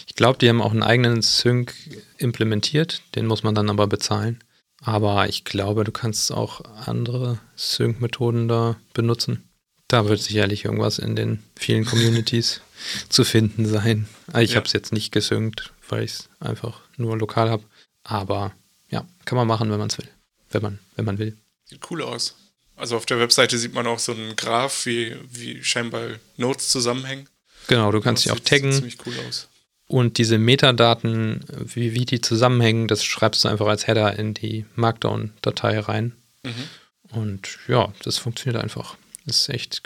Ich 0.07 0.15
glaube, 0.15 0.39
die 0.39 0.49
haben 0.49 0.63
auch 0.63 0.71
einen 0.71 0.83
eigenen 0.83 1.23
Sync 1.23 1.75
implementiert, 2.19 3.03
den 3.15 3.27
muss 3.27 3.43
man 3.43 3.55
dann 3.55 3.69
aber 3.69 3.87
bezahlen. 3.87 4.43
Aber 4.83 5.29
ich 5.29 5.45
glaube, 5.45 5.85
du 5.85 5.93
kannst 5.93 6.31
auch 6.33 6.61
andere 6.87 7.39
Sync-Methoden 7.57 8.49
da 8.49 8.77
benutzen. 8.93 9.49
Da 9.89 10.09
wird 10.09 10.21
sicherlich 10.21 10.65
irgendwas 10.65 10.99
in 10.99 11.17
den 11.17 11.43
vielen 11.57 11.85
Communities 11.85 12.61
zu 13.09 13.25
finden 13.25 13.67
sein. 13.67 14.09
Ich 14.39 14.51
ja. 14.51 14.57
habe 14.57 14.67
es 14.67 14.73
jetzt 14.73 14.93
nicht 14.93 15.13
gesynkt, 15.13 15.73
weil 15.89 16.05
ich 16.05 16.13
es 16.13 16.29
einfach 16.41 16.81
nur 16.97 17.17
lokal 17.17 17.51
habe. 17.51 17.63
Aber 18.03 18.53
ja, 18.91 19.07
kann 19.25 19.37
man 19.37 19.47
machen, 19.47 19.71
wenn 19.71 19.79
man 19.79 19.89
es 19.89 19.99
will. 19.99 20.09
Wenn 20.51 20.63
man, 20.63 20.79
wenn 20.95 21.05
man 21.05 21.19
will. 21.19 21.37
Sieht 21.65 21.81
cool 21.91 22.03
aus. 22.03 22.37
Also 22.77 22.97
auf 22.97 23.07
der 23.07 23.19
Webseite 23.19 23.59
sieht 23.59 23.73
man 23.73 23.87
auch 23.87 23.99
so 23.99 24.13
einen 24.13 24.37
Graph, 24.37 24.87
wie, 24.87 25.17
wie 25.31 25.65
scheinbar 25.65 26.11
Notes 26.37 26.69
zusammenhängen. 26.69 27.29
Genau, 27.69 27.91
du 27.91 28.01
kannst 28.01 28.25
sie 28.25 28.31
auch 28.31 28.39
taggen. 28.39 28.71
Sieht 28.71 28.83
ziemlich 28.83 29.07
cool 29.07 29.15
aus. 29.27 29.49
Und 29.89 30.19
diese 30.19 30.39
Metadaten, 30.39 31.45
wie, 31.49 31.95
wie 31.95 32.05
die 32.05 32.21
zusammenhängen, 32.21 32.89
das 32.89 33.05
schreibst 33.05 33.45
du 33.45 33.49
einfach 33.49 33.67
als 33.67 33.87
Header 33.87 34.19
in 34.19 34.35
die 34.35 34.67
Markdown-Datei 34.75 35.79
rein. 35.79 36.17
Mhm. 36.43 36.69
Und 37.11 37.59
ja, 37.69 37.93
das 38.03 38.19
funktioniert 38.19 38.63
einfach. 38.63 38.97
Das 39.27 39.43
ist 39.43 39.49
echt 39.49 39.83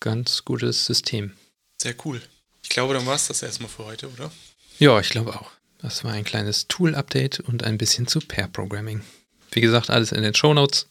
ganz 0.00 0.44
gutes 0.44 0.84
System. 0.84 1.32
Sehr 1.78 1.94
cool. 2.04 2.20
Ich 2.62 2.68
glaube, 2.68 2.92
dann 2.94 3.06
war 3.06 3.14
es 3.14 3.28
das 3.28 3.42
erstmal 3.42 3.70
für 3.70 3.86
heute, 3.86 4.10
oder? 4.10 4.30
Ja, 4.78 5.00
ich 5.00 5.08
glaube 5.08 5.34
auch. 5.34 5.50
Das 5.80 6.04
war 6.04 6.12
ein 6.12 6.24
kleines 6.24 6.68
Tool-Update 6.68 7.40
und 7.40 7.64
ein 7.64 7.78
bisschen 7.78 8.06
zu 8.06 8.20
Pair-Programming. 8.20 9.02
Wie 9.52 9.60
gesagt, 9.60 9.90
alles 9.90 10.12
in 10.12 10.22
den 10.22 10.34
Show 10.34 10.52
Notes, 10.52 10.88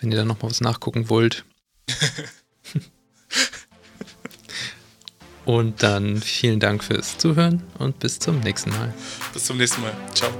wenn 0.00 0.10
ihr 0.10 0.18
da 0.18 0.24
nochmal 0.24 0.50
was 0.50 0.60
nachgucken 0.60 1.08
wollt. 1.08 1.44
und 5.44 5.82
dann 5.82 6.20
vielen 6.20 6.60
Dank 6.60 6.84
fürs 6.84 7.18
Zuhören 7.18 7.62
und 7.78 7.98
bis 7.98 8.18
zum 8.18 8.40
nächsten 8.40 8.70
Mal. 8.70 8.92
Bis 9.32 9.44
zum 9.44 9.56
nächsten 9.56 9.82
Mal. 9.82 9.92
Ciao. 10.14 10.30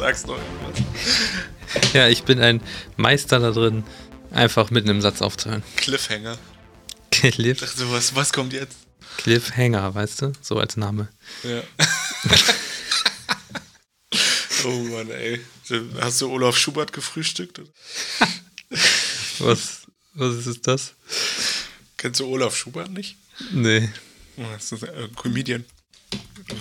sagst 0.00 0.26
noch 0.26 0.36
irgendwas. 0.36 1.92
Ja, 1.92 2.08
ich 2.08 2.24
bin 2.24 2.40
ein 2.40 2.60
Meister 2.96 3.38
da 3.38 3.50
drin, 3.50 3.84
einfach 4.30 4.70
mitten 4.70 4.88
im 4.88 5.00
Satz 5.00 5.22
aufzuhören. 5.22 5.62
Cliffhanger. 5.76 6.38
Cliff. 7.10 7.62
Ich 7.62 7.68
dachte, 7.68 7.90
was, 7.90 8.14
was 8.14 8.32
kommt 8.32 8.52
jetzt? 8.52 8.76
Cliffhanger, 9.18 9.94
weißt 9.94 10.22
du? 10.22 10.32
So 10.40 10.58
als 10.58 10.76
Name. 10.76 11.08
Ja. 11.42 11.62
oh 14.64 14.82
Mann, 14.84 15.10
ey. 15.10 15.40
Hast 16.00 16.20
du 16.20 16.30
Olaf 16.30 16.56
Schubert 16.56 16.92
gefrühstückt? 16.92 17.60
was, 19.38 19.82
was 20.14 20.46
ist 20.46 20.66
das? 20.66 20.94
Kennst 21.96 22.20
du 22.20 22.26
Olaf 22.26 22.56
Schubert 22.56 22.90
nicht? 22.90 23.16
Nee. 23.52 23.90
Oh, 24.36 24.44
das 24.52 24.72
ist 24.72 24.84
ein 24.84 25.14
Comedian. 25.14 25.64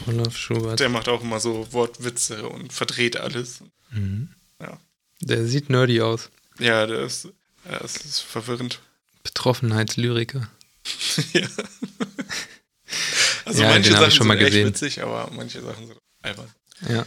Olaf 0.08 0.36
Schubert. 0.36 0.80
Der 0.80 0.90
macht 0.90 1.08
auch 1.08 1.22
immer 1.22 1.40
so 1.40 1.72
Wortwitze 1.72 2.48
und 2.48 2.74
verdreht 2.74 3.18
alles. 3.18 3.60
Mhm. 3.92 4.30
Ja. 4.62 4.80
Der 5.22 5.46
sieht 5.46 5.70
nerdy 5.70 6.02
aus. 6.02 6.30
Ja, 6.60 6.86
der 6.86 7.02
ist, 7.02 7.30
ja, 7.70 7.80
das 7.80 7.98
ist 7.98 8.20
verwirrend. 8.22 8.80
Betroffenheitslyriker. 9.24 10.50
ja. 11.34 11.48
Also 13.46 13.64
ja, 13.64 13.70
manche 13.70 13.92
Sachen 13.92 14.12
schon 14.12 14.28
mal 14.28 14.38
sind 14.38 14.46
gesehen. 14.48 14.68
echt 14.68 14.82
witzig, 14.82 15.04
aber 15.04 15.30
manche 15.32 15.62
Sachen 15.62 15.88
sind 15.88 15.98
albern. 16.22 16.52
Ja. 16.88 17.06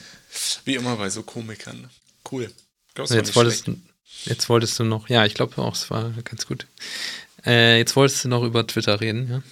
Wie 0.64 0.74
immer 0.74 0.96
bei 0.96 1.10
so 1.10 1.22
Komikern. 1.22 1.90
Cool. 2.30 2.52
Glaub, 2.94 3.10
jetzt, 3.10 3.34
wolltest 3.34 3.66
du, 3.66 3.80
jetzt 4.24 4.48
wolltest 4.48 4.78
du 4.78 4.84
noch, 4.84 5.08
ja, 5.08 5.24
ich 5.24 5.34
glaube 5.34 5.58
auch, 5.58 5.74
es 5.74 5.90
war 5.90 6.10
ganz 6.24 6.46
gut. 6.46 6.66
Äh, 7.44 7.78
jetzt 7.78 7.96
wolltest 7.96 8.24
du 8.24 8.28
noch 8.28 8.44
über 8.44 8.66
Twitter 8.66 9.00
reden, 9.00 9.30
ja? 9.30 9.42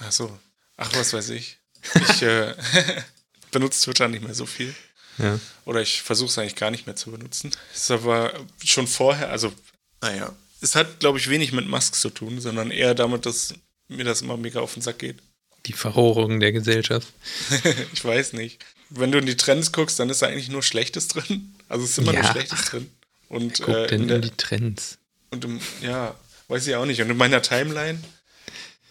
Ach 0.00 0.12
so. 0.12 0.38
Ach, 0.76 0.90
was 0.94 1.12
weiß 1.12 1.30
ich. 1.30 1.58
Ich 1.94 2.22
äh, 2.22 2.54
benutze 3.50 3.82
Twitter 3.82 4.08
nicht 4.08 4.24
mehr 4.24 4.34
so 4.34 4.46
viel. 4.46 4.74
Ja. 5.18 5.38
Oder 5.64 5.80
ich 5.82 6.02
versuche 6.02 6.30
es 6.30 6.38
eigentlich 6.38 6.56
gar 6.56 6.70
nicht 6.70 6.86
mehr 6.86 6.96
zu 6.96 7.10
benutzen. 7.10 7.50
Es 7.72 7.90
aber 7.90 8.32
schon 8.64 8.86
vorher, 8.86 9.30
also, 9.30 9.52
naja, 10.00 10.34
es 10.64 10.74
hat, 10.74 10.98
glaube 10.98 11.18
ich, 11.18 11.28
wenig 11.28 11.52
mit 11.52 11.68
Musk 11.68 11.94
zu 11.94 12.10
tun, 12.10 12.40
sondern 12.40 12.70
eher 12.70 12.94
damit, 12.94 13.26
dass 13.26 13.54
mir 13.88 14.04
das 14.04 14.22
immer 14.22 14.36
mega 14.36 14.60
auf 14.60 14.74
den 14.74 14.82
Sack 14.82 14.98
geht. 14.98 15.16
Die 15.66 15.74
Verrohrung 15.74 16.40
der 16.40 16.52
Gesellschaft. 16.52 17.08
ich 17.92 18.04
weiß 18.04 18.32
nicht. 18.32 18.64
Wenn 18.90 19.12
du 19.12 19.18
in 19.18 19.26
die 19.26 19.36
Trends 19.36 19.72
guckst, 19.72 19.98
dann 19.98 20.10
ist 20.10 20.22
da 20.22 20.26
eigentlich 20.26 20.48
nur 20.48 20.62
Schlechtes 20.62 21.08
drin. 21.08 21.54
Also 21.68 21.84
es 21.84 21.92
ist 21.92 21.98
immer 21.98 22.14
ja. 22.14 22.22
nur 22.22 22.30
Schlechtes 22.30 22.64
drin. 22.64 22.90
Und, 23.28 23.60
Guck 23.60 23.68
äh, 23.68 23.94
in, 23.94 24.08
der, 24.08 24.16
in 24.16 24.22
die 24.22 24.30
Trends. 24.30 24.98
Und 25.30 25.44
im, 25.44 25.60
ja, 25.82 26.14
weiß 26.48 26.66
ich 26.66 26.74
auch 26.76 26.86
nicht. 26.86 27.00
Und 27.02 27.10
in 27.10 27.16
meiner 27.16 27.42
Timeline, 27.42 27.98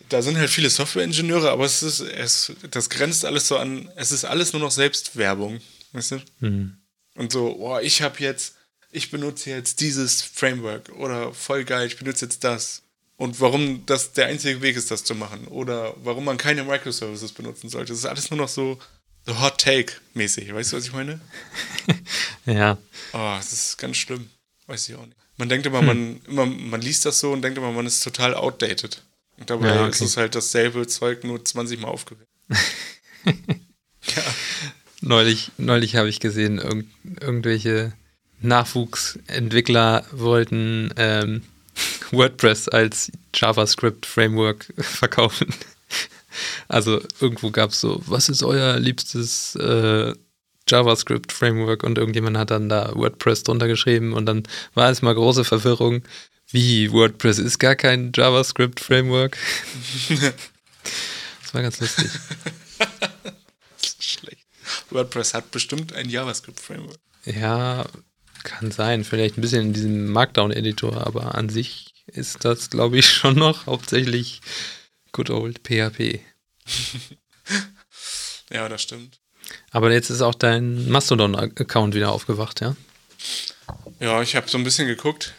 da 0.09 0.21
sind 0.21 0.37
halt 0.37 0.49
viele 0.49 0.69
Software-Ingenieure, 0.69 1.49
aber 1.49 1.65
es 1.65 1.81
ist, 1.81 2.01
es, 2.01 2.53
das 2.69 2.89
grenzt 2.89 3.25
alles 3.25 3.47
so 3.47 3.57
an, 3.57 3.89
es 3.95 4.11
ist 4.11 4.25
alles 4.25 4.53
nur 4.53 4.61
noch 4.61 4.71
Selbstwerbung. 4.71 5.59
Weißt 5.91 6.11
du? 6.11 6.21
Mhm. 6.39 6.77
Und 7.15 7.31
so, 7.31 7.55
oh, 7.59 7.79
ich 7.79 8.01
habe 8.01 8.19
jetzt, 8.19 8.55
ich 8.93 9.11
benutze 9.11 9.49
jetzt 9.49 9.81
dieses 9.81 10.21
Framework 10.21 10.89
oder 10.97 11.33
voll 11.33 11.65
geil, 11.65 11.87
ich 11.87 11.97
benutze 11.97 12.25
jetzt 12.25 12.43
das. 12.43 12.83
Und 13.17 13.39
warum 13.41 13.85
das 13.85 14.13
der 14.13 14.27
einzige 14.27 14.61
Weg 14.61 14.75
ist, 14.75 14.91
das 14.91 15.03
zu 15.03 15.15
machen. 15.15 15.47
Oder 15.47 15.95
warum 16.03 16.25
man 16.25 16.37
keine 16.37 16.63
Microservices 16.63 17.31
benutzen 17.31 17.69
sollte. 17.69 17.93
Das 17.93 17.99
ist 17.99 18.05
alles 18.05 18.31
nur 18.31 18.39
noch 18.39 18.49
so, 18.49 18.79
so 19.25 19.39
Hot 19.39 19.59
Take-mäßig. 19.59 20.53
Weißt 20.53 20.73
du, 20.73 20.77
was 20.77 20.85
ich 20.85 20.93
meine? 20.93 21.21
ja. 22.45 22.77
Oh, 23.13 23.35
das 23.37 23.53
ist 23.53 23.77
ganz 23.77 23.97
schlimm. 23.97 24.29
Weiß 24.67 24.89
ich 24.89 24.95
auch 24.95 25.05
nicht. 25.05 25.17
Man 25.37 25.49
denkt 25.49 25.65
immer, 25.65 25.79
hm. 25.79 25.85
man, 25.85 26.21
immer, 26.27 26.45
man 26.45 26.81
liest 26.81 27.05
das 27.05 27.19
so 27.19 27.31
und 27.31 27.41
denkt 27.41 27.57
immer, 27.57 27.71
man 27.71 27.85
ist 27.85 28.03
total 28.03 28.35
outdated. 28.35 29.03
Und 29.37 29.49
dabei 29.49 29.67
ja, 29.67 29.81
okay. 29.81 29.89
ist 29.89 30.01
es 30.01 30.17
halt 30.17 30.35
dasselbe 30.35 30.85
Zeug 30.87 31.23
nur 31.23 31.43
20 31.43 31.79
Mal 31.79 31.87
aufgewählt. 31.87 32.27
ja. 33.25 34.23
Neulich, 35.01 35.51
neulich 35.57 35.95
habe 35.95 36.09
ich 36.09 36.19
gesehen, 36.19 36.59
irg 36.59 36.85
irgendwelche 37.19 37.93
Nachwuchsentwickler 38.43 40.05
wollten 40.11 40.93
ähm, 40.97 41.41
WordPress 42.11 42.69
als 42.69 43.11
JavaScript-Framework 43.33 44.73
verkaufen. 44.77 45.53
Also 46.67 47.01
irgendwo 47.19 47.51
gab 47.51 47.71
es 47.71 47.79
so, 47.81 48.01
was 48.05 48.29
ist 48.29 48.43
euer 48.43 48.79
liebstes 48.79 49.55
äh, 49.55 50.13
JavaScript-Framework? 50.67 51.83
Und 51.83 51.97
irgendjemand 51.97 52.37
hat 52.37 52.51
dann 52.51 52.69
da 52.69 52.93
WordPress 52.95 53.43
drunter 53.43 53.67
geschrieben 53.67 54.13
und 54.13 54.25
dann 54.25 54.43
war 54.73 54.89
es 54.89 55.01
mal 55.01 55.15
große 55.15 55.43
Verwirrung. 55.43 56.03
Wie, 56.47 56.91
WordPress 56.91 57.39
ist 57.39 57.59
gar 57.59 57.75
kein 57.75 58.11
JavaScript-Framework? 58.13 59.37
das 60.09 61.53
war 61.53 61.61
ganz 61.61 61.79
lustig. 61.79 62.09
Schlecht. 63.99 64.45
WordPress 64.89 65.33
hat 65.33 65.51
bestimmt 65.51 65.93
ein 65.93 66.09
JavaScript-Framework. 66.09 66.99
Ja, 67.25 67.85
kann 68.43 68.71
sein. 68.71 69.03
Vielleicht 69.03 69.37
ein 69.37 69.41
bisschen 69.41 69.61
in 69.61 69.73
diesem 69.73 70.11
Markdown-Editor, 70.11 71.05
aber 71.05 71.35
an 71.35 71.49
sich 71.49 71.93
ist 72.05 72.45
das, 72.45 72.69
glaube 72.69 72.97
ich, 72.97 73.09
schon 73.09 73.35
noch 73.35 73.65
hauptsächlich 73.65 74.41
good 75.11 75.29
old 75.29 75.59
PHP. 75.59 76.19
ja, 78.51 78.69
das 78.69 78.81
stimmt. 78.81 79.19
Aber 79.71 79.91
jetzt 79.91 80.09
ist 80.09 80.21
auch 80.21 80.35
dein 80.35 80.89
Mastodon-Account 80.89 81.95
wieder 81.95 82.11
aufgewacht, 82.11 82.61
ja? 82.61 82.75
Ja, 83.99 84.21
ich 84.21 84.35
habe 84.35 84.49
so 84.49 84.57
ein 84.57 84.63
bisschen 84.63 84.87
geguckt. 84.87 85.33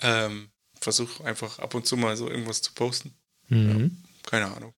Ähm, 0.00 0.50
Versuche 0.80 1.24
einfach 1.24 1.58
ab 1.58 1.74
und 1.74 1.86
zu 1.86 1.96
mal 1.96 2.16
so 2.16 2.28
irgendwas 2.28 2.62
zu 2.62 2.72
posten. 2.72 3.14
Mhm. 3.48 4.02
Ja, 4.02 4.30
keine 4.30 4.54
Ahnung. 4.54 4.74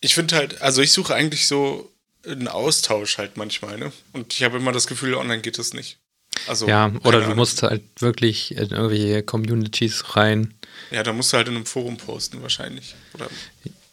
Ich 0.00 0.14
finde 0.14 0.36
halt, 0.36 0.62
also 0.62 0.80
ich 0.80 0.92
suche 0.92 1.14
eigentlich 1.14 1.46
so 1.46 1.92
einen 2.24 2.48
Austausch 2.48 3.18
halt 3.18 3.36
manchmal, 3.36 3.78
ne? 3.78 3.92
Und 4.12 4.32
ich 4.32 4.42
habe 4.42 4.58
immer 4.58 4.72
das 4.72 4.86
Gefühl, 4.86 5.14
online 5.14 5.42
geht 5.42 5.58
das 5.58 5.72
nicht. 5.74 5.98
Also, 6.46 6.66
ja, 6.66 6.92
oder 7.04 7.20
du 7.20 7.34
musst 7.34 7.62
halt 7.62 7.82
wirklich 8.00 8.52
in 8.52 8.70
irgendwelche 8.70 9.22
Communities 9.22 10.16
rein. 10.16 10.54
Ja, 10.90 11.02
da 11.02 11.12
musst 11.12 11.32
du 11.32 11.36
halt 11.36 11.48
in 11.48 11.56
einem 11.56 11.66
Forum 11.66 11.96
posten 11.96 12.42
wahrscheinlich. 12.42 12.94
Oder 13.14 13.28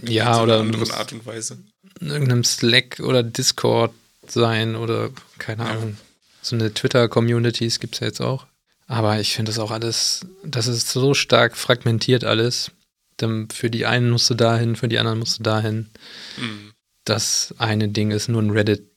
ja, 0.04 0.42
oder 0.42 0.60
in 0.60 0.68
einer 0.68 0.74
anderen 0.74 0.92
Art 0.92 1.14
und 1.14 1.26
Weise. 1.26 1.58
In 2.00 2.10
irgendeinem 2.10 2.44
Slack 2.44 3.00
oder 3.00 3.24
Discord 3.24 3.94
sein 4.28 4.76
oder 4.76 5.10
keine 5.38 5.64
ja. 5.64 5.72
Ahnung. 5.72 5.98
So 6.42 6.56
eine 6.56 6.74
Twitter-Communities 6.74 7.80
gibt 7.80 7.96
es 7.96 8.02
ja 8.02 8.08
jetzt 8.08 8.22
auch. 8.22 8.46
Aber 8.88 9.20
ich 9.20 9.34
finde 9.34 9.52
das 9.52 9.60
auch 9.60 9.72
alles, 9.72 10.22
das 10.44 10.68
ist 10.68 10.90
so 10.90 11.14
stark 11.14 11.58
fragmentiert 11.58 12.24
alles. 12.24 12.72
Dann 13.18 13.50
für 13.50 13.70
die 13.70 13.86
einen 13.86 14.12
musst 14.12 14.30
du 14.30 14.36
dahin, 14.36 14.76
für 14.76 14.88
die 14.88 15.00
anderen 15.00 15.20
musst 15.20 15.40
du 15.40 15.44
dahin. 15.44 15.90
Mhm. 16.38 16.74
Das 17.04 17.56
eine 17.58 17.88
Ding 17.88 18.12
ist 18.12 18.28
nur 18.28 18.42
ein 18.42 18.52
Reddit 18.52 18.92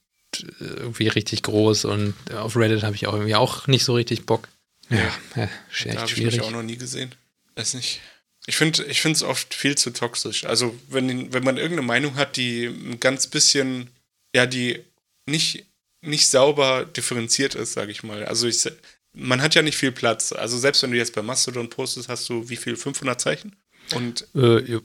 irgendwie 0.60 1.08
richtig 1.08 1.42
groß 1.42 1.86
und 1.86 2.14
auf 2.34 2.56
Reddit 2.56 2.82
habe 2.82 2.96
ich 2.96 3.06
auch 3.06 3.14
irgendwie 3.14 3.34
auch 3.34 3.66
nicht 3.66 3.84
so 3.84 3.94
richtig 3.94 4.26
Bock. 4.26 4.48
Ja, 4.90 4.98
ja, 4.98 5.10
ja 5.36 5.48
echt 5.84 5.98
habe 5.98 6.28
ich 6.28 6.40
auch 6.40 6.50
noch 6.50 6.62
nie 6.62 6.76
gesehen. 6.76 7.14
Weiß 7.56 7.74
nicht. 7.74 8.00
Ich 8.46 8.56
finde 8.56 8.84
ich 8.84 9.04
es 9.04 9.22
oft 9.22 9.52
viel 9.52 9.76
zu 9.76 9.90
toxisch. 9.90 10.44
Also, 10.44 10.74
wenn, 10.88 11.32
wenn 11.34 11.44
man 11.44 11.58
irgendeine 11.58 11.86
Meinung 11.86 12.14
hat, 12.14 12.36
die 12.36 12.64
ein 12.64 12.98
ganz 12.98 13.26
bisschen, 13.26 13.90
ja, 14.34 14.46
die 14.46 14.82
nicht, 15.26 15.66
nicht 16.00 16.28
sauber 16.28 16.86
differenziert 16.86 17.54
ist, 17.54 17.74
sage 17.74 17.92
ich 17.92 18.02
mal. 18.02 18.24
Also, 18.24 18.46
ich, 18.46 18.64
man 19.12 19.42
hat 19.42 19.54
ja 19.54 19.60
nicht 19.60 19.76
viel 19.76 19.92
Platz. 19.92 20.32
Also, 20.32 20.56
selbst 20.56 20.82
wenn 20.82 20.92
du 20.92 20.96
jetzt 20.96 21.14
bei 21.14 21.20
Mastodon 21.20 21.68
postest, 21.68 22.08
hast 22.08 22.26
du 22.30 22.48
wie 22.48 22.56
viel? 22.56 22.76
500 22.76 23.20
Zeichen? 23.20 23.54
Und, 23.94 24.26
äh, 24.34 24.62
ja. 24.62 24.80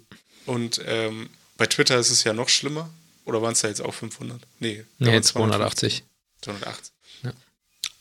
und 0.46 0.82
ähm, 0.86 1.30
bei 1.56 1.66
Twitter 1.66 1.98
ist 1.98 2.10
es 2.10 2.26
ja 2.26 2.34
noch 2.34 2.50
schlimmer. 2.50 2.90
Oder 3.26 3.42
waren 3.42 3.54
es 3.54 3.62
da 3.62 3.68
jetzt 3.68 3.82
auch 3.82 3.94
500? 3.94 4.42
Nee, 4.60 4.84
nee 5.00 5.22
280. 5.22 6.04
280. 6.42 6.94
Ja. 7.24 7.34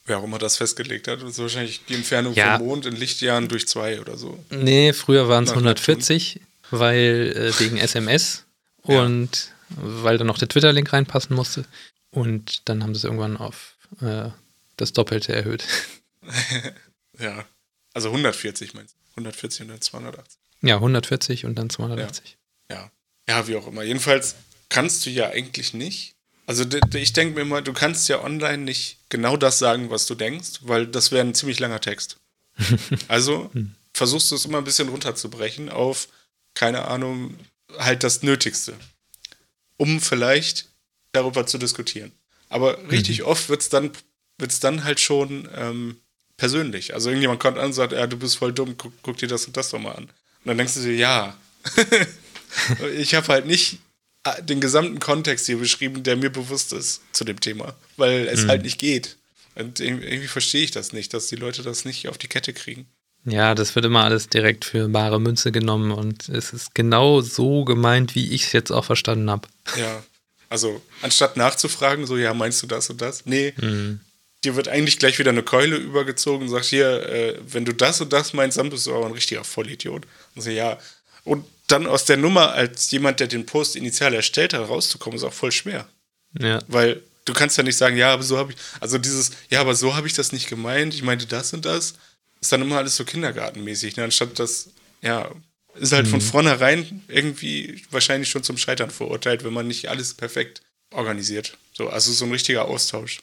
Wer 0.06 0.18
auch 0.18 0.24
immer 0.24 0.38
das 0.38 0.56
festgelegt 0.56 1.06
hat, 1.08 1.22
das 1.22 1.30
ist 1.30 1.38
wahrscheinlich 1.38 1.84
die 1.88 1.94
Entfernung 1.94 2.34
ja. 2.34 2.58
vom 2.58 2.66
Mond 2.66 2.86
in 2.86 2.96
Lichtjahren 2.96 3.48
durch 3.48 3.68
zwei 3.68 4.00
oder 4.00 4.16
so. 4.16 4.42
Nee, 4.50 4.92
früher 4.92 5.28
waren 5.28 5.44
es 5.44 5.50
140, 5.50 6.40
weil 6.70 7.32
äh, 7.36 7.60
wegen 7.60 7.76
SMS 7.78 8.44
und 8.82 9.52
ja. 9.70 9.76
weil 9.76 10.18
da 10.18 10.24
noch 10.24 10.38
der 10.38 10.48
Twitter-Link 10.48 10.92
reinpassen 10.92 11.36
musste. 11.36 11.64
Und 12.10 12.68
dann 12.68 12.82
haben 12.82 12.94
sie 12.94 12.98
es 12.98 13.04
irgendwann 13.04 13.36
auf 13.36 13.76
äh, 14.00 14.28
das 14.76 14.92
Doppelte 14.92 15.32
erhöht. 15.32 15.64
ja, 17.18 17.44
also 17.94 18.08
140 18.08 18.74
meinst 18.74 18.94
du? 18.94 19.20
140 19.20 19.62
und 19.62 19.68
dann 19.68 19.80
280. 19.80 20.38
Ja, 20.62 20.76
140 20.76 21.44
und 21.44 21.54
dann 21.56 21.70
280. 21.70 22.36
Ja, 22.70 22.76
ja. 22.76 22.90
ja 23.28 23.48
wie 23.48 23.56
auch 23.56 23.66
immer. 23.66 23.82
Jedenfalls 23.82 24.36
kannst 24.72 25.04
du 25.04 25.10
ja 25.10 25.28
eigentlich 25.28 25.74
nicht. 25.74 26.14
Also 26.46 26.64
ich 26.94 27.12
denke 27.12 27.34
mir 27.34 27.42
immer, 27.42 27.60
du 27.60 27.74
kannst 27.74 28.08
ja 28.08 28.24
online 28.24 28.64
nicht 28.64 28.96
genau 29.10 29.36
das 29.36 29.58
sagen, 29.58 29.90
was 29.90 30.06
du 30.06 30.14
denkst, 30.14 30.60
weil 30.62 30.86
das 30.86 31.12
wäre 31.12 31.26
ein 31.26 31.34
ziemlich 31.34 31.60
langer 31.60 31.80
Text. 31.80 32.16
Also 33.08 33.50
hm. 33.52 33.74
versuchst 33.92 34.30
du 34.30 34.34
es 34.34 34.46
immer 34.46 34.58
ein 34.58 34.64
bisschen 34.64 34.88
runterzubrechen 34.88 35.68
auf, 35.68 36.08
keine 36.54 36.86
Ahnung, 36.88 37.36
halt 37.78 38.02
das 38.02 38.22
Nötigste. 38.22 38.72
Um 39.76 40.00
vielleicht 40.00 40.68
darüber 41.12 41.46
zu 41.46 41.58
diskutieren. 41.58 42.12
Aber 42.48 42.78
richtig 42.90 43.20
mhm. 43.20 43.26
oft 43.26 43.50
wird 43.50 43.60
es 43.60 43.68
dann, 43.68 43.90
wird's 44.38 44.60
dann 44.60 44.84
halt 44.84 45.00
schon 45.00 45.48
ähm, 45.54 45.96
persönlich. 46.38 46.94
Also 46.94 47.10
irgendjemand 47.10 47.40
kommt 47.40 47.58
an 47.58 47.66
und 47.66 47.72
sagt, 47.74 47.92
ja, 47.92 48.06
du 48.06 48.16
bist 48.16 48.36
voll 48.36 48.54
dumm, 48.54 48.76
guck, 48.78 48.94
guck 49.02 49.18
dir 49.18 49.28
das 49.28 49.46
und 49.46 49.56
das 49.56 49.70
doch 49.70 49.78
mal 49.78 49.92
an. 49.92 50.04
Und 50.04 50.46
dann 50.46 50.56
denkst 50.56 50.74
du 50.74 50.80
dir, 50.80 50.96
ja. 50.96 51.36
ich 52.96 53.14
habe 53.14 53.28
halt 53.28 53.46
nicht 53.46 53.78
den 54.42 54.60
gesamten 54.60 55.00
Kontext 55.00 55.46
hier 55.46 55.58
beschrieben, 55.58 56.02
der 56.02 56.16
mir 56.16 56.30
bewusst 56.30 56.72
ist 56.72 57.02
zu 57.12 57.24
dem 57.24 57.40
Thema, 57.40 57.74
weil 57.96 58.28
es 58.28 58.44
mhm. 58.44 58.48
halt 58.48 58.62
nicht 58.62 58.78
geht. 58.78 59.16
Und 59.54 59.80
irgendwie 59.80 60.28
verstehe 60.28 60.64
ich 60.64 60.70
das 60.70 60.92
nicht, 60.92 61.12
dass 61.12 61.26
die 61.26 61.36
Leute 61.36 61.62
das 61.62 61.84
nicht 61.84 62.08
auf 62.08 62.18
die 62.18 62.28
Kette 62.28 62.52
kriegen. 62.52 62.86
Ja, 63.24 63.54
das 63.54 63.74
wird 63.74 63.84
immer 63.84 64.04
alles 64.04 64.28
direkt 64.28 64.64
für 64.64 64.88
bare 64.88 65.20
Münze 65.20 65.52
genommen 65.52 65.92
und 65.92 66.28
es 66.28 66.52
ist 66.52 66.74
genau 66.74 67.20
so 67.20 67.64
gemeint, 67.64 68.14
wie 68.14 68.32
ich 68.32 68.44
es 68.44 68.52
jetzt 68.52 68.72
auch 68.72 68.84
verstanden 68.84 69.30
habe. 69.30 69.48
Ja, 69.76 70.02
also 70.48 70.82
anstatt 71.02 71.36
nachzufragen, 71.36 72.06
so, 72.06 72.16
ja, 72.16 72.34
meinst 72.34 72.62
du 72.62 72.66
das 72.66 72.90
und 72.90 73.00
das? 73.00 73.24
Nee, 73.26 73.54
mhm. 73.60 74.00
dir 74.42 74.56
wird 74.56 74.68
eigentlich 74.68 74.98
gleich 74.98 75.18
wieder 75.18 75.30
eine 75.30 75.44
Keule 75.44 75.76
übergezogen 75.76 76.46
und 76.46 76.52
sagt, 76.52 76.64
hier, 76.64 77.08
äh, 77.08 77.38
wenn 77.46 77.64
du 77.64 77.72
das 77.72 78.00
und 78.00 78.12
das 78.12 78.32
meinst, 78.32 78.58
dann 78.58 78.70
bist 78.70 78.86
du 78.86 78.94
aber 78.94 79.06
ein 79.06 79.12
richtiger 79.12 79.44
Vollidiot. 79.44 80.02
Und 80.34 80.42
so, 80.42 80.50
ja, 80.50 80.78
und 81.24 81.44
dann 81.72 81.86
aus 81.86 82.04
der 82.04 82.16
Nummer 82.16 82.52
als 82.52 82.90
jemand, 82.90 83.20
der 83.20 83.26
den 83.26 83.46
Post 83.46 83.76
initial 83.76 84.14
erstellt 84.14 84.54
hat, 84.54 84.68
rauszukommen, 84.68 85.16
ist 85.16 85.24
auch 85.24 85.32
voll 85.32 85.52
schwer. 85.52 85.88
Ja. 86.38 86.60
Weil 86.68 87.02
du 87.24 87.32
kannst 87.32 87.56
ja 87.56 87.64
nicht 87.64 87.76
sagen, 87.76 87.96
ja, 87.96 88.12
aber 88.12 88.22
so 88.22 88.38
habe 88.38 88.52
ich, 88.52 88.58
also 88.80 88.98
dieses, 88.98 89.32
ja, 89.50 89.60
aber 89.60 89.74
so 89.74 89.94
habe 89.96 90.06
ich 90.06 90.12
das 90.12 90.32
nicht 90.32 90.48
gemeint, 90.48 90.94
ich 90.94 91.02
meinte 91.02 91.26
das 91.26 91.52
und 91.52 91.64
das, 91.64 91.94
ist 92.40 92.52
dann 92.52 92.62
immer 92.62 92.78
alles 92.78 92.96
so 92.96 93.04
kindergartenmäßig, 93.04 93.96
ne? 93.96 94.04
anstatt 94.04 94.38
das, 94.38 94.70
ja, 95.00 95.30
ist 95.74 95.92
halt 95.92 96.06
mhm. 96.06 96.10
von 96.10 96.20
vornherein 96.20 97.02
irgendwie 97.08 97.82
wahrscheinlich 97.90 98.28
schon 98.28 98.42
zum 98.42 98.58
Scheitern 98.58 98.90
verurteilt, 98.90 99.44
wenn 99.44 99.52
man 99.52 99.66
nicht 99.66 99.88
alles 99.88 100.14
perfekt 100.14 100.60
organisiert. 100.90 101.56
So, 101.72 101.88
also 101.88 102.12
so 102.12 102.26
ein 102.26 102.32
richtiger 102.32 102.66
Austausch, 102.66 103.20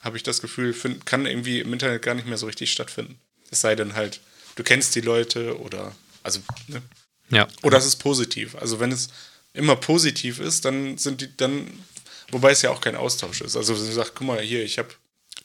habe 0.00 0.16
ich 0.16 0.22
das 0.22 0.40
Gefühl, 0.40 0.72
find, 0.72 1.06
kann 1.06 1.26
irgendwie 1.26 1.60
im 1.60 1.72
Internet 1.72 2.02
gar 2.02 2.14
nicht 2.14 2.26
mehr 2.26 2.38
so 2.38 2.46
richtig 2.46 2.72
stattfinden. 2.72 3.18
Es 3.50 3.60
sei 3.60 3.76
denn 3.76 3.94
halt, 3.94 4.20
du 4.56 4.64
kennst 4.64 4.94
die 4.96 5.00
Leute 5.00 5.60
oder, 5.60 5.94
also, 6.24 6.40
ne? 6.66 6.82
Ja. 7.30 7.48
Oder 7.62 7.78
es 7.78 7.86
ist 7.86 7.96
positiv. 7.96 8.54
Also 8.56 8.80
wenn 8.80 8.92
es 8.92 9.08
immer 9.52 9.76
positiv 9.76 10.40
ist, 10.40 10.64
dann 10.64 10.98
sind 10.98 11.20
die 11.20 11.36
dann, 11.36 11.66
wobei 12.30 12.50
es 12.50 12.62
ja 12.62 12.70
auch 12.70 12.80
kein 12.80 12.96
Austausch 12.96 13.40
ist. 13.40 13.56
Also 13.56 13.78
wenn 13.78 13.86
du 13.86 13.92
sagst, 13.92 14.14
guck 14.14 14.26
mal, 14.26 14.40
hier, 14.40 14.64
ich 14.64 14.78
habe 14.78 14.88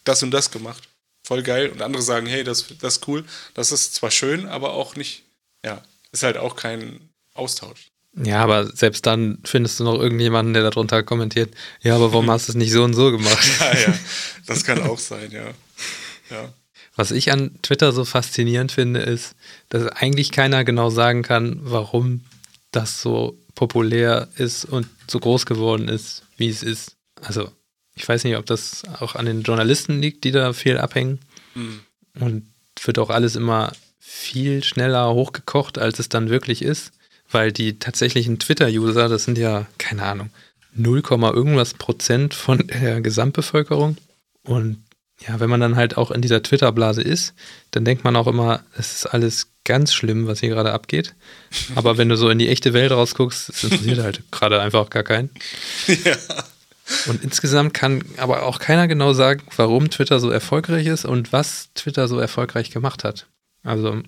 das 0.04 0.24
und 0.24 0.32
das 0.32 0.52
gemacht, 0.52 0.90
voll 1.24 1.44
geil. 1.44 1.70
Und 1.70 1.82
andere 1.82 2.02
sagen, 2.02 2.26
hey, 2.28 2.44
das, 2.44 2.66
das 2.82 2.96
ist 2.98 3.08
cool. 3.08 3.24
Das 3.54 3.72
ist 3.72 3.96
zwar 3.96 4.12
schön, 4.12 4.48
aber 4.48 4.74
auch 4.74 4.96
nicht, 4.96 5.24
ja, 5.64 5.84
ist 6.12 6.24
halt 6.24 6.38
auch 6.38 6.56
kein 6.56 7.10
Austausch. 7.34 7.92
Ja, 8.16 8.42
aber 8.42 8.76
selbst 8.76 9.06
dann 9.06 9.38
findest 9.46 9.80
du 9.80 9.84
noch 9.84 10.00
irgendjemanden, 10.00 10.54
der 10.54 10.64
darunter 10.64 11.04
kommentiert, 11.04 11.54
ja, 11.82 11.96
aber 11.96 12.12
warum 12.12 12.30
hast 12.32 12.48
du 12.48 12.54
es 12.54 12.56
nicht 12.56 12.72
so 12.72 12.84
und 12.84 12.96
so 12.96 13.12
gemacht? 13.12 13.48
ja, 13.60 13.78
ja, 13.78 14.00
das 14.48 14.64
kann 14.64 14.82
auch 14.82 14.98
sein, 14.98 15.32
ja. 15.32 15.52
ja. 16.32 16.54
Was 17.00 17.12
ich 17.12 17.32
an 17.32 17.52
Twitter 17.62 17.94
so 17.94 18.04
faszinierend 18.04 18.72
finde, 18.72 19.00
ist, 19.00 19.36
dass 19.70 19.88
eigentlich 19.88 20.32
keiner 20.32 20.64
genau 20.64 20.90
sagen 20.90 21.22
kann, 21.22 21.60
warum 21.62 22.26
das 22.72 23.02
so 23.02 23.38
populär 23.56 24.28
ist 24.36 24.66
und 24.66 24.88
so 25.10 25.20
groß 25.20 25.46
geworden 25.46 25.88
ist, 25.88 26.24
wie 26.38 26.50
es 26.50 26.62
ist. 26.62 26.98
Also, 27.22 27.52
ich 27.96 28.08
weiß 28.08 28.24
nicht, 28.24 28.38
ob 28.38 28.46
das 28.46 28.84
auch 29.00 29.16
an 29.16 29.26
den 29.26 29.44
Journalisten 29.44 30.02
liegt, 30.02 30.24
die 30.24 30.32
da 30.32 30.54
viel 30.54 30.78
abhängen. 30.78 31.20
Mhm. 31.56 31.80
Und 32.20 32.48
wird 32.84 33.00
auch 33.00 33.10
alles 33.10 33.36
immer 33.36 33.72
viel 34.00 34.64
schneller 34.64 35.14
hochgekocht, 35.14 35.78
als 35.78 36.00
es 36.00 36.10
dann 36.10 36.30
wirklich 36.30 36.62
ist 36.62 36.92
weil 37.32 37.52
die 37.52 37.80
tatsächlichen 37.80 38.40
Twitter-User, 38.40 39.08
das 39.08 39.26
sind 39.26 39.38
ja, 39.38 39.68
keine 39.78 40.04
Ahnung, 40.04 40.30
0, 40.74 41.04
irgendwas 41.10 41.74
Prozent 41.74 42.34
von 42.34 42.68
der 42.68 43.02
Gesamtbevölkerung. 43.02 43.98
Und 44.44 44.84
ja, 45.28 45.40
wenn 45.40 45.50
man 45.50 45.60
dann 45.60 45.76
halt 45.76 45.98
auch 45.98 46.12
in 46.12 46.22
dieser 46.22 46.42
Twitter-Blase 46.42 47.02
ist, 47.02 47.34
dann 47.72 47.86
denkt 47.86 48.04
man 48.04 48.16
auch 48.16 48.28
immer, 48.28 48.64
es 48.78 48.94
ist 48.94 49.06
alles 49.06 49.52
ganz 49.66 49.94
schlimm, 49.94 50.28
was 50.28 50.40
hier 50.40 50.50
gerade 50.50 50.72
abgeht. 50.72 51.16
Aber 51.76 51.98
wenn 51.98 52.10
du 52.10 52.16
so 52.16 52.30
in 52.30 52.40
die 52.40 52.48
echte 52.48 52.74
Welt 52.74 52.92
rausguckst, 52.92 53.50
das 53.50 53.64
interessiert 53.64 54.00
halt 54.00 54.24
gerade 54.32 54.62
einfach 54.62 54.90
gar 54.90 55.04
keinen. 55.04 55.30
Ja. 55.88 56.16
Und 57.06 57.24
insgesamt 57.24 57.74
kann 57.74 58.04
aber 58.18 58.44
auch 58.44 58.60
keiner 58.60 58.88
genau 58.88 59.14
sagen, 59.14 59.44
warum 59.58 59.92
Twitter 59.92 60.20
so 60.20 60.32
erfolgreich 60.32 60.88
ist 60.88 61.06
und 61.06 61.32
was 61.32 61.70
Twitter 61.76 62.08
so 62.08 62.20
erfolgreich 62.20 62.72
gemacht 62.72 63.04
hat. 63.04 63.28
Also, 63.62 64.02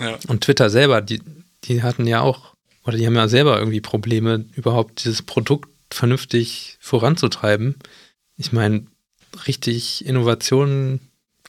ja. 0.00 0.18
und 0.26 0.42
Twitter 0.42 0.68
selber, 0.70 1.00
die, 1.00 1.20
die 1.64 1.82
hatten 1.82 2.06
ja 2.06 2.22
auch 2.22 2.54
oder 2.84 2.96
die 2.96 3.06
haben 3.06 3.16
ja 3.16 3.28
selber 3.28 3.58
irgendwie 3.58 3.80
Probleme, 3.80 4.44
überhaupt 4.54 5.04
dieses 5.04 5.22
Produkt 5.22 5.68
vernünftig 5.90 6.76
voranzutreiben. 6.80 7.76
Ich 8.36 8.52
meine, 8.52 8.86
richtig 9.46 10.04
Innovationen 10.04 11.00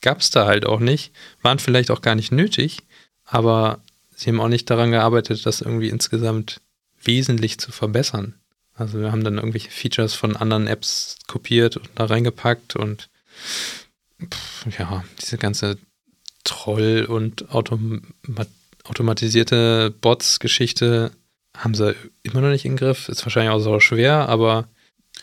gab 0.02 0.20
es 0.20 0.30
da 0.30 0.46
halt 0.46 0.66
auch 0.66 0.80
nicht, 0.80 1.12
waren 1.42 1.60
vielleicht 1.60 1.92
auch 1.92 2.02
gar 2.02 2.16
nicht 2.16 2.32
nötig, 2.32 2.80
aber 3.26 3.80
sie 4.16 4.30
haben 4.30 4.42
auch 4.42 4.50
nicht 4.50 4.70
daran 4.70 4.92
gearbeitet, 4.92 5.46
das 5.46 5.62
irgendwie 5.62 5.90
insgesamt 5.90 6.62
wesentlich 7.02 7.58
zu 7.60 7.72
verbessern. 7.72 8.36
Also 8.76 9.00
wir 9.00 9.12
haben 9.12 9.24
dann 9.24 9.38
irgendwelche 9.38 9.72
Features 9.72 10.14
von 10.14 10.36
anderen 10.36 10.68
Apps 10.68 11.18
kopiert 11.28 11.78
und 11.78 11.90
da 11.96 12.06
reingepackt 12.06 12.76
und 12.76 13.10
pff, 14.22 14.66
ja, 14.78 15.04
diese 15.22 15.38
ganze 15.38 15.78
Troll- 16.44 17.06
und 17.06 17.50
Automat 17.52 18.48
automatisierte 18.84 19.92
Bots-Geschichte 20.00 21.12
haben 21.58 21.74
sie 21.74 21.96
immer 22.22 22.42
noch 22.42 22.50
nicht 22.50 22.66
in 22.66 22.76
Griff. 22.76 23.10
Ist 23.10 23.26
wahrscheinlich 23.26 23.52
auch 23.52 23.60
so 23.60 23.80
schwer, 23.80 24.30
aber 24.30 24.68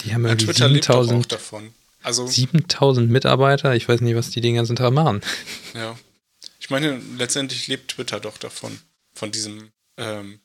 die 0.01 0.15
haben 0.15 0.25
ja, 0.25 0.31
irgendwie 0.31 0.53
7000, 0.53 1.39
also, 2.03 2.27
7000 2.27 3.11
Mitarbeiter. 3.11 3.75
Ich 3.75 3.89
weiß 3.89 4.01
nicht, 4.01 4.17
was 4.17 4.31
die 4.31 4.41
den 4.41 4.57
ganzen 4.57 4.77
Tag 4.77 4.93
machen. 4.93 5.21
Ja. 5.75 5.99
Ich 6.61 6.71
meine, 6.71 7.01
letztendlich 7.19 7.67
lebt 7.69 7.93
Twitter 7.93 8.21
doch 8.21 8.39
davon. 8.39 8.79
Von 9.15 9.31
diesem 9.31 9.71
ähm, 9.97 10.41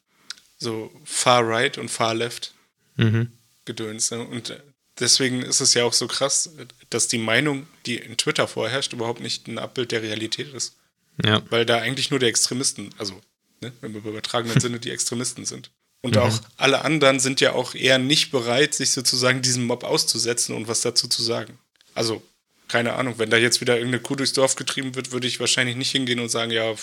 so 0.57 0.91
Far 1.05 1.47
Right 1.47 1.77
und 1.77 1.89
Far 1.89 2.13
Left 2.13 2.53
mhm. 2.95 3.31
Gedöns. 3.65 4.11
Ne? 4.11 4.25
Und 4.25 4.57
deswegen 4.99 5.41
ist 5.41 5.61
es 5.61 5.73
ja 5.73 5.83
auch 5.85 5.93
so 5.93 6.07
krass, 6.07 6.49
dass 6.89 7.07
die 7.07 7.17
Meinung, 7.17 7.67
die 7.85 7.97
in 7.97 8.17
Twitter 8.17 8.47
vorherrscht, 8.47 8.93
überhaupt 8.93 9.21
nicht 9.21 9.47
ein 9.47 9.59
Abbild 9.59 9.91
der 9.91 10.01
Realität 10.01 10.53
ist. 10.53 10.75
Ja. 11.23 11.41
Weil 11.49 11.65
da 11.65 11.79
eigentlich 11.79 12.11
nur 12.11 12.19
die 12.19 12.27
Extremisten, 12.27 12.89
also 12.97 13.19
ne, 13.61 13.71
im 13.81 13.95
übertragenen 13.95 14.59
Sinne 14.61 14.79
die 14.79 14.91
Extremisten 14.91 15.45
sind. 15.45 15.71
Und 16.07 16.15
mhm. 16.15 16.21
auch 16.21 16.39
alle 16.55 16.85
anderen 16.85 17.19
sind 17.19 17.41
ja 17.41 17.51
auch 17.51 17.75
eher 17.75 17.97
nicht 17.97 18.31
bereit, 18.31 18.73
sich 18.73 18.91
sozusagen 18.91 19.41
diesem 19.41 19.65
Mob 19.65 19.83
auszusetzen 19.83 20.55
und 20.55 20.69
was 20.69 20.79
dazu 20.79 21.09
zu 21.09 21.21
sagen. 21.21 21.57
Also, 21.95 22.23
keine 22.69 22.93
Ahnung, 22.93 23.15
wenn 23.17 23.29
da 23.29 23.35
jetzt 23.35 23.59
wieder 23.59 23.75
irgendeine 23.75 24.01
Kuh 24.01 24.15
durchs 24.15 24.31
Dorf 24.31 24.55
getrieben 24.55 24.95
wird, 24.95 25.11
würde 25.11 25.27
ich 25.27 25.41
wahrscheinlich 25.41 25.75
nicht 25.75 25.91
hingehen 25.91 26.21
und 26.21 26.29
sagen, 26.29 26.51
ja, 26.51 26.73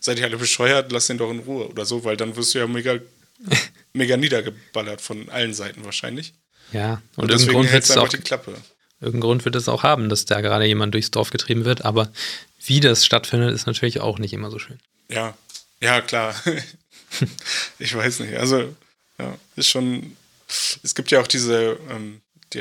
seid 0.00 0.18
ihr 0.18 0.26
alle 0.26 0.36
bescheuert, 0.36 0.92
lasst 0.92 1.08
den 1.08 1.16
doch 1.16 1.30
in 1.30 1.38
Ruhe 1.38 1.66
oder 1.66 1.86
so, 1.86 2.04
weil 2.04 2.18
dann 2.18 2.36
wirst 2.36 2.54
du 2.54 2.58
ja 2.58 2.66
mega, 2.66 2.98
mega 3.94 4.18
niedergeballert 4.18 5.00
von 5.00 5.30
allen 5.30 5.54
Seiten 5.54 5.82
wahrscheinlich. 5.86 6.34
Ja, 6.72 7.00
und, 7.16 7.24
und 7.24 7.30
deswegen 7.30 7.64
hältst 7.64 7.88
du 7.88 7.94
einfach 7.94 8.08
die 8.10 8.18
Klappe. 8.18 8.54
Irgendeinen 9.00 9.22
Grund 9.22 9.44
wird 9.46 9.56
es 9.56 9.66
auch 9.66 9.82
haben, 9.82 10.10
dass 10.10 10.26
da 10.26 10.42
gerade 10.42 10.66
jemand 10.66 10.92
durchs 10.92 11.10
Dorf 11.10 11.30
getrieben 11.30 11.64
wird, 11.64 11.86
aber 11.86 12.12
wie 12.66 12.80
das 12.80 13.06
stattfindet, 13.06 13.54
ist 13.54 13.66
natürlich 13.66 14.00
auch 14.00 14.18
nicht 14.18 14.34
immer 14.34 14.50
so 14.50 14.58
schön. 14.58 14.78
Ja, 15.10 15.34
ja, 15.80 16.02
klar. 16.02 16.34
ich 17.78 17.94
weiß 17.94 18.20
nicht. 18.20 18.34
Also, 18.36 18.74
ja, 19.18 19.38
ist 19.56 19.68
schon. 19.68 20.16
Es 20.82 20.94
gibt 20.94 21.10
ja 21.10 21.20
auch 21.20 21.26
diese. 21.26 21.78
Ähm, 21.90 22.20
die, 22.52 22.60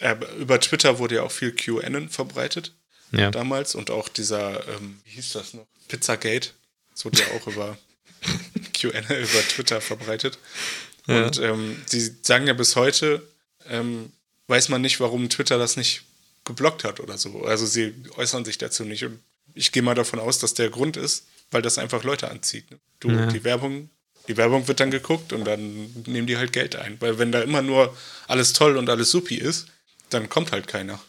äh, 0.00 0.16
über 0.38 0.60
Twitter 0.60 0.98
wurde 0.98 1.16
ja 1.16 1.22
auch 1.22 1.32
viel 1.32 1.52
QAnon 1.52 2.08
verbreitet. 2.08 2.72
Ja. 3.12 3.30
Damals. 3.30 3.74
Und 3.74 3.90
auch 3.90 4.08
dieser. 4.08 4.66
Ähm, 4.68 5.00
wie 5.04 5.10
hieß 5.10 5.32
das 5.32 5.54
noch? 5.54 5.66
Pizzagate. 5.88 6.50
Das 6.92 7.04
wurde 7.04 7.20
ja 7.20 7.26
auch 7.36 7.46
über 7.46 7.76
QAnon 8.72 9.18
über 9.18 9.48
Twitter 9.48 9.80
verbreitet. 9.80 10.38
Ja. 11.06 11.26
Und 11.26 11.38
ähm, 11.38 11.82
sie 11.86 12.16
sagen 12.22 12.46
ja 12.46 12.52
bis 12.52 12.76
heute, 12.76 13.26
ähm, 13.68 14.12
weiß 14.46 14.68
man 14.68 14.82
nicht, 14.82 15.00
warum 15.00 15.28
Twitter 15.28 15.58
das 15.58 15.76
nicht 15.76 16.02
geblockt 16.44 16.84
hat 16.84 17.00
oder 17.00 17.18
so. 17.18 17.44
Also 17.44 17.66
sie 17.66 17.94
äußern 18.16 18.44
sich 18.44 18.58
dazu 18.58 18.84
nicht. 18.84 19.04
Und 19.04 19.20
ich 19.54 19.72
gehe 19.72 19.82
mal 19.82 19.94
davon 19.94 20.18
aus, 20.18 20.38
dass 20.38 20.54
der 20.54 20.70
Grund 20.70 20.96
ist, 20.96 21.26
weil 21.50 21.62
das 21.62 21.78
einfach 21.78 22.04
Leute 22.04 22.30
anzieht. 22.30 22.70
Ne? 22.70 22.78
Du, 23.00 23.10
ja. 23.10 23.26
die 23.26 23.44
Werbung, 23.44 23.90
die 24.28 24.36
Werbung 24.36 24.68
wird 24.68 24.80
dann 24.80 24.90
geguckt 24.90 25.32
und 25.32 25.44
dann 25.44 25.92
nehmen 26.06 26.26
die 26.26 26.36
halt 26.36 26.52
Geld 26.52 26.76
ein. 26.76 27.00
Weil 27.00 27.18
wenn 27.18 27.32
da 27.32 27.42
immer 27.42 27.62
nur 27.62 27.96
alles 28.28 28.52
toll 28.52 28.76
und 28.76 28.88
alles 28.88 29.10
supi 29.10 29.36
ist, 29.36 29.66
dann 30.10 30.28
kommt 30.28 30.52
halt 30.52 30.66
keiner. 30.68 31.00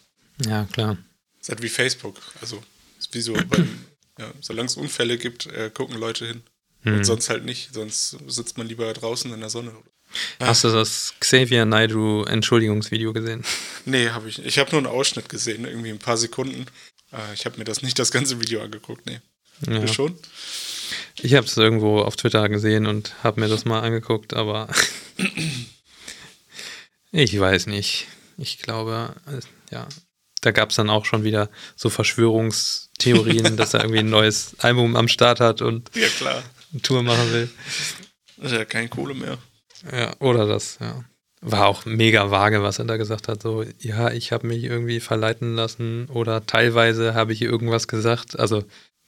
Ja, 0.45 0.65
klar. 0.71 0.97
ist 1.39 1.49
halt 1.49 1.61
wie 1.61 1.69
Facebook. 1.69 2.15
Also, 2.39 2.63
ist 2.99 3.13
wie 3.13 3.21
so, 3.21 3.33
beim, 3.33 3.85
ja, 4.19 4.31
solange 4.41 4.67
es 4.67 4.77
Unfälle 4.77 5.17
gibt, 5.17 5.47
äh, 5.47 5.69
gucken 5.73 5.97
Leute 5.97 6.25
hin. 6.25 6.43
Hm. 6.83 6.95
Und 6.95 7.03
sonst 7.03 7.29
halt 7.29 7.45
nicht. 7.45 7.73
Sonst 7.73 8.17
sitzt 8.27 8.57
man 8.57 8.67
lieber 8.67 8.91
draußen 8.93 9.31
in 9.31 9.39
der 9.39 9.49
Sonne. 9.49 9.71
Hast 10.39 10.63
du 10.63 10.69
das 10.69 11.13
Xavier 11.19 11.65
Naidu 11.65 12.23
Entschuldigungsvideo 12.23 13.13
gesehen? 13.13 13.43
Nee, 13.85 14.09
habe 14.09 14.29
ich. 14.29 14.43
Ich 14.43 14.59
habe 14.59 14.71
nur 14.71 14.79
einen 14.79 14.87
Ausschnitt 14.87 15.29
gesehen, 15.29 15.65
irgendwie 15.65 15.89
ein 15.89 15.99
paar 15.99 16.17
Sekunden. 16.17 16.65
Äh, 17.13 17.33
ich 17.33 17.45
habe 17.45 17.57
mir 17.57 17.63
das 17.63 17.81
nicht 17.81 17.97
das 17.99 18.11
ganze 18.11 18.39
Video 18.41 18.61
angeguckt, 18.61 19.05
nee. 19.05 19.21
Ja. 19.67 19.79
Du 19.79 19.87
schon? 19.87 20.17
Ich 21.21 21.35
habe 21.35 21.45
es 21.45 21.55
irgendwo 21.57 21.99
auf 21.99 22.15
Twitter 22.15 22.47
gesehen 22.49 22.87
und 22.87 23.13
habe 23.23 23.41
mir 23.41 23.47
das 23.47 23.65
mal 23.65 23.81
angeguckt, 23.81 24.33
aber 24.33 24.67
ich 27.11 27.39
weiß 27.39 27.67
nicht. 27.67 28.07
Ich 28.37 28.59
glaube, 28.59 29.13
ja, 29.69 29.87
da 30.41 30.51
gab 30.51 30.71
es 30.71 30.75
dann 30.75 30.89
auch 30.89 31.05
schon 31.05 31.23
wieder 31.23 31.49
so 31.75 31.89
Verschwörungstheorien, 31.89 33.55
dass 33.57 33.73
er 33.73 33.81
irgendwie 33.81 33.99
ein 33.99 34.09
neues 34.09 34.55
Album 34.59 34.95
am 34.95 35.07
Start 35.07 35.39
hat 35.39 35.61
und 35.61 35.91
ja, 35.95 36.07
klar. 36.07 36.43
eine 36.71 36.81
Tour 36.81 37.03
machen 37.03 37.31
will. 37.31 37.49
Das 38.37 38.51
ist 38.51 38.57
ja 38.57 38.65
keine 38.65 38.89
Kohle 38.89 39.13
mehr. 39.13 39.37
Ja, 39.91 40.15
oder 40.19 40.47
das, 40.47 40.77
ja. 40.79 41.03
War 41.43 41.65
auch 41.67 41.85
mega 41.85 42.29
vage, 42.29 42.61
was 42.61 42.77
er 42.77 42.85
da 42.85 42.97
gesagt 42.97 43.27
hat. 43.27 43.41
So, 43.41 43.65
ja, 43.79 44.11
ich 44.11 44.31
habe 44.31 44.45
mich 44.45 44.63
irgendwie 44.63 44.99
verleiten 44.99 45.55
lassen 45.55 46.05
oder 46.05 46.45
teilweise 46.45 47.15
habe 47.15 47.33
ich 47.33 47.41
irgendwas 47.41 47.87
gesagt. 47.87 48.37
Also 48.39 48.63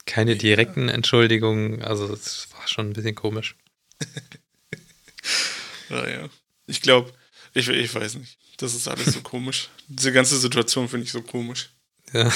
keine 0.06 0.36
direkten 0.36 0.89
Entschuldigungen, 0.89 1.82
also 1.82 2.12
es 2.14 2.47
war 2.51 2.68
schon 2.68 2.89
ein 2.89 2.93
bisschen 2.93 3.16
komisch. 3.16 3.56
naja. 5.89 6.30
Ich 6.68 6.82
glaube, 6.82 7.14
ich, 7.54 7.68
ich 7.68 7.93
weiß 7.93 8.16
nicht. 8.16 8.38
Das 8.58 8.74
ist 8.74 8.88
alles 8.88 9.14
so 9.14 9.22
komisch. 9.22 9.70
Diese 9.88 10.12
ganze 10.12 10.38
Situation 10.38 10.88
finde 10.88 11.06
ich 11.06 11.12
so 11.12 11.22
komisch. 11.22 11.70
Ja. 12.14 12.32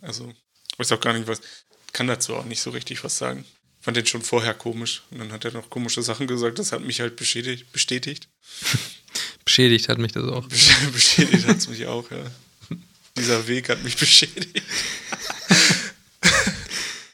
Also, 0.00 0.32
ich 0.72 0.78
weiß 0.78 0.92
auch 0.92 1.00
gar 1.00 1.12
nicht, 1.12 1.26
was. 1.26 1.40
Kann 1.92 2.08
dazu 2.08 2.34
auch 2.36 2.44
nicht 2.44 2.60
so 2.60 2.70
richtig 2.70 3.02
was 3.04 3.16
sagen. 3.16 3.44
Fand 3.80 3.96
den 3.96 4.06
schon 4.06 4.22
vorher 4.22 4.52
komisch. 4.52 5.02
Und 5.10 5.18
dann 5.18 5.32
hat 5.32 5.44
er 5.44 5.52
noch 5.52 5.70
komische 5.70 6.02
Sachen 6.02 6.26
gesagt. 6.26 6.58
Das 6.58 6.72
hat 6.72 6.82
mich 6.82 7.00
halt 7.00 7.16
beschädigt. 7.16 7.72
Bestätigt. 7.72 8.28
beschädigt 9.44 9.88
hat 9.88 9.98
mich 9.98 10.12
das 10.12 10.24
auch. 10.24 10.46
beschädigt 10.92 11.46
hat 11.46 11.58
es 11.58 11.68
mich 11.68 11.86
auch, 11.86 12.10
ja. 12.10 12.30
Dieser 13.16 13.48
Weg 13.48 13.70
hat 13.70 13.82
mich 13.82 13.96
beschädigt. 13.96 14.62